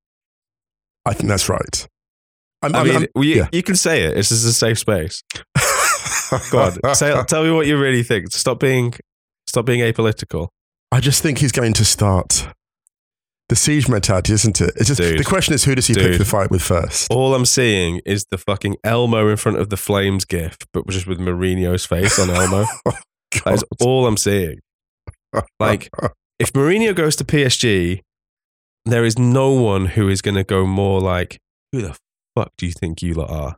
I 1.05 1.13
think 1.13 1.29
that's 1.29 1.47
right. 1.49 1.87
I'm, 2.61 2.75
I 2.75 2.79
I'm- 2.79 2.87
mean, 2.87 2.95
I'm- 2.97 3.07
well, 3.15 3.23
you, 3.23 3.35
yeah. 3.35 3.47
you 3.51 3.63
can 3.63 3.75
say 3.75 4.03
it. 4.03 4.15
This 4.15 4.31
is 4.31 4.43
a 4.45 4.53
safe 4.53 4.77
space. 4.79 5.23
Go 6.51 6.59
on, 6.59 6.95
say, 6.95 7.23
tell 7.27 7.43
me 7.43 7.51
what 7.51 7.67
you 7.67 7.77
really 7.77 8.03
think. 8.03 8.31
Stop 8.31 8.59
being, 8.59 8.93
stop 9.47 9.65
being 9.65 9.81
apolitical. 9.81 10.49
I 10.91 10.99
just 10.99 11.21
think 11.21 11.39
he's 11.39 11.51
going 11.51 11.73
to 11.73 11.85
start 11.85 12.47
the 13.49 13.55
siege 13.55 13.87
mentality, 13.87 14.33
isn't 14.33 14.59
it? 14.61 14.71
It's 14.75 14.87
just 14.87 14.99
Dude. 14.99 15.19
the 15.19 15.23
question 15.23 15.53
is 15.53 15.63
who 15.63 15.75
does 15.75 15.87
he 15.87 15.93
pick 15.93 16.03
Dude. 16.13 16.21
the 16.21 16.25
fight 16.25 16.49
with 16.49 16.61
first? 16.61 17.11
All 17.11 17.35
I'm 17.35 17.45
seeing 17.45 18.01
is 18.05 18.25
the 18.31 18.37
fucking 18.37 18.77
Elmo 18.83 19.27
in 19.27 19.37
front 19.37 19.59
of 19.59 19.69
the 19.69 19.77
Flames 19.77 20.25
gif, 20.25 20.57
but 20.73 20.87
just 20.87 21.05
with 21.05 21.19
Mourinho's 21.19 21.85
face 21.85 22.19
on 22.19 22.29
Elmo. 22.29 22.65
Oh, 23.37 23.39
that 23.43 23.55
is 23.55 23.63
all 23.81 24.07
I'm 24.07 24.15
seeing. 24.15 24.59
Like, 25.59 25.89
if 26.39 26.53
Mourinho 26.53 26.95
goes 26.95 27.17
to 27.17 27.25
PSG, 27.25 27.99
there 28.85 29.03
is 29.03 29.19
no 29.19 29.51
one 29.51 29.87
who 29.87 30.07
is 30.07 30.21
going 30.21 30.35
to 30.35 30.43
go 30.45 30.65
more 30.65 31.01
like, 31.01 31.37
who 31.73 31.81
the 31.81 31.97
fuck 32.33 32.51
do 32.57 32.65
you 32.65 32.71
think 32.71 33.01
you 33.01 33.13
lot 33.13 33.29
are? 33.29 33.57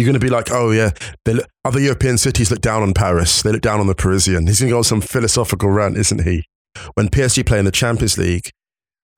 You're 0.00 0.06
going 0.06 0.18
to 0.18 0.26
be 0.26 0.30
like, 0.30 0.50
oh 0.50 0.70
yeah, 0.70 0.92
they 1.26 1.34
look, 1.34 1.46
other 1.62 1.78
European 1.78 2.16
cities 2.16 2.50
look 2.50 2.62
down 2.62 2.80
on 2.80 2.94
Paris. 2.94 3.42
They 3.42 3.52
look 3.52 3.60
down 3.60 3.80
on 3.80 3.86
the 3.86 3.94
Parisian. 3.94 4.46
He's 4.46 4.60
going 4.60 4.70
to 4.70 4.72
go 4.72 4.78
on 4.78 4.84
some 4.84 5.02
philosophical 5.02 5.68
rant, 5.68 5.98
isn't 5.98 6.24
he? 6.24 6.46
When 6.94 7.10
PSG 7.10 7.44
play 7.44 7.58
in 7.58 7.66
the 7.66 7.70
Champions 7.70 8.16
League 8.16 8.48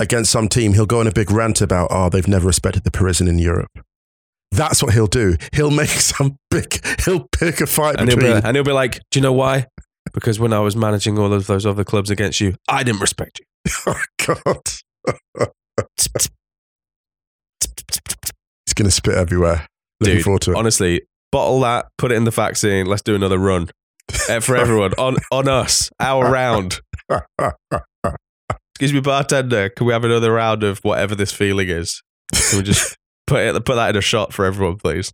against 0.01 0.33
some 0.33 0.49
team, 0.49 0.73
he'll 0.73 0.85
go 0.85 0.99
on 0.99 1.07
a 1.07 1.13
big 1.13 1.31
rant 1.31 1.61
about, 1.61 1.87
oh, 1.93 2.09
they've 2.09 2.27
never 2.27 2.49
respected 2.49 2.83
the 2.83 2.91
Parisian 2.91 3.29
in 3.29 3.39
Europe. 3.39 3.71
That's 4.51 4.83
what 4.83 4.93
he'll 4.93 5.07
do. 5.07 5.37
He'll 5.53 5.71
make 5.71 5.89
some 5.91 6.37
big. 6.51 6.85
He'll 7.05 7.29
pick 7.31 7.61
a 7.61 7.69
fight 7.69 8.01
And 8.01 8.09
he'll, 8.09 8.19
be, 8.19 8.27
and 8.27 8.57
he'll 8.57 8.65
be 8.65 8.73
like, 8.73 8.95
do 9.13 9.21
you 9.21 9.23
know 9.23 9.33
why? 9.33 9.69
Because 10.13 10.41
when 10.41 10.53
I 10.53 10.59
was 10.59 10.75
managing 10.75 11.17
all 11.17 11.33
of 11.33 11.47
those 11.47 11.65
other 11.65 11.85
clubs 11.85 12.11
against 12.11 12.41
you, 12.41 12.57
I 12.69 12.83
didn't 12.83 13.03
respect 13.03 13.39
you. 13.39 13.47
oh 13.87 14.03
God, 14.27 14.63
he's 18.67 18.75
going 18.75 18.87
to 18.87 18.91
spit 18.91 19.15
everywhere. 19.15 19.69
Looking 20.03 20.17
Dude, 20.17 20.25
forward 20.25 20.43
to 20.43 20.53
it. 20.53 20.57
Honestly, 20.57 21.03
bottle 21.31 21.61
that, 21.61 21.87
put 21.99 22.13
it 22.13 22.17
in 22.17 22.25
the 22.25 22.31
vaccine. 22.31 22.87
Let's 22.87 23.03
do 23.03 23.15
another 23.15 23.39
run 23.39 23.71
Eh, 24.29 24.41
for 24.41 24.57
everyone 24.57 24.93
on 24.99 25.17
on 25.31 25.49
us, 25.49 25.91
our 26.01 26.31
round. 26.31 26.81
Excuse 28.75 28.93
me, 28.93 29.01
bartender. 29.01 29.69
Can 29.71 29.87
we 29.87 29.93
have 29.93 30.05
another 30.05 30.33
round 30.33 30.63
of 30.63 30.79
whatever 30.81 31.15
this 31.15 31.33
feeling 31.33 31.69
is? 31.69 32.03
Can 32.33 32.59
we 32.59 32.65
just 32.65 32.97
put 33.27 33.41
it 33.41 33.65
put 33.65 33.77
that 33.77 33.91
in 33.91 33.97
a 33.97 34.01
shot 34.01 34.33
for 34.33 34.45
everyone, 34.45 34.77
please? 34.77 35.13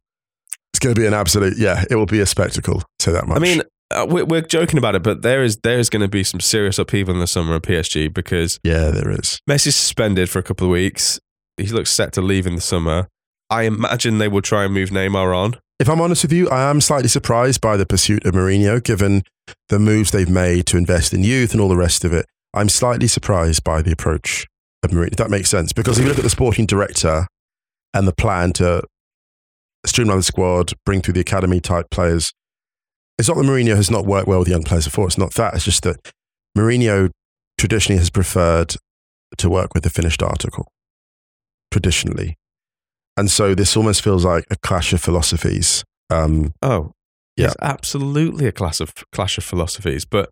It's 0.73 0.81
going 0.81 0.95
to 0.95 1.01
be 1.01 1.07
an 1.07 1.15
absolute. 1.15 1.59
Yeah, 1.59 1.85
it 1.91 1.97
will 1.97 2.07
be 2.07 2.21
a 2.21 2.27
spectacle. 2.27 2.83
Say 3.01 3.13
that 3.13 3.27
much. 3.27 3.37
I 3.37 3.41
mean, 3.41 3.63
uh, 3.91 4.07
we're, 4.09 4.25
we're 4.25 4.43
joking 4.43 4.79
about 4.79 4.95
it, 4.95 5.03
but 5.03 5.23
there 5.23 5.43
is 5.43 5.59
there 5.63 5.79
is 5.79 5.91
going 5.91 6.03
to 6.03 6.09
be 6.09 6.25
some 6.25 6.41
serious 6.41 6.79
upheaval 6.79 7.15
in 7.15 7.21
the 7.21 7.27
summer 7.27 7.57
at 7.57 7.63
PSG 7.63 8.13
because 8.13 8.59
yeah, 8.65 8.91
there 8.91 9.11
is. 9.11 9.41
Messi's 9.49 9.77
suspended 9.77 10.29
for 10.31 10.39
a 10.39 10.43
couple 10.43 10.67
of 10.67 10.73
weeks. 10.73 11.19
He 11.57 11.67
looks 11.67 11.91
set 11.91 12.13
to 12.15 12.23
leave 12.23 12.47
in 12.47 12.55
the 12.55 12.61
summer. 12.61 13.09
I 13.51 13.63
imagine 13.63 14.19
they 14.19 14.29
will 14.29 14.43
try 14.43 14.65
and 14.65 14.75
move 14.75 14.91
Neymar 14.91 15.37
on. 15.37 15.57
If 15.79 15.89
I'm 15.89 16.01
honest 16.01 16.25
with 16.25 16.33
you, 16.33 16.49
I 16.51 16.69
am 16.69 16.81
slightly 16.81 17.09
surprised 17.09 17.61
by 17.61 17.77
the 17.77 17.87
pursuit 17.87 18.27
of 18.27 18.35
Mourinho, 18.35 18.83
given 18.83 19.23
the 19.69 19.79
moves 19.79 20.11
they've 20.11 20.29
made 20.29 20.67
to 20.67 20.77
invest 20.77 21.15
in 21.15 21.23
youth 21.23 21.53
and 21.53 21.61
all 21.61 21.69
the 21.69 21.77
rest 21.77 22.05
of 22.05 22.13
it. 22.13 22.27
I'm 22.53 22.69
slightly 22.69 23.07
surprised 23.07 23.65
by 23.65 23.83
the 23.83 23.93
approach 23.93 24.47
of 24.83 24.91
Mourinho. 24.91 25.13
If 25.13 25.17
that 25.17 25.31
makes 25.31 25.51
sense, 25.51 25.73
because 25.73 25.99
if 25.99 26.05
you 26.05 26.09
look 26.09 26.19
at 26.19 26.25
the 26.25 26.31
sporting 26.31 26.67
director 26.67 27.27
and 27.95 28.09
the 28.09 28.13
plan 28.13 28.53
to 28.55 28.83
streamline 29.87 30.19
the 30.19 30.23
squad, 30.25 30.73
bring 30.85 31.01
through 31.01 31.15
the 31.15 31.21
academy 31.21 31.61
type 31.61 31.87
players, 31.91 32.33
it's 33.19 33.29
not 33.29 33.37
that 33.37 33.45
Mourinho 33.45 33.77
has 33.77 33.91
not 33.91 34.05
worked 34.05 34.29
well 34.29 34.41
with 34.41 34.49
young 34.49 34.65
players 34.65 34.85
before. 34.85 35.07
It's 35.07 35.19
not 35.19 35.35
that. 35.35 35.55
It's 35.55 35.65
just 35.65 35.85
that 35.85 36.13
Mourinho 36.57 37.11
traditionally 37.57 37.99
has 37.99 38.11
preferred 38.11 38.77
to 39.37 39.49
work 39.49 39.75
with 39.75 39.85
the 39.85 39.91
finished 39.91 40.23
article. 40.23 40.69
Traditionally. 41.71 42.37
And 43.19 43.31
so 43.31 43.55
this 43.55 43.77
almost 43.77 44.03
feels 44.03 44.25
like 44.25 44.45
a 44.51 44.57
clash 44.57 44.93
of 44.93 45.01
philosophies. 45.01 45.85
Um, 46.11 46.53
Oh, 46.63 46.93
Yeah. 47.37 47.47
it's 47.47 47.57
absolutely 47.61 48.47
a 48.47 48.53
class 48.53 48.81
of 48.81 48.93
clash 49.13 49.39
of 49.39 49.45
philosophies. 49.45 50.05
But 50.05 50.31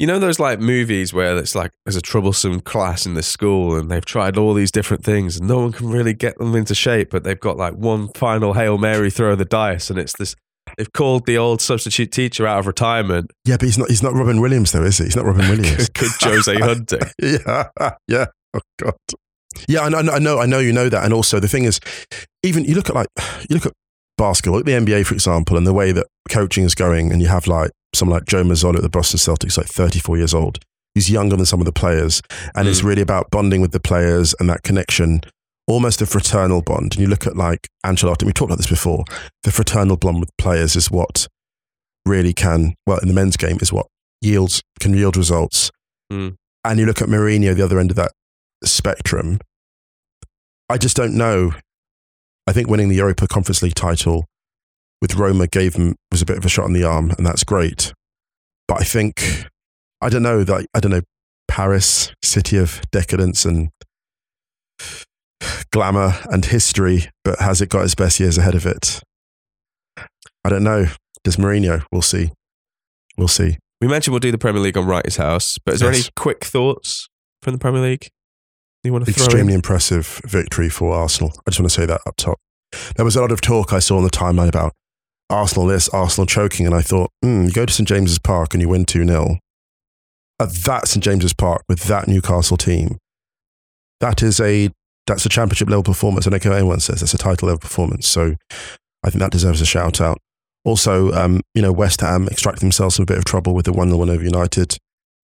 you 0.00 0.08
know 0.08 0.18
those 0.18 0.40
like 0.40 0.58
movies 0.58 1.14
where 1.14 1.36
it's 1.38 1.54
like 1.54 1.70
there's 1.84 1.94
a 1.96 2.00
troublesome 2.02 2.60
class 2.60 3.06
in 3.06 3.14
the 3.14 3.22
school 3.22 3.76
and 3.76 3.88
they've 3.90 4.04
tried 4.04 4.36
all 4.36 4.52
these 4.52 4.72
different 4.72 5.04
things 5.04 5.36
and 5.36 5.46
no 5.48 5.58
one 5.60 5.70
can 5.72 5.88
really 5.88 6.12
get 6.12 6.36
them 6.38 6.54
into 6.56 6.74
shape, 6.74 7.10
but 7.10 7.22
they've 7.22 7.38
got 7.38 7.56
like 7.56 7.74
one 7.74 8.08
final 8.14 8.54
hail 8.54 8.76
mary 8.76 9.10
throw 9.10 9.32
of 9.32 9.38
the 9.38 9.44
dice 9.44 9.90
and 9.90 9.98
it's 9.98 10.12
this. 10.18 10.34
They've 10.76 10.92
called 10.92 11.26
the 11.26 11.38
old 11.38 11.60
substitute 11.60 12.10
teacher 12.10 12.44
out 12.46 12.58
of 12.58 12.66
retirement. 12.66 13.30
yeah, 13.44 13.56
but 13.56 13.66
he's 13.66 13.78
not, 13.78 13.88
he's 13.90 14.02
not 14.02 14.14
Robin 14.14 14.40
Williams, 14.40 14.72
though, 14.72 14.82
is 14.82 14.98
he? 14.98 15.04
He's 15.04 15.14
not 15.14 15.26
Robin 15.26 15.48
Williams. 15.50 15.88
Good 15.90 16.10
Jose 16.20 16.54
Hunting. 16.58 17.00
yeah, 17.22 17.68
yeah. 18.08 18.26
Oh 18.56 18.60
God. 18.80 18.94
Yeah, 19.68 19.80
I 19.82 19.88
know, 19.88 19.98
I 19.98 20.18
know, 20.18 20.38
I 20.40 20.46
know. 20.46 20.58
You 20.58 20.72
know 20.72 20.88
that, 20.88 21.04
and 21.04 21.12
also 21.12 21.40
the 21.40 21.48
thing 21.48 21.64
is, 21.64 21.80
even 22.42 22.64
you 22.64 22.74
look 22.74 22.88
at 22.88 22.94
like 22.94 23.08
you 23.48 23.54
look 23.54 23.66
at 23.66 23.72
basketball, 24.18 24.58
look 24.58 24.68
at 24.68 24.84
the 24.86 24.92
NBA 24.92 25.06
for 25.06 25.14
example, 25.14 25.56
and 25.56 25.66
the 25.66 25.72
way 25.74 25.92
that 25.92 26.06
coaching 26.28 26.64
is 26.64 26.74
going, 26.74 27.12
and 27.12 27.20
you 27.22 27.28
have 27.28 27.46
like 27.46 27.70
someone 27.94 28.18
like 28.18 28.26
Joe 28.26 28.42
Mazzulla 28.44 28.76
at 28.76 28.82
the 28.82 28.88
Boston 28.88 29.18
Celtics, 29.18 29.56
like 29.56 29.66
34 29.66 30.16
years 30.16 30.34
old. 30.34 30.58
He's 30.94 31.10
younger 31.10 31.36
than 31.36 31.46
some 31.46 31.60
of 31.60 31.66
the 31.66 31.72
players, 31.72 32.22
and 32.54 32.68
it's 32.68 32.80
Mm. 32.82 32.84
really 32.84 33.02
about 33.02 33.30
bonding 33.30 33.60
with 33.60 33.72
the 33.72 33.80
players 33.80 34.34
and 34.38 34.48
that 34.48 34.62
connection, 34.62 35.22
almost 35.66 36.00
a 36.02 36.06
fraternal 36.06 36.62
bond. 36.62 36.92
And 36.94 37.00
you 37.00 37.06
look 37.08 37.26
at 37.26 37.36
like 37.36 37.68
Ancelotti, 37.84 38.24
we 38.24 38.32
talked 38.32 38.50
about 38.50 38.58
this 38.58 38.68
before. 38.68 39.04
The 39.42 39.50
fraternal 39.50 39.96
bond 39.96 40.20
with 40.20 40.30
players 40.38 40.76
is 40.76 40.90
what 40.90 41.26
really 42.06 42.32
can, 42.32 42.74
well, 42.86 42.98
in 42.98 43.08
the 43.08 43.14
men's 43.14 43.36
game, 43.36 43.58
is 43.60 43.72
what 43.72 43.86
yields 44.20 44.62
can 44.78 44.94
yield 44.94 45.16
results. 45.16 45.70
Mm. 46.12 46.34
And 46.64 46.78
you 46.80 46.86
look 46.86 47.02
at 47.02 47.08
Mourinho, 47.08 47.54
the 47.56 47.64
other 47.64 47.78
end 47.80 47.90
of 47.90 47.96
that 47.96 48.12
spectrum. 48.66 49.38
I 50.68 50.78
just 50.78 50.96
don't 50.96 51.14
know. 51.16 51.52
I 52.46 52.52
think 52.52 52.68
winning 52.68 52.88
the 52.88 52.96
Europa 52.96 53.26
Conference 53.26 53.62
League 53.62 53.74
title 53.74 54.26
with 55.00 55.14
Roma 55.16 55.46
gave 55.46 55.74
them 55.74 55.94
was 56.10 56.22
a 56.22 56.26
bit 56.26 56.38
of 56.38 56.44
a 56.44 56.48
shot 56.48 56.66
in 56.66 56.72
the 56.72 56.84
arm, 56.84 57.10
and 57.16 57.26
that's 57.26 57.44
great. 57.44 57.92
But 58.68 58.80
I 58.80 58.84
think 58.84 59.46
I 60.00 60.08
don't 60.08 60.22
know 60.22 60.44
that 60.44 60.66
I 60.74 60.80
don't 60.80 60.92
know 60.92 61.02
Paris, 61.48 62.12
city 62.22 62.56
of 62.58 62.80
decadence 62.90 63.44
and 63.44 63.70
glamour 65.72 66.14
and 66.30 66.44
history, 66.46 67.08
but 67.24 67.38
has 67.40 67.60
it 67.60 67.68
got 67.68 67.84
its 67.84 67.94
best 67.94 68.20
years 68.20 68.38
ahead 68.38 68.54
of 68.54 68.66
it? 68.66 69.00
I 70.44 70.48
don't 70.50 70.64
know. 70.64 70.86
Does 71.22 71.36
Mourinho? 71.36 71.84
We'll 71.90 72.02
see. 72.02 72.30
We'll 73.16 73.28
see. 73.28 73.58
We 73.80 73.88
mentioned 73.88 74.12
we'll 74.12 74.20
do 74.20 74.30
the 74.32 74.38
Premier 74.38 74.60
League 74.62 74.76
on 74.76 74.86
Wrighty's 74.86 75.16
House, 75.16 75.58
but 75.64 75.74
is 75.74 75.80
there 75.80 75.92
Yes. 75.92 76.04
any 76.04 76.10
quick 76.16 76.44
thoughts 76.44 77.08
from 77.42 77.52
the 77.54 77.58
Premier 77.58 77.80
League 77.82 78.08
you 78.84 78.92
want 78.92 79.04
to 79.06 79.10
Extremely 79.10 79.52
in? 79.54 79.58
impressive 79.58 80.20
victory 80.24 80.68
for 80.68 80.94
Arsenal. 80.94 81.32
I 81.46 81.50
just 81.50 81.60
want 81.60 81.70
to 81.70 81.74
say 81.80 81.86
that 81.86 82.00
up 82.06 82.16
top. 82.16 82.38
There 82.96 83.04
was 83.04 83.16
a 83.16 83.20
lot 83.20 83.32
of 83.32 83.40
talk 83.40 83.72
I 83.72 83.78
saw 83.78 83.96
on 83.98 84.04
the 84.04 84.10
timeline 84.10 84.48
about 84.48 84.72
Arsenal 85.30 85.66
this, 85.66 85.88
Arsenal 85.88 86.26
choking, 86.26 86.66
and 86.66 86.74
I 86.74 86.82
thought, 86.82 87.10
hmm, 87.22 87.44
you 87.44 87.50
go 87.52 87.64
to 87.66 87.72
St 87.72 87.88
James's 87.88 88.18
Park 88.18 88.52
and 88.54 88.60
you 88.60 88.68
win 88.68 88.84
2 88.84 89.06
0. 89.06 89.38
At 90.40 90.50
that 90.50 90.88
St 90.88 91.02
James's 91.02 91.32
Park 91.32 91.62
with 91.68 91.84
that 91.84 92.08
Newcastle 92.08 92.56
team, 92.56 92.98
that 94.00 94.22
is 94.22 94.40
a 94.40 94.70
that's 95.06 95.24
a 95.26 95.28
championship 95.28 95.68
level 95.68 95.82
performance. 95.82 96.26
I 96.26 96.30
don't 96.30 96.40
care 96.42 96.52
what 96.52 96.58
anyone 96.58 96.80
says, 96.80 97.00
that's 97.00 97.14
a 97.14 97.18
title 97.18 97.46
level 97.48 97.60
performance. 97.60 98.08
So 98.08 98.34
I 99.04 99.10
think 99.10 99.20
that 99.20 99.32
deserves 99.32 99.60
a 99.60 99.66
shout 99.66 100.00
out. 100.00 100.18
Also, 100.64 101.12
um, 101.12 101.42
you 101.54 101.60
know, 101.62 101.72
West 101.72 102.00
Ham 102.00 102.26
extracted 102.28 102.62
themselves 102.62 102.96
from 102.96 103.02
a 103.04 103.06
bit 103.06 103.18
of 103.18 103.24
trouble 103.24 103.54
with 103.54 103.66
the 103.66 103.72
1 103.72 103.88
0 103.88 103.98
win 103.98 104.10
over 104.10 104.24
United. 104.24 104.76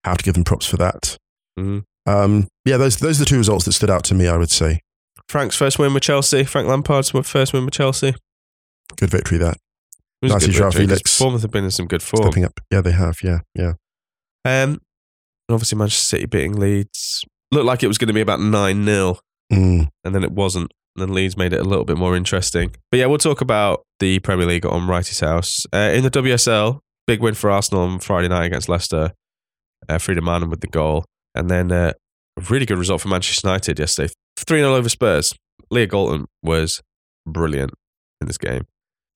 Have 0.05 0.19
to 0.19 0.25
give 0.25 0.35
them 0.35 0.45
props 0.45 0.67
for 0.67 0.77
that. 0.79 1.17
Mhm. 1.59 1.85
Um, 2.07 2.49
yeah, 2.65 2.77
those 2.77 2.97
those 2.99 3.21
are 3.21 3.25
the 3.25 3.29
two 3.29 3.39
results 3.39 3.65
that 3.65 3.73
stood 3.73 3.91
out 3.91 4.05
to 4.05 4.15
me. 4.15 4.29
I 4.29 4.37
would 4.37 4.51
say 4.51 4.81
Frank's 5.29 5.57
first 5.57 5.79
win 5.79 5.93
with 5.95 6.03
Chelsea. 6.03 6.45
Frank 6.45 6.69
Lampard's 6.69 7.11
first 7.29 7.53
win 7.53 7.65
with 7.65 7.75
Chelsea. 7.75 8.15
good 8.97 9.11
victory. 9.11 9.39
That 9.39 9.57
a 10.23 10.39
Joao 10.39 10.71
Felix. 10.71 11.19
Bournemouth 11.19 11.43
have 11.43 11.51
been 11.51 11.65
in 11.65 11.71
some 11.71 11.87
good 11.87 12.03
form. 12.03 12.25
stepping 12.25 12.45
up. 12.45 12.59
Yeah, 12.71 12.81
they 12.81 12.93
have. 12.93 13.19
Yeah, 13.23 13.41
yeah. 13.55 13.75
Um, 14.45 14.81
and 15.49 15.55
obviously, 15.55 15.79
Manchester 15.79 16.05
City 16.05 16.27
beating 16.27 16.55
Leeds 16.59 17.25
looked 17.53 17.67
like 17.67 17.83
it 17.83 17.89
was 17.89 17.99
going 17.99 18.09
to 18.09 18.15
be 18.15 18.21
about 18.21 18.41
9 18.41 18.85
0, 18.85 19.19
Mm, 19.53 19.89
and 20.05 20.15
then 20.15 20.25
it 20.25 20.33
wasn't. 20.33 20.73
And 20.97 21.03
then 21.03 21.15
Leeds 21.15 21.37
made 21.37 21.53
it 21.53 21.61
a 21.61 21.65
little 21.65 21.85
bit 21.85 21.99
more 21.99 22.17
interesting. 22.17 22.75
But 22.91 22.99
yeah, 22.99 23.07
we'll 23.07 23.19
talk 23.19 23.41
about 23.41 23.83
the 24.01 24.19
Premier 24.21 24.47
League 24.47 24.65
on 24.67 24.89
Wrighty's 24.89 25.21
House. 25.21 25.65
Uh, 25.73 25.93
in 25.95 26.03
the 26.03 26.11
WSL, 26.11 26.81
big 27.07 27.21
win 27.21 27.35
for 27.35 27.51
Arsenal 27.51 27.83
on 27.85 27.99
Friday 28.01 28.29
night 28.29 28.47
against 28.47 28.69
Leicester. 28.69 29.13
Uh, 29.89 29.99
Frida 29.99 30.23
Maanum 30.23 30.51
with 30.51 30.63
the 30.63 30.67
goal. 30.67 31.05
And 31.37 31.51
then 31.51 31.71
uh, 31.71 31.93
a 32.37 32.41
really 32.51 32.67
good 32.67 32.79
result 32.79 33.01
for 33.01 33.09
Manchester 33.09 33.47
United 33.49 33.79
yesterday 33.79 34.13
3 34.39 34.61
0 34.61 34.75
over 34.75 34.89
Spurs. 34.89 35.35
Leah 35.71 35.87
Galton 35.87 36.27
was 36.43 36.81
brilliant 37.27 37.73
in 38.21 38.27
this 38.27 38.39
game. 38.39 38.67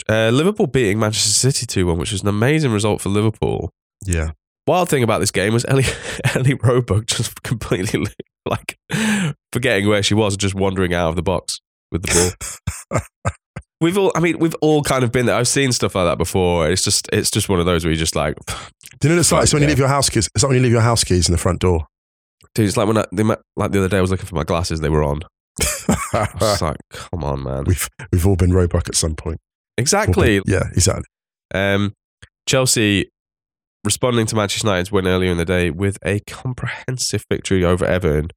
Uh, 0.09 0.31
Liverpool 0.31 0.67
beating 0.67 0.99
Manchester 0.99 1.31
City 1.31 1.67
2 1.67 1.87
1, 1.87 1.99
which 1.99 2.13
was 2.13 2.23
an 2.23 2.29
amazing 2.29 2.73
result 2.73 3.01
for 3.01 3.09
Liverpool. 3.09 3.71
yeah. 4.05 4.31
Wild 4.67 4.89
thing 4.89 5.03
about 5.03 5.19
this 5.19 5.33
game 5.33 5.53
was 5.53 5.65
Ellie, 5.67 5.85
Ellie 6.35 6.55
Roebuck 6.55 7.07
just 7.07 7.43
completely 7.43 8.07
like 8.47 8.77
forgetting 9.53 9.89
where 9.89 10.03
she 10.03 10.15
was, 10.15 10.37
just 10.37 10.55
wandering 10.55 10.95
out 10.95 11.09
of 11.09 11.17
the 11.17 11.23
box 11.23 11.61
with 11.91 12.03
the 12.03 12.37
ball. 12.91 13.01
we've 13.81 13.99
all, 13.99 14.13
I 14.15 14.21
mean, 14.21 14.39
we've 14.39 14.55
all 14.61 14.83
kind 14.83 15.03
of 15.03 15.11
been 15.11 15.27
there. 15.27 15.35
I've 15.35 15.49
seen 15.49 15.73
stuff 15.73 15.95
like 15.97 16.07
that 16.07 16.19
before. 16.19 16.71
It's 16.71 16.83
just, 16.83 17.09
it's 17.13 17.31
just 17.31 17.49
one 17.49 17.59
of 17.59 17.67
those 17.67 17.85
where 17.85 17.91
you 17.91 17.99
just 17.99 18.15
like, 18.15 18.37
Do 19.01 19.09
you 19.09 19.15
know 19.15 19.17
what 19.17 19.21
it's 19.21 19.33
like? 19.33 19.43
It's 19.45 19.53
when 19.55 19.63
you 19.63 19.69
leave 19.69 19.79
your 19.79 19.89
house 19.89 20.11
keys. 20.11 20.29
It's 20.35 20.45
like 20.45 20.51
when 20.51 20.59
you 20.59 20.63
leave 20.63 20.73
your 20.73 20.83
house 20.83 21.05
keys 21.05 21.27
in 21.29 21.33
the 21.33 21.39
front 21.39 21.61
door. 21.61 21.87
Dude, 22.55 22.67
it's 22.67 22.77
like 22.77 22.87
when 22.87 22.99
I, 22.99 23.07
they, 23.13 23.23
met- 23.23 23.41
like 23.57 23.73
the 23.73 23.79
other 23.79 23.89
day, 23.89 23.99
I 23.99 24.01
was 24.01 24.11
looking 24.11 24.27
for 24.27 24.35
my 24.35 24.45
glasses, 24.45 24.81
they 24.81 24.89
were 24.89 25.05
on. 25.05 25.21
I 26.13 26.29
was 26.41 26.63
like, 26.63 26.79
come 26.91 27.25
on, 27.25 27.43
man. 27.43 27.65
we've 27.65 27.89
we've 28.13 28.27
all 28.27 28.37
been 28.37 28.53
Roebuck 28.53 28.89
at 28.89 28.95
some 28.95 29.15
point. 29.15 29.39
Exactly. 29.79 30.41
Yeah, 30.47 30.65
exactly. 30.73 31.05
Um, 31.55 31.95
Chelsea 32.47 33.09
responding 33.85 34.27
to 34.27 34.37
Manchester 34.37 34.67
United's 34.67 34.93
win 34.93 35.07
earlier 35.07 35.31
in 35.31 35.39
the 35.39 35.45
day 35.45 35.71
with 35.71 35.99
a 36.05 36.21
comprehensive 36.21 37.25
victory 37.31 37.65
over 37.65 37.85
Everton. 37.85 38.29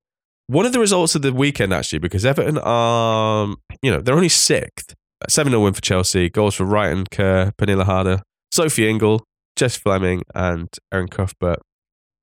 One 0.48 0.66
of 0.66 0.74
the 0.74 0.80
results 0.80 1.16
of 1.16 1.22
the 1.22 1.34
weekend, 1.34 1.74
actually, 1.74 2.00
because 2.00 2.26
Everton 2.26 2.58
are, 2.60 3.48
you 3.82 3.92
know, 3.92 4.02
they're 4.02 4.16
only 4.16 4.30
sixth. 4.30 4.94
7 5.30 5.52
0 5.52 5.64
win 5.64 5.74
for 5.74 5.82
Chelsea. 5.82 6.30
Goals 6.30 6.56
for 6.56 6.66
Reiten, 6.66 7.10
Kerr, 7.10 7.52
Pernille 7.58 7.86
Harder, 7.86 8.22
Sophie 8.52 8.90
Ingle, 8.90 9.24
Jess 9.56 9.78
Fleming, 9.78 10.24
and 10.36 10.68
Erin 10.94 11.08
Cuthbert. 11.08 11.60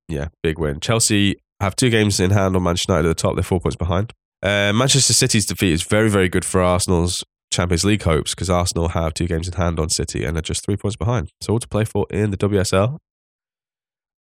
Yeah, 0.08 0.28
big 0.42 0.58
win. 0.58 0.80
Chelsea 0.80 1.36
have 1.60 1.76
two 1.76 1.90
games 1.90 2.20
in 2.20 2.30
hand 2.30 2.56
on 2.56 2.62
Manchester 2.62 2.92
United 2.92 3.10
at 3.10 3.16
the 3.16 3.22
top. 3.22 3.34
They're 3.34 3.42
four 3.42 3.60
points 3.60 3.76
behind. 3.76 4.12
Uh, 4.42 4.72
Manchester 4.72 5.12
City's 5.12 5.46
defeat 5.46 5.72
is 5.72 5.82
very, 5.82 6.08
very 6.08 6.28
good 6.28 6.44
for 6.44 6.62
Arsenal's 6.62 7.22
Champions 7.52 7.84
League 7.84 8.02
hopes 8.02 8.34
because 8.34 8.48
Arsenal 8.48 8.88
have 8.88 9.12
two 9.12 9.26
games 9.26 9.48
in 9.48 9.54
hand 9.54 9.78
on 9.78 9.90
City 9.90 10.24
and 10.24 10.36
are 10.38 10.42
just 10.42 10.64
three 10.64 10.76
points 10.76 10.96
behind. 10.96 11.30
So 11.40 11.52
all 11.52 11.58
to 11.58 11.68
play 11.68 11.84
for 11.84 12.06
in 12.10 12.30
the 12.30 12.36
WSL. 12.36 12.98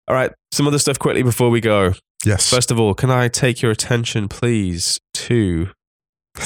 All 0.08 0.14
right, 0.14 0.32
some 0.52 0.66
other 0.66 0.78
stuff 0.78 0.98
quickly 0.98 1.22
before 1.22 1.50
we 1.50 1.60
go. 1.60 1.94
Yes. 2.24 2.50
First 2.50 2.70
of 2.70 2.78
all, 2.78 2.94
can 2.94 3.10
I 3.10 3.28
take 3.28 3.62
your 3.62 3.70
attention, 3.70 4.28
please, 4.28 4.98
to 5.14 5.68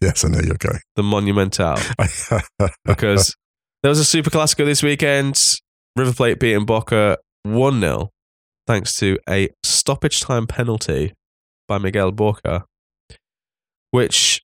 yes, 0.00 0.24
I 0.24 0.28
know 0.28 0.40
you're 0.40 0.56
going. 0.56 0.80
the 0.96 1.02
Monumental? 1.02 1.76
Because 2.84 3.34
there 3.82 3.90
was 3.90 4.00
a 4.00 4.22
Superclásico 4.22 4.64
this 4.64 4.82
weekend. 4.82 5.40
River 5.96 6.12
Plate 6.12 6.40
beating 6.40 6.64
Boca 6.64 7.18
1 7.44 7.80
0, 7.80 8.10
thanks 8.66 8.96
to 8.96 9.18
a 9.28 9.48
stoppage 9.62 10.20
time 10.20 10.46
penalty 10.46 11.12
by 11.68 11.78
Miguel 11.78 12.12
Borja, 12.12 12.64
which, 13.90 14.42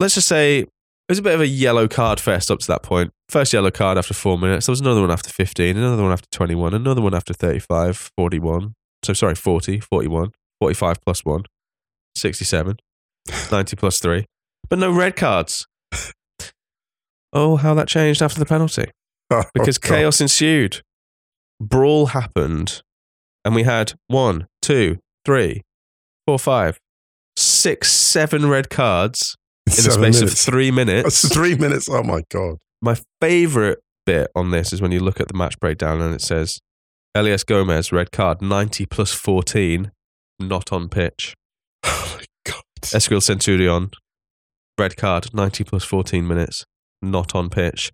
let's 0.00 0.14
just 0.14 0.28
say, 0.28 0.60
it 0.60 0.68
was 1.12 1.18
a 1.18 1.22
bit 1.22 1.34
of 1.34 1.40
a 1.40 1.46
yellow 1.46 1.88
card 1.88 2.20
fest 2.20 2.50
up 2.50 2.58
to 2.60 2.66
that 2.66 2.82
point. 2.82 3.12
First 3.30 3.52
yellow 3.52 3.70
card 3.70 3.96
after 3.96 4.12
four 4.14 4.38
minutes. 4.38 4.66
There 4.66 4.72
was 4.72 4.80
another 4.80 5.00
one 5.00 5.10
after 5.10 5.30
15, 5.30 5.76
another 5.76 6.02
one 6.02 6.12
after 6.12 6.28
21, 6.30 6.74
another 6.74 7.00
one 7.00 7.14
after 7.14 7.32
35, 7.32 8.10
41. 8.16 8.74
So, 9.04 9.12
sorry, 9.12 9.34
40, 9.34 9.80
41, 9.80 10.32
45 10.60 10.96
plus 11.04 11.24
one, 11.24 11.44
67, 12.16 12.76
90 13.50 13.76
plus 13.76 14.00
three. 14.00 14.26
But 14.68 14.78
no 14.78 14.92
red 14.92 15.16
cards. 15.16 15.66
Oh, 17.32 17.56
how 17.56 17.74
that 17.74 17.88
changed 17.88 18.22
after 18.22 18.38
the 18.38 18.46
penalty 18.46 18.90
oh, 19.30 19.44
because 19.54 19.78
Oh, 19.82 19.86
chaos 19.88 20.20
ensued. 20.20 20.82
Brawl 21.60 22.06
happened, 22.06 22.82
and 23.44 23.54
we 23.54 23.62
had 23.64 23.92
one, 24.06 24.46
two, 24.62 24.98
three, 25.24 25.62
four, 26.26 26.38
five, 26.38 26.78
six, 27.36 27.90
seven 27.92 28.48
red 28.48 28.70
cards 28.70 29.36
in 29.66 29.72
the 29.72 29.90
space 29.90 30.20
minutes. 30.20 30.22
of 30.22 30.32
three 30.38 30.70
minutes. 30.80 31.22
That's 31.22 31.34
three 31.34 31.56
minutes. 31.56 31.88
Oh 31.90 32.02
my 32.02 32.22
god. 32.30 32.56
My 32.80 32.96
favorite 33.20 33.80
bit 34.06 34.30
on 34.34 34.50
this 34.50 34.72
is 34.72 34.80
when 34.80 34.92
you 34.92 35.00
look 35.00 35.20
at 35.20 35.28
the 35.28 35.34
match 35.36 35.58
breakdown 35.58 36.00
and 36.00 36.14
it 36.14 36.22
says 36.22 36.58
Elias 37.14 37.44
Gomez, 37.44 37.90
red 37.92 38.12
card, 38.12 38.40
90 38.40 38.86
plus 38.86 39.12
14, 39.12 39.90
not 40.38 40.72
on 40.72 40.88
pitch. 40.88 41.34
Oh 41.84 42.16
my 42.18 42.24
god. 42.52 42.62
Ezequiel 42.82 43.22
Centurion, 43.22 43.90
red 44.78 44.96
card, 44.96 45.34
90 45.34 45.64
plus 45.64 45.84
14 45.84 46.26
minutes, 46.26 46.64
not 47.02 47.34
on 47.34 47.50
pitch. 47.50 47.90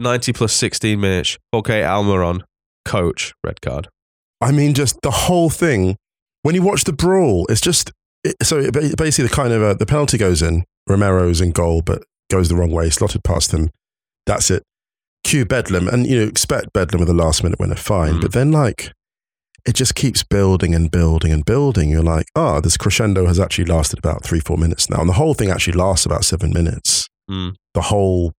90 0.00 0.32
plus 0.32 0.52
16 0.52 1.00
minutes, 1.00 1.38
okay, 1.54 1.82
Almiron, 1.82 2.42
coach, 2.86 3.34
red 3.44 3.60
card. 3.60 3.88
I 4.40 4.52
mean, 4.52 4.74
just 4.74 5.00
the 5.02 5.10
whole 5.10 5.50
thing. 5.50 5.96
When 6.42 6.54
you 6.54 6.62
watch 6.62 6.84
the 6.84 6.92
brawl, 6.92 7.46
it's 7.48 7.60
just 7.60 7.90
it, 8.22 8.36
so 8.42 8.70
basically 8.70 9.28
the 9.28 9.34
kind 9.34 9.52
of 9.52 9.62
uh, 9.62 9.74
the 9.74 9.86
penalty 9.86 10.16
goes 10.18 10.42
in. 10.42 10.64
Romero's 10.88 11.40
in 11.40 11.50
goal, 11.50 11.82
but 11.82 12.02
goes 12.30 12.48
the 12.48 12.56
wrong 12.56 12.70
way, 12.70 12.90
slotted 12.90 13.24
past 13.24 13.52
him. 13.52 13.70
That's 14.26 14.50
it. 14.50 14.62
Cue 15.24 15.44
Bedlam, 15.44 15.88
and 15.88 16.06
you 16.06 16.20
know 16.20 16.28
expect 16.28 16.72
Bedlam 16.72 17.00
with 17.00 17.08
a 17.08 17.14
last 17.14 17.42
minute 17.42 17.58
winner, 17.58 17.74
fine. 17.74 18.14
Mm. 18.14 18.22
But 18.22 18.32
then 18.32 18.52
like 18.52 18.92
it 19.66 19.74
just 19.74 19.96
keeps 19.96 20.22
building 20.22 20.74
and 20.74 20.90
building 20.90 21.32
and 21.32 21.44
building. 21.44 21.90
You're 21.90 22.02
like, 22.02 22.26
oh, 22.36 22.60
this 22.60 22.76
crescendo 22.76 23.26
has 23.26 23.40
actually 23.40 23.64
lasted 23.64 23.98
about 23.98 24.24
three, 24.24 24.38
four 24.38 24.56
minutes 24.56 24.88
now, 24.88 25.00
and 25.00 25.08
the 25.08 25.14
whole 25.14 25.34
thing 25.34 25.50
actually 25.50 25.76
lasts 25.76 26.06
about 26.06 26.24
seven 26.24 26.52
minutes. 26.52 27.08
Mm. 27.30 27.54
The 27.74 27.82
whole. 27.82 28.32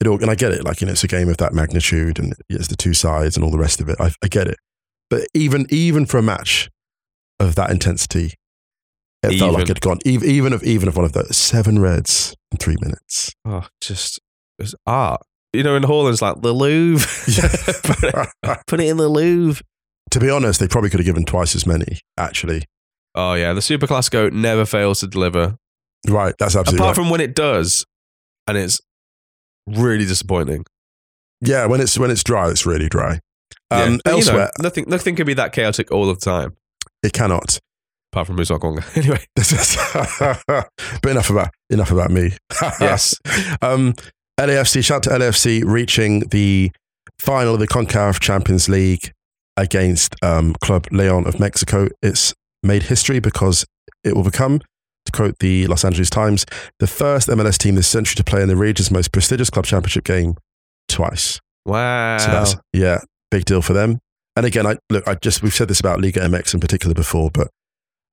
It 0.00 0.06
all, 0.06 0.20
and 0.20 0.30
I 0.30 0.34
get 0.36 0.52
it, 0.52 0.64
like 0.64 0.80
you 0.80 0.86
know, 0.86 0.92
it's 0.92 1.02
a 1.04 1.08
game 1.08 1.28
of 1.28 1.38
that 1.38 1.52
magnitude, 1.52 2.18
and 2.18 2.34
it's 2.48 2.68
the 2.68 2.76
two 2.76 2.94
sides 2.94 3.36
and 3.36 3.44
all 3.44 3.50
the 3.50 3.58
rest 3.58 3.80
of 3.80 3.88
it. 3.88 3.96
I, 4.00 4.12
I 4.22 4.28
get 4.28 4.46
it, 4.46 4.56
but 5.10 5.22
even 5.34 5.66
even 5.70 6.06
for 6.06 6.18
a 6.18 6.22
match 6.22 6.70
of 7.40 7.56
that 7.56 7.70
intensity, 7.70 8.34
it 9.24 9.38
felt 9.38 9.54
like 9.54 9.64
it'd 9.64 9.80
gone 9.80 9.98
even 10.04 10.28
even 10.30 10.52
of 10.52 10.62
even 10.62 10.88
of 10.88 10.94
one 10.96 11.04
of 11.04 11.12
those 11.14 11.36
seven 11.36 11.80
reds 11.80 12.34
in 12.52 12.58
three 12.58 12.76
minutes. 12.80 13.32
Oh, 13.44 13.66
just, 13.80 14.20
it's 14.58 14.74
art. 14.86 15.20
You 15.52 15.62
know, 15.64 15.74
in 15.74 15.82
Holland, 15.82 16.12
it's 16.12 16.22
like 16.22 16.42
the 16.42 16.52
Louvre. 16.52 17.08
put, 17.82 18.04
it, 18.44 18.58
put 18.66 18.80
it 18.80 18.86
in 18.88 18.98
the 18.98 19.08
Louvre. 19.08 19.62
to 20.12 20.20
be 20.20 20.30
honest, 20.30 20.60
they 20.60 20.68
probably 20.68 20.90
could 20.90 21.00
have 21.00 21.06
given 21.06 21.24
twice 21.24 21.56
as 21.56 21.66
many. 21.66 21.98
Actually, 22.16 22.62
Oh, 23.14 23.32
yeah, 23.34 23.52
the 23.52 23.60
Superclásico 23.60 24.30
never 24.30 24.64
fails 24.64 25.00
to 25.00 25.08
deliver. 25.08 25.56
right? 26.08 26.34
That's 26.38 26.54
absolutely 26.54 26.84
Apart 26.84 26.96
right. 26.98 27.02
from 27.02 27.10
when 27.10 27.20
it 27.20 27.34
does, 27.34 27.84
and 28.46 28.56
it's 28.56 28.80
really 29.76 30.04
disappointing. 30.04 30.64
yeah. 31.40 31.66
When 31.66 31.80
it's 31.80 31.98
when 31.98 32.10
it's 32.10 32.24
dry, 32.24 32.50
it's 32.50 32.66
really 32.66 32.88
dry. 32.88 33.20
Yeah, 33.70 33.82
Um, 33.82 34.00
but, 34.04 34.10
you 34.10 34.12
know, 34.12 34.16
elsewhere, 34.18 34.50
nothing, 34.60 34.84
nothing 34.88 35.14
can 35.16 35.26
be 35.26 35.34
that 35.34 35.52
chaotic 35.52 35.92
all 35.92 36.06
the 36.06 36.16
time. 36.16 36.56
it 37.02 37.12
cannot. 37.12 37.58
apart 38.12 38.26
from 38.26 38.36
Musa 38.36 38.54
Okwonga. 38.54 38.82
Anyway, 38.96 39.24
but 41.02 41.10
enough 41.10 41.30
about 41.30 41.50
enough 41.70 41.90
about 41.90 42.10
me. 42.10 42.32
yes. 42.80 43.14
um, 43.62 43.94
LAFC, 44.40 44.84
shout 44.84 45.06
out 45.06 45.18
to 45.18 45.24
LAFC 45.24 45.62
reaching 45.64 46.20
the 46.30 46.70
final 47.20 47.54
of 47.54 47.60
the 47.60 47.66
CONCACAF 47.68 48.20
Champions 48.20 48.68
League 48.68 49.12
against 49.56 50.14
um, 50.22 50.54
Club 50.62 50.86
Leon 50.92 51.26
of 51.26 51.38
Mexico. 51.40 51.88
It's 52.02 52.32
made 52.62 52.84
history 52.84 53.18
because 53.20 53.66
it 54.04 54.14
will 54.14 54.22
become, 54.24 54.60
to 55.10 55.16
quote 55.16 55.38
the 55.38 55.66
Los 55.66 55.84
Angeles 55.84 56.10
Times, 56.10 56.46
the 56.78 56.86
first 56.86 57.28
MLS 57.28 57.58
team 57.58 57.74
this 57.74 57.88
century 57.88 58.14
to 58.16 58.24
play 58.24 58.42
in 58.42 58.48
the 58.48 58.56
region's 58.56 58.90
most 58.90 59.12
prestigious 59.12 59.50
club 59.50 59.66
championship 59.66 60.04
game 60.04 60.36
twice. 60.88 61.40
Wow. 61.66 62.18
So 62.18 62.30
that's 62.30 62.56
yeah, 62.72 62.98
big 63.30 63.44
deal 63.44 63.62
for 63.62 63.72
them. 63.72 63.98
And 64.36 64.46
again, 64.46 64.66
I 64.66 64.76
look, 64.90 65.06
I 65.08 65.14
just 65.16 65.42
we've 65.42 65.54
said 65.54 65.68
this 65.68 65.80
about 65.80 66.00
Liga 66.00 66.20
MX 66.20 66.54
in 66.54 66.60
particular 66.60 66.94
before, 66.94 67.30
but 67.30 67.48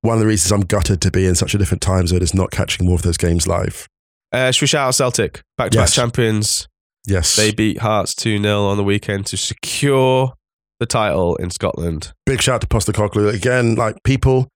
one 0.02 0.16
of 0.16 0.20
the 0.20 0.28
reasons 0.28 0.52
I'm 0.52 0.62
gutted 0.62 1.02
to 1.02 1.12
be 1.12 1.26
in 1.26 1.36
such 1.36 1.54
a 1.54 1.58
different 1.58 1.82
time 1.82 2.08
zone 2.08 2.22
is 2.22 2.34
not 2.34 2.52
catching 2.52 2.86
more 2.86 2.96
of 2.96 3.02
those 3.04 3.18
games 3.18 3.48
live. 3.48 3.88
Uh, 4.32 4.52
should 4.52 4.64
we 4.64 4.68
shout 4.68 4.88
out 4.88 4.96
Celtic? 4.96 5.42
Back 5.58 5.72
to 5.72 5.78
back 5.78 5.92
champions. 5.92 6.68
Yes, 7.08 7.36
They 7.36 7.52
beat 7.52 7.80
Hearts 7.80 8.16
2 8.16 8.42
0 8.42 8.66
on 8.66 8.78
the 8.78 8.84
weekend 8.84 9.28
to 9.28 9.38
secure 9.38 10.34
the 10.80 10.86
title 10.88 11.36
in 11.36 11.52
Scotland. 11.52 12.12
big 12.26 12.42
shout 12.42 12.62
to 12.62 12.68
Postecoglou 12.68 13.34
again. 13.34 13.76
Like 13.76 13.96
people, 14.04 14.48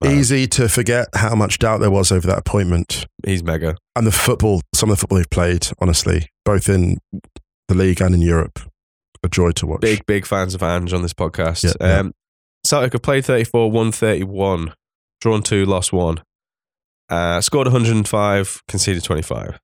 Wow. 0.00 0.10
easy 0.10 0.46
to 0.48 0.68
forget 0.68 1.08
how 1.14 1.34
much 1.34 1.58
doubt 1.58 1.78
there 1.80 1.90
was 1.90 2.10
over 2.10 2.26
that 2.26 2.38
appointment 2.38 3.06
He's 3.24 3.42
mega. 3.42 3.76
and 3.94 4.06
the 4.06 4.12
football. 4.12 4.62
Some 4.74 4.90
of 4.90 4.96
the 4.96 5.00
football 5.00 5.18
they've 5.18 5.30
played, 5.30 5.68
honestly, 5.80 6.28
both 6.44 6.68
in 6.68 6.98
the 7.68 7.74
league 7.74 8.00
and 8.00 8.14
in 8.14 8.20
Europe, 8.20 8.58
a 9.22 9.28
joy 9.28 9.52
to 9.52 9.66
watch. 9.66 9.80
Big, 9.80 10.04
big 10.06 10.26
fans 10.26 10.54
of 10.54 10.62
Ange 10.62 10.92
on 10.92 11.02
this 11.02 11.12
podcast. 11.12 11.62
Yeah, 11.64 11.72
yeah. 11.80 11.98
um, 12.00 12.12
Celtic 12.64 12.92
have 12.94 13.02
played 13.02 13.24
34, 13.24 13.70
won 13.70 13.92
31, 13.92 14.74
drawn 15.20 15.42
2, 15.42 15.64
lost 15.66 15.92
1. 15.92 16.20
Uh, 17.08 17.40
scored 17.40 17.66
105, 17.68 18.62
conceded 18.68 19.02
25. 19.04 19.58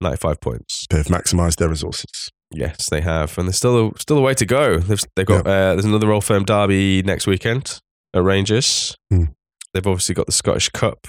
95 0.00 0.40
points. 0.40 0.86
They've 0.90 1.04
maximised 1.06 1.56
their 1.56 1.68
resources. 1.68 2.30
Yes, 2.54 2.88
they 2.90 3.00
have, 3.00 3.38
and 3.38 3.48
there's 3.48 3.56
still 3.56 3.88
a, 3.88 3.98
still 3.98 4.18
a 4.18 4.20
way 4.20 4.34
to 4.34 4.44
go. 4.44 4.78
They've 4.78 5.02
they've 5.16 5.24
got 5.24 5.46
uh, 5.46 5.72
there's 5.72 5.86
another 5.86 6.12
Old 6.12 6.24
Firm 6.24 6.44
derby 6.44 7.02
next 7.02 7.26
weekend 7.26 7.80
at 8.14 8.22
Rangers. 8.22 8.96
Hmm. 9.10 9.24
They've 9.72 9.86
obviously 9.86 10.14
got 10.14 10.26
the 10.26 10.32
Scottish 10.32 10.68
Cup 10.68 11.08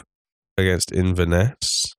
against 0.58 0.92
Inverness. 0.92 1.94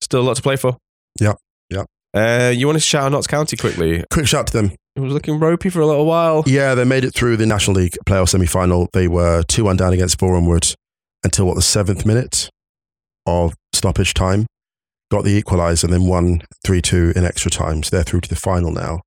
Still 0.00 0.20
a 0.20 0.22
lot 0.22 0.36
to 0.36 0.42
play 0.42 0.56
for. 0.56 0.76
Yeah, 1.20 1.34
yeah. 1.70 1.84
Uh, 2.14 2.52
you 2.54 2.66
want 2.66 2.76
to 2.76 2.80
shout 2.80 3.04
out 3.04 3.12
Notts 3.12 3.26
County 3.26 3.56
quickly? 3.56 4.04
Quick 4.10 4.26
shout 4.26 4.46
to 4.48 4.52
them. 4.52 4.72
It 4.96 5.00
was 5.00 5.12
looking 5.12 5.40
ropey 5.40 5.70
for 5.70 5.80
a 5.80 5.86
little 5.86 6.06
while. 6.06 6.44
Yeah, 6.46 6.76
they 6.76 6.84
made 6.84 7.04
it 7.04 7.14
through 7.14 7.36
the 7.36 7.46
National 7.46 7.76
League 7.76 7.96
playoff 8.06 8.28
semi 8.28 8.46
final. 8.46 8.88
They 8.92 9.08
were 9.08 9.42
2 9.42 9.64
1 9.64 9.76
down 9.76 9.92
against 9.92 10.18
Bournemouth 10.18 10.76
until 11.24 11.46
what, 11.46 11.56
the 11.56 11.62
seventh 11.62 12.06
minute 12.06 12.48
of 13.26 13.54
stoppage 13.72 14.14
time. 14.14 14.46
Got 15.10 15.24
the 15.24 15.42
equaliser 15.42 15.84
and 15.84 15.92
then 15.92 16.06
won 16.06 16.42
3 16.64 16.80
2 16.80 17.14
in 17.16 17.24
extra 17.24 17.50
time. 17.50 17.82
So 17.82 17.96
they're 17.96 18.04
through 18.04 18.20
to 18.20 18.28
the 18.28 18.36
final 18.36 18.70
now. 18.70 19.00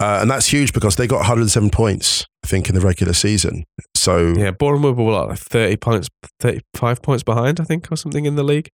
Uh, 0.00 0.18
and 0.20 0.30
that's 0.30 0.46
huge 0.46 0.72
because 0.72 0.96
they 0.96 1.06
got 1.06 1.18
107 1.18 1.70
points, 1.70 2.26
I 2.44 2.46
think, 2.46 2.68
in 2.68 2.74
the 2.74 2.80
regular 2.80 3.14
season. 3.14 3.64
So 3.96 4.34
Yeah, 4.36 4.50
Bournemouth 4.50 4.96
were 4.96 5.12
like 5.26 5.38
30 5.38 5.76
points, 5.78 6.08
35 6.40 7.00
points 7.02 7.22
behind, 7.24 7.58
I 7.58 7.64
think, 7.64 7.90
or 7.90 7.96
something 7.96 8.26
in 8.26 8.36
the 8.36 8.44
league. 8.44 8.68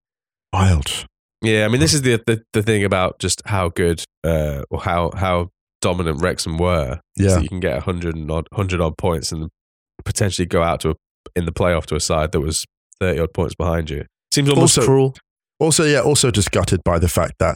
wild. 0.53 1.05
Yeah, 1.43 1.65
I 1.65 1.69
mean, 1.69 1.79
this 1.79 1.93
is 1.95 2.03
the 2.03 2.21
the, 2.27 2.43
the 2.53 2.61
thing 2.61 2.83
about 2.83 3.17
just 3.19 3.41
how 3.45 3.69
good 3.69 4.03
uh, 4.23 4.61
or 4.69 4.81
how 4.81 5.09
how 5.15 5.49
dominant 5.81 6.21
Wrexham 6.21 6.57
were. 6.59 6.99
Yeah. 7.17 7.39
you 7.39 7.49
can 7.49 7.59
get 7.59 7.73
100 7.87 8.15
odd, 8.29 8.47
100 8.51 8.79
odd 8.79 8.95
points 8.97 9.31
and 9.31 9.49
potentially 10.05 10.45
go 10.45 10.61
out 10.61 10.81
to 10.81 10.91
a, 10.91 10.93
in 11.35 11.45
the 11.45 11.51
playoff 11.51 11.85
to 11.87 11.95
a 11.95 11.99
side 11.99 12.31
that 12.33 12.41
was 12.41 12.63
30 12.99 13.19
odd 13.21 13.33
points 13.33 13.55
behind 13.55 13.89
you. 13.89 14.05
Seems 14.31 14.49
almost 14.49 14.77
Also- 14.77 14.85
cruel. 14.87 15.15
Also, 15.59 15.83
yeah, 15.85 16.01
also 16.01 16.29
just 16.31 16.51
gutted 16.51 16.83
by 16.83 16.99
the 16.99 17.07
fact 17.07 17.33
that 17.39 17.55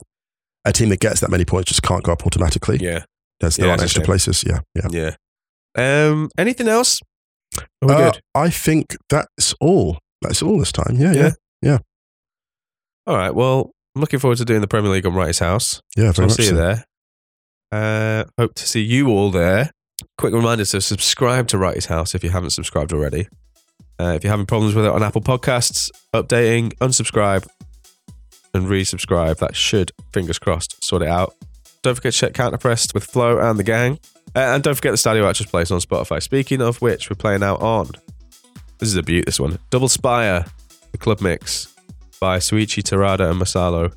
a 0.63 0.71
team 0.71 0.89
that 0.89 0.99
gets 0.99 1.19
that 1.21 1.29
many 1.29 1.43
points 1.45 1.69
just 1.69 1.81
can't 1.83 2.03
go 2.03 2.11
up 2.11 2.25
automatically. 2.25 2.77
Yeah, 2.81 3.03
There's 3.39 3.57
there 3.57 3.65
Yeah, 3.67 3.71
aren't 3.73 3.83
it's 3.83 3.93
a 3.95 3.99
extra 3.99 4.05
places. 4.05 4.43
Yeah, 4.47 4.59
yeah. 4.75 4.87
yeah. 4.91 5.15
Um, 5.75 6.29
anything 6.37 6.67
else? 6.67 7.01
Are 7.57 7.63
we 7.87 7.93
Uh, 7.93 8.11
good? 8.11 8.21
I 8.33 8.49
think 8.49 8.95
that's 9.09 9.53
all. 9.59 9.99
That's 10.21 10.41
all 10.41 10.57
this 10.59 10.71
time. 10.71 10.95
Yeah, 10.97 11.13
yeah, 11.13 11.31
yeah. 11.61 11.77
All 13.07 13.15
right. 13.15 13.33
Well, 13.33 13.71
I'm 13.95 14.01
looking 14.01 14.19
forward 14.19 14.37
to 14.39 14.45
doing 14.45 14.61
the 14.61 14.67
Premier 14.67 14.91
League 14.91 15.05
on 15.05 15.13
Wrighty's 15.13 15.39
House. 15.39 15.81
yeah. 15.95 16.11
So 16.11 16.23
I'll 16.23 16.29
see 16.29 16.45
you 16.47 16.55
there. 16.55 16.85
Uh, 17.71 18.23
hope 18.39 18.55
to 18.55 18.67
see 18.67 18.81
you 18.81 19.09
all 19.09 19.31
there. 19.31 19.71
Quick 20.17 20.33
reminder 20.33 20.65
to 20.65 20.81
subscribe 20.81 21.47
to 21.49 21.57
Wrighty's 21.57 21.85
House 21.87 22.15
if 22.15 22.23
you 22.23 22.29
haven't 22.29 22.49
subscribed 22.51 22.93
already. 22.93 23.27
Uh, 23.99 24.13
if 24.15 24.23
you're 24.23 24.31
having 24.31 24.45
problems 24.45 24.75
with 24.75 24.85
it 24.85 24.91
on 24.91 25.03
Apple 25.03 25.21
Podcasts, 25.21 25.89
updating, 26.13 26.73
unsubscribe, 26.79 27.47
and 28.53 28.67
resubscribe. 28.67 29.37
That 29.37 29.55
should, 29.55 29.91
fingers 30.13 30.39
crossed, 30.39 30.83
sort 30.83 31.01
it 31.01 31.07
out. 31.07 31.33
Don't 31.81 31.95
forget 31.95 32.13
to 32.13 32.19
check 32.19 32.33
Counterpressed 32.33 32.93
with 32.93 33.03
Flo 33.05 33.39
and 33.39 33.57
the 33.59 33.63
gang. 33.63 33.99
Uh, 34.33 34.39
and 34.39 34.63
don't 34.63 34.75
forget 34.75 34.91
the 34.91 34.97
Stadio 34.97 35.27
Actress 35.27 35.49
plays 35.49 35.71
on 35.71 35.79
Spotify. 35.79 36.21
Speaking 36.21 36.61
of 36.61 36.81
which, 36.81 37.09
we're 37.09 37.15
playing 37.15 37.43
out 37.43 37.61
on. 37.61 37.89
This 38.79 38.89
is 38.89 38.95
a 38.95 39.03
beaut, 39.03 39.25
this 39.25 39.39
one. 39.39 39.57
Double 39.69 39.87
Spire, 39.87 40.45
the 40.91 40.97
club 40.97 41.21
mix 41.21 41.73
by 42.19 42.37
Soichi 42.39 42.83
Terada 42.83 43.31
and 43.31 43.41
Masalo. 43.41 43.93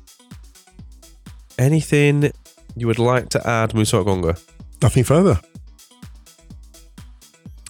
Anything 1.57 2.31
you 2.75 2.87
would 2.87 2.99
like 2.99 3.29
to 3.29 3.45
add, 3.47 3.73
Musa 3.73 3.97
Okwonga? 3.97 4.41
Nothing 4.81 5.03
further. 5.03 5.39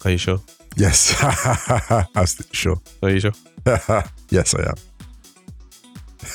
Are 0.04 0.10
you 0.10 0.18
sure? 0.18 0.40
Yes, 0.76 1.14
sure. 2.52 2.80
Are 3.02 3.10
you 3.10 3.20
sure? 3.20 3.32
yes, 4.30 4.54
I 4.54 4.62
am. 4.68 4.74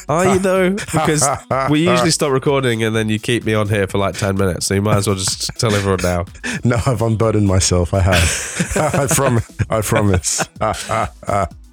Are 0.09 0.33
you 0.33 0.39
though? 0.39 0.71
Because 0.71 1.27
we 1.69 1.79
usually 1.89 2.11
stop 2.11 2.31
recording 2.31 2.83
and 2.83 2.95
then 2.95 3.09
you 3.09 3.19
keep 3.19 3.45
me 3.45 3.53
on 3.53 3.69
here 3.69 3.87
for 3.87 3.97
like 3.97 4.17
10 4.17 4.35
minutes. 4.37 4.65
So 4.67 4.73
you 4.73 4.81
might 4.81 4.97
as 4.97 5.07
well 5.07 5.15
just 5.15 5.49
tell 5.59 5.73
everyone 5.73 5.99
now. 6.03 6.25
No, 6.63 6.77
I've 6.85 7.01
unburdened 7.01 7.47
myself. 7.47 7.93
I 7.93 7.99
have. 7.99 8.73
I 8.95 9.07
promise. 9.07 9.57
I 9.69 9.81
promise. 9.81 10.49
All 10.59 10.73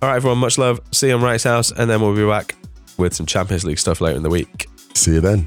right, 0.03 0.17
everyone, 0.17 0.39
much 0.39 0.59
love. 0.59 0.81
See 0.91 1.09
you 1.09 1.15
on 1.15 1.23
Wright's 1.23 1.45
House. 1.45 1.71
And 1.73 1.89
then 1.89 2.01
we'll 2.03 2.15
be 2.15 2.27
back 2.27 2.55
with 2.99 3.15
some 3.15 3.25
Champions 3.25 3.65
League 3.65 3.79
stuff 3.79 4.01
later 4.01 4.17
in 4.17 4.23
the 4.23 4.29
week. 4.29 4.67
See 4.95 5.13
you 5.13 5.21
then. 5.21 5.47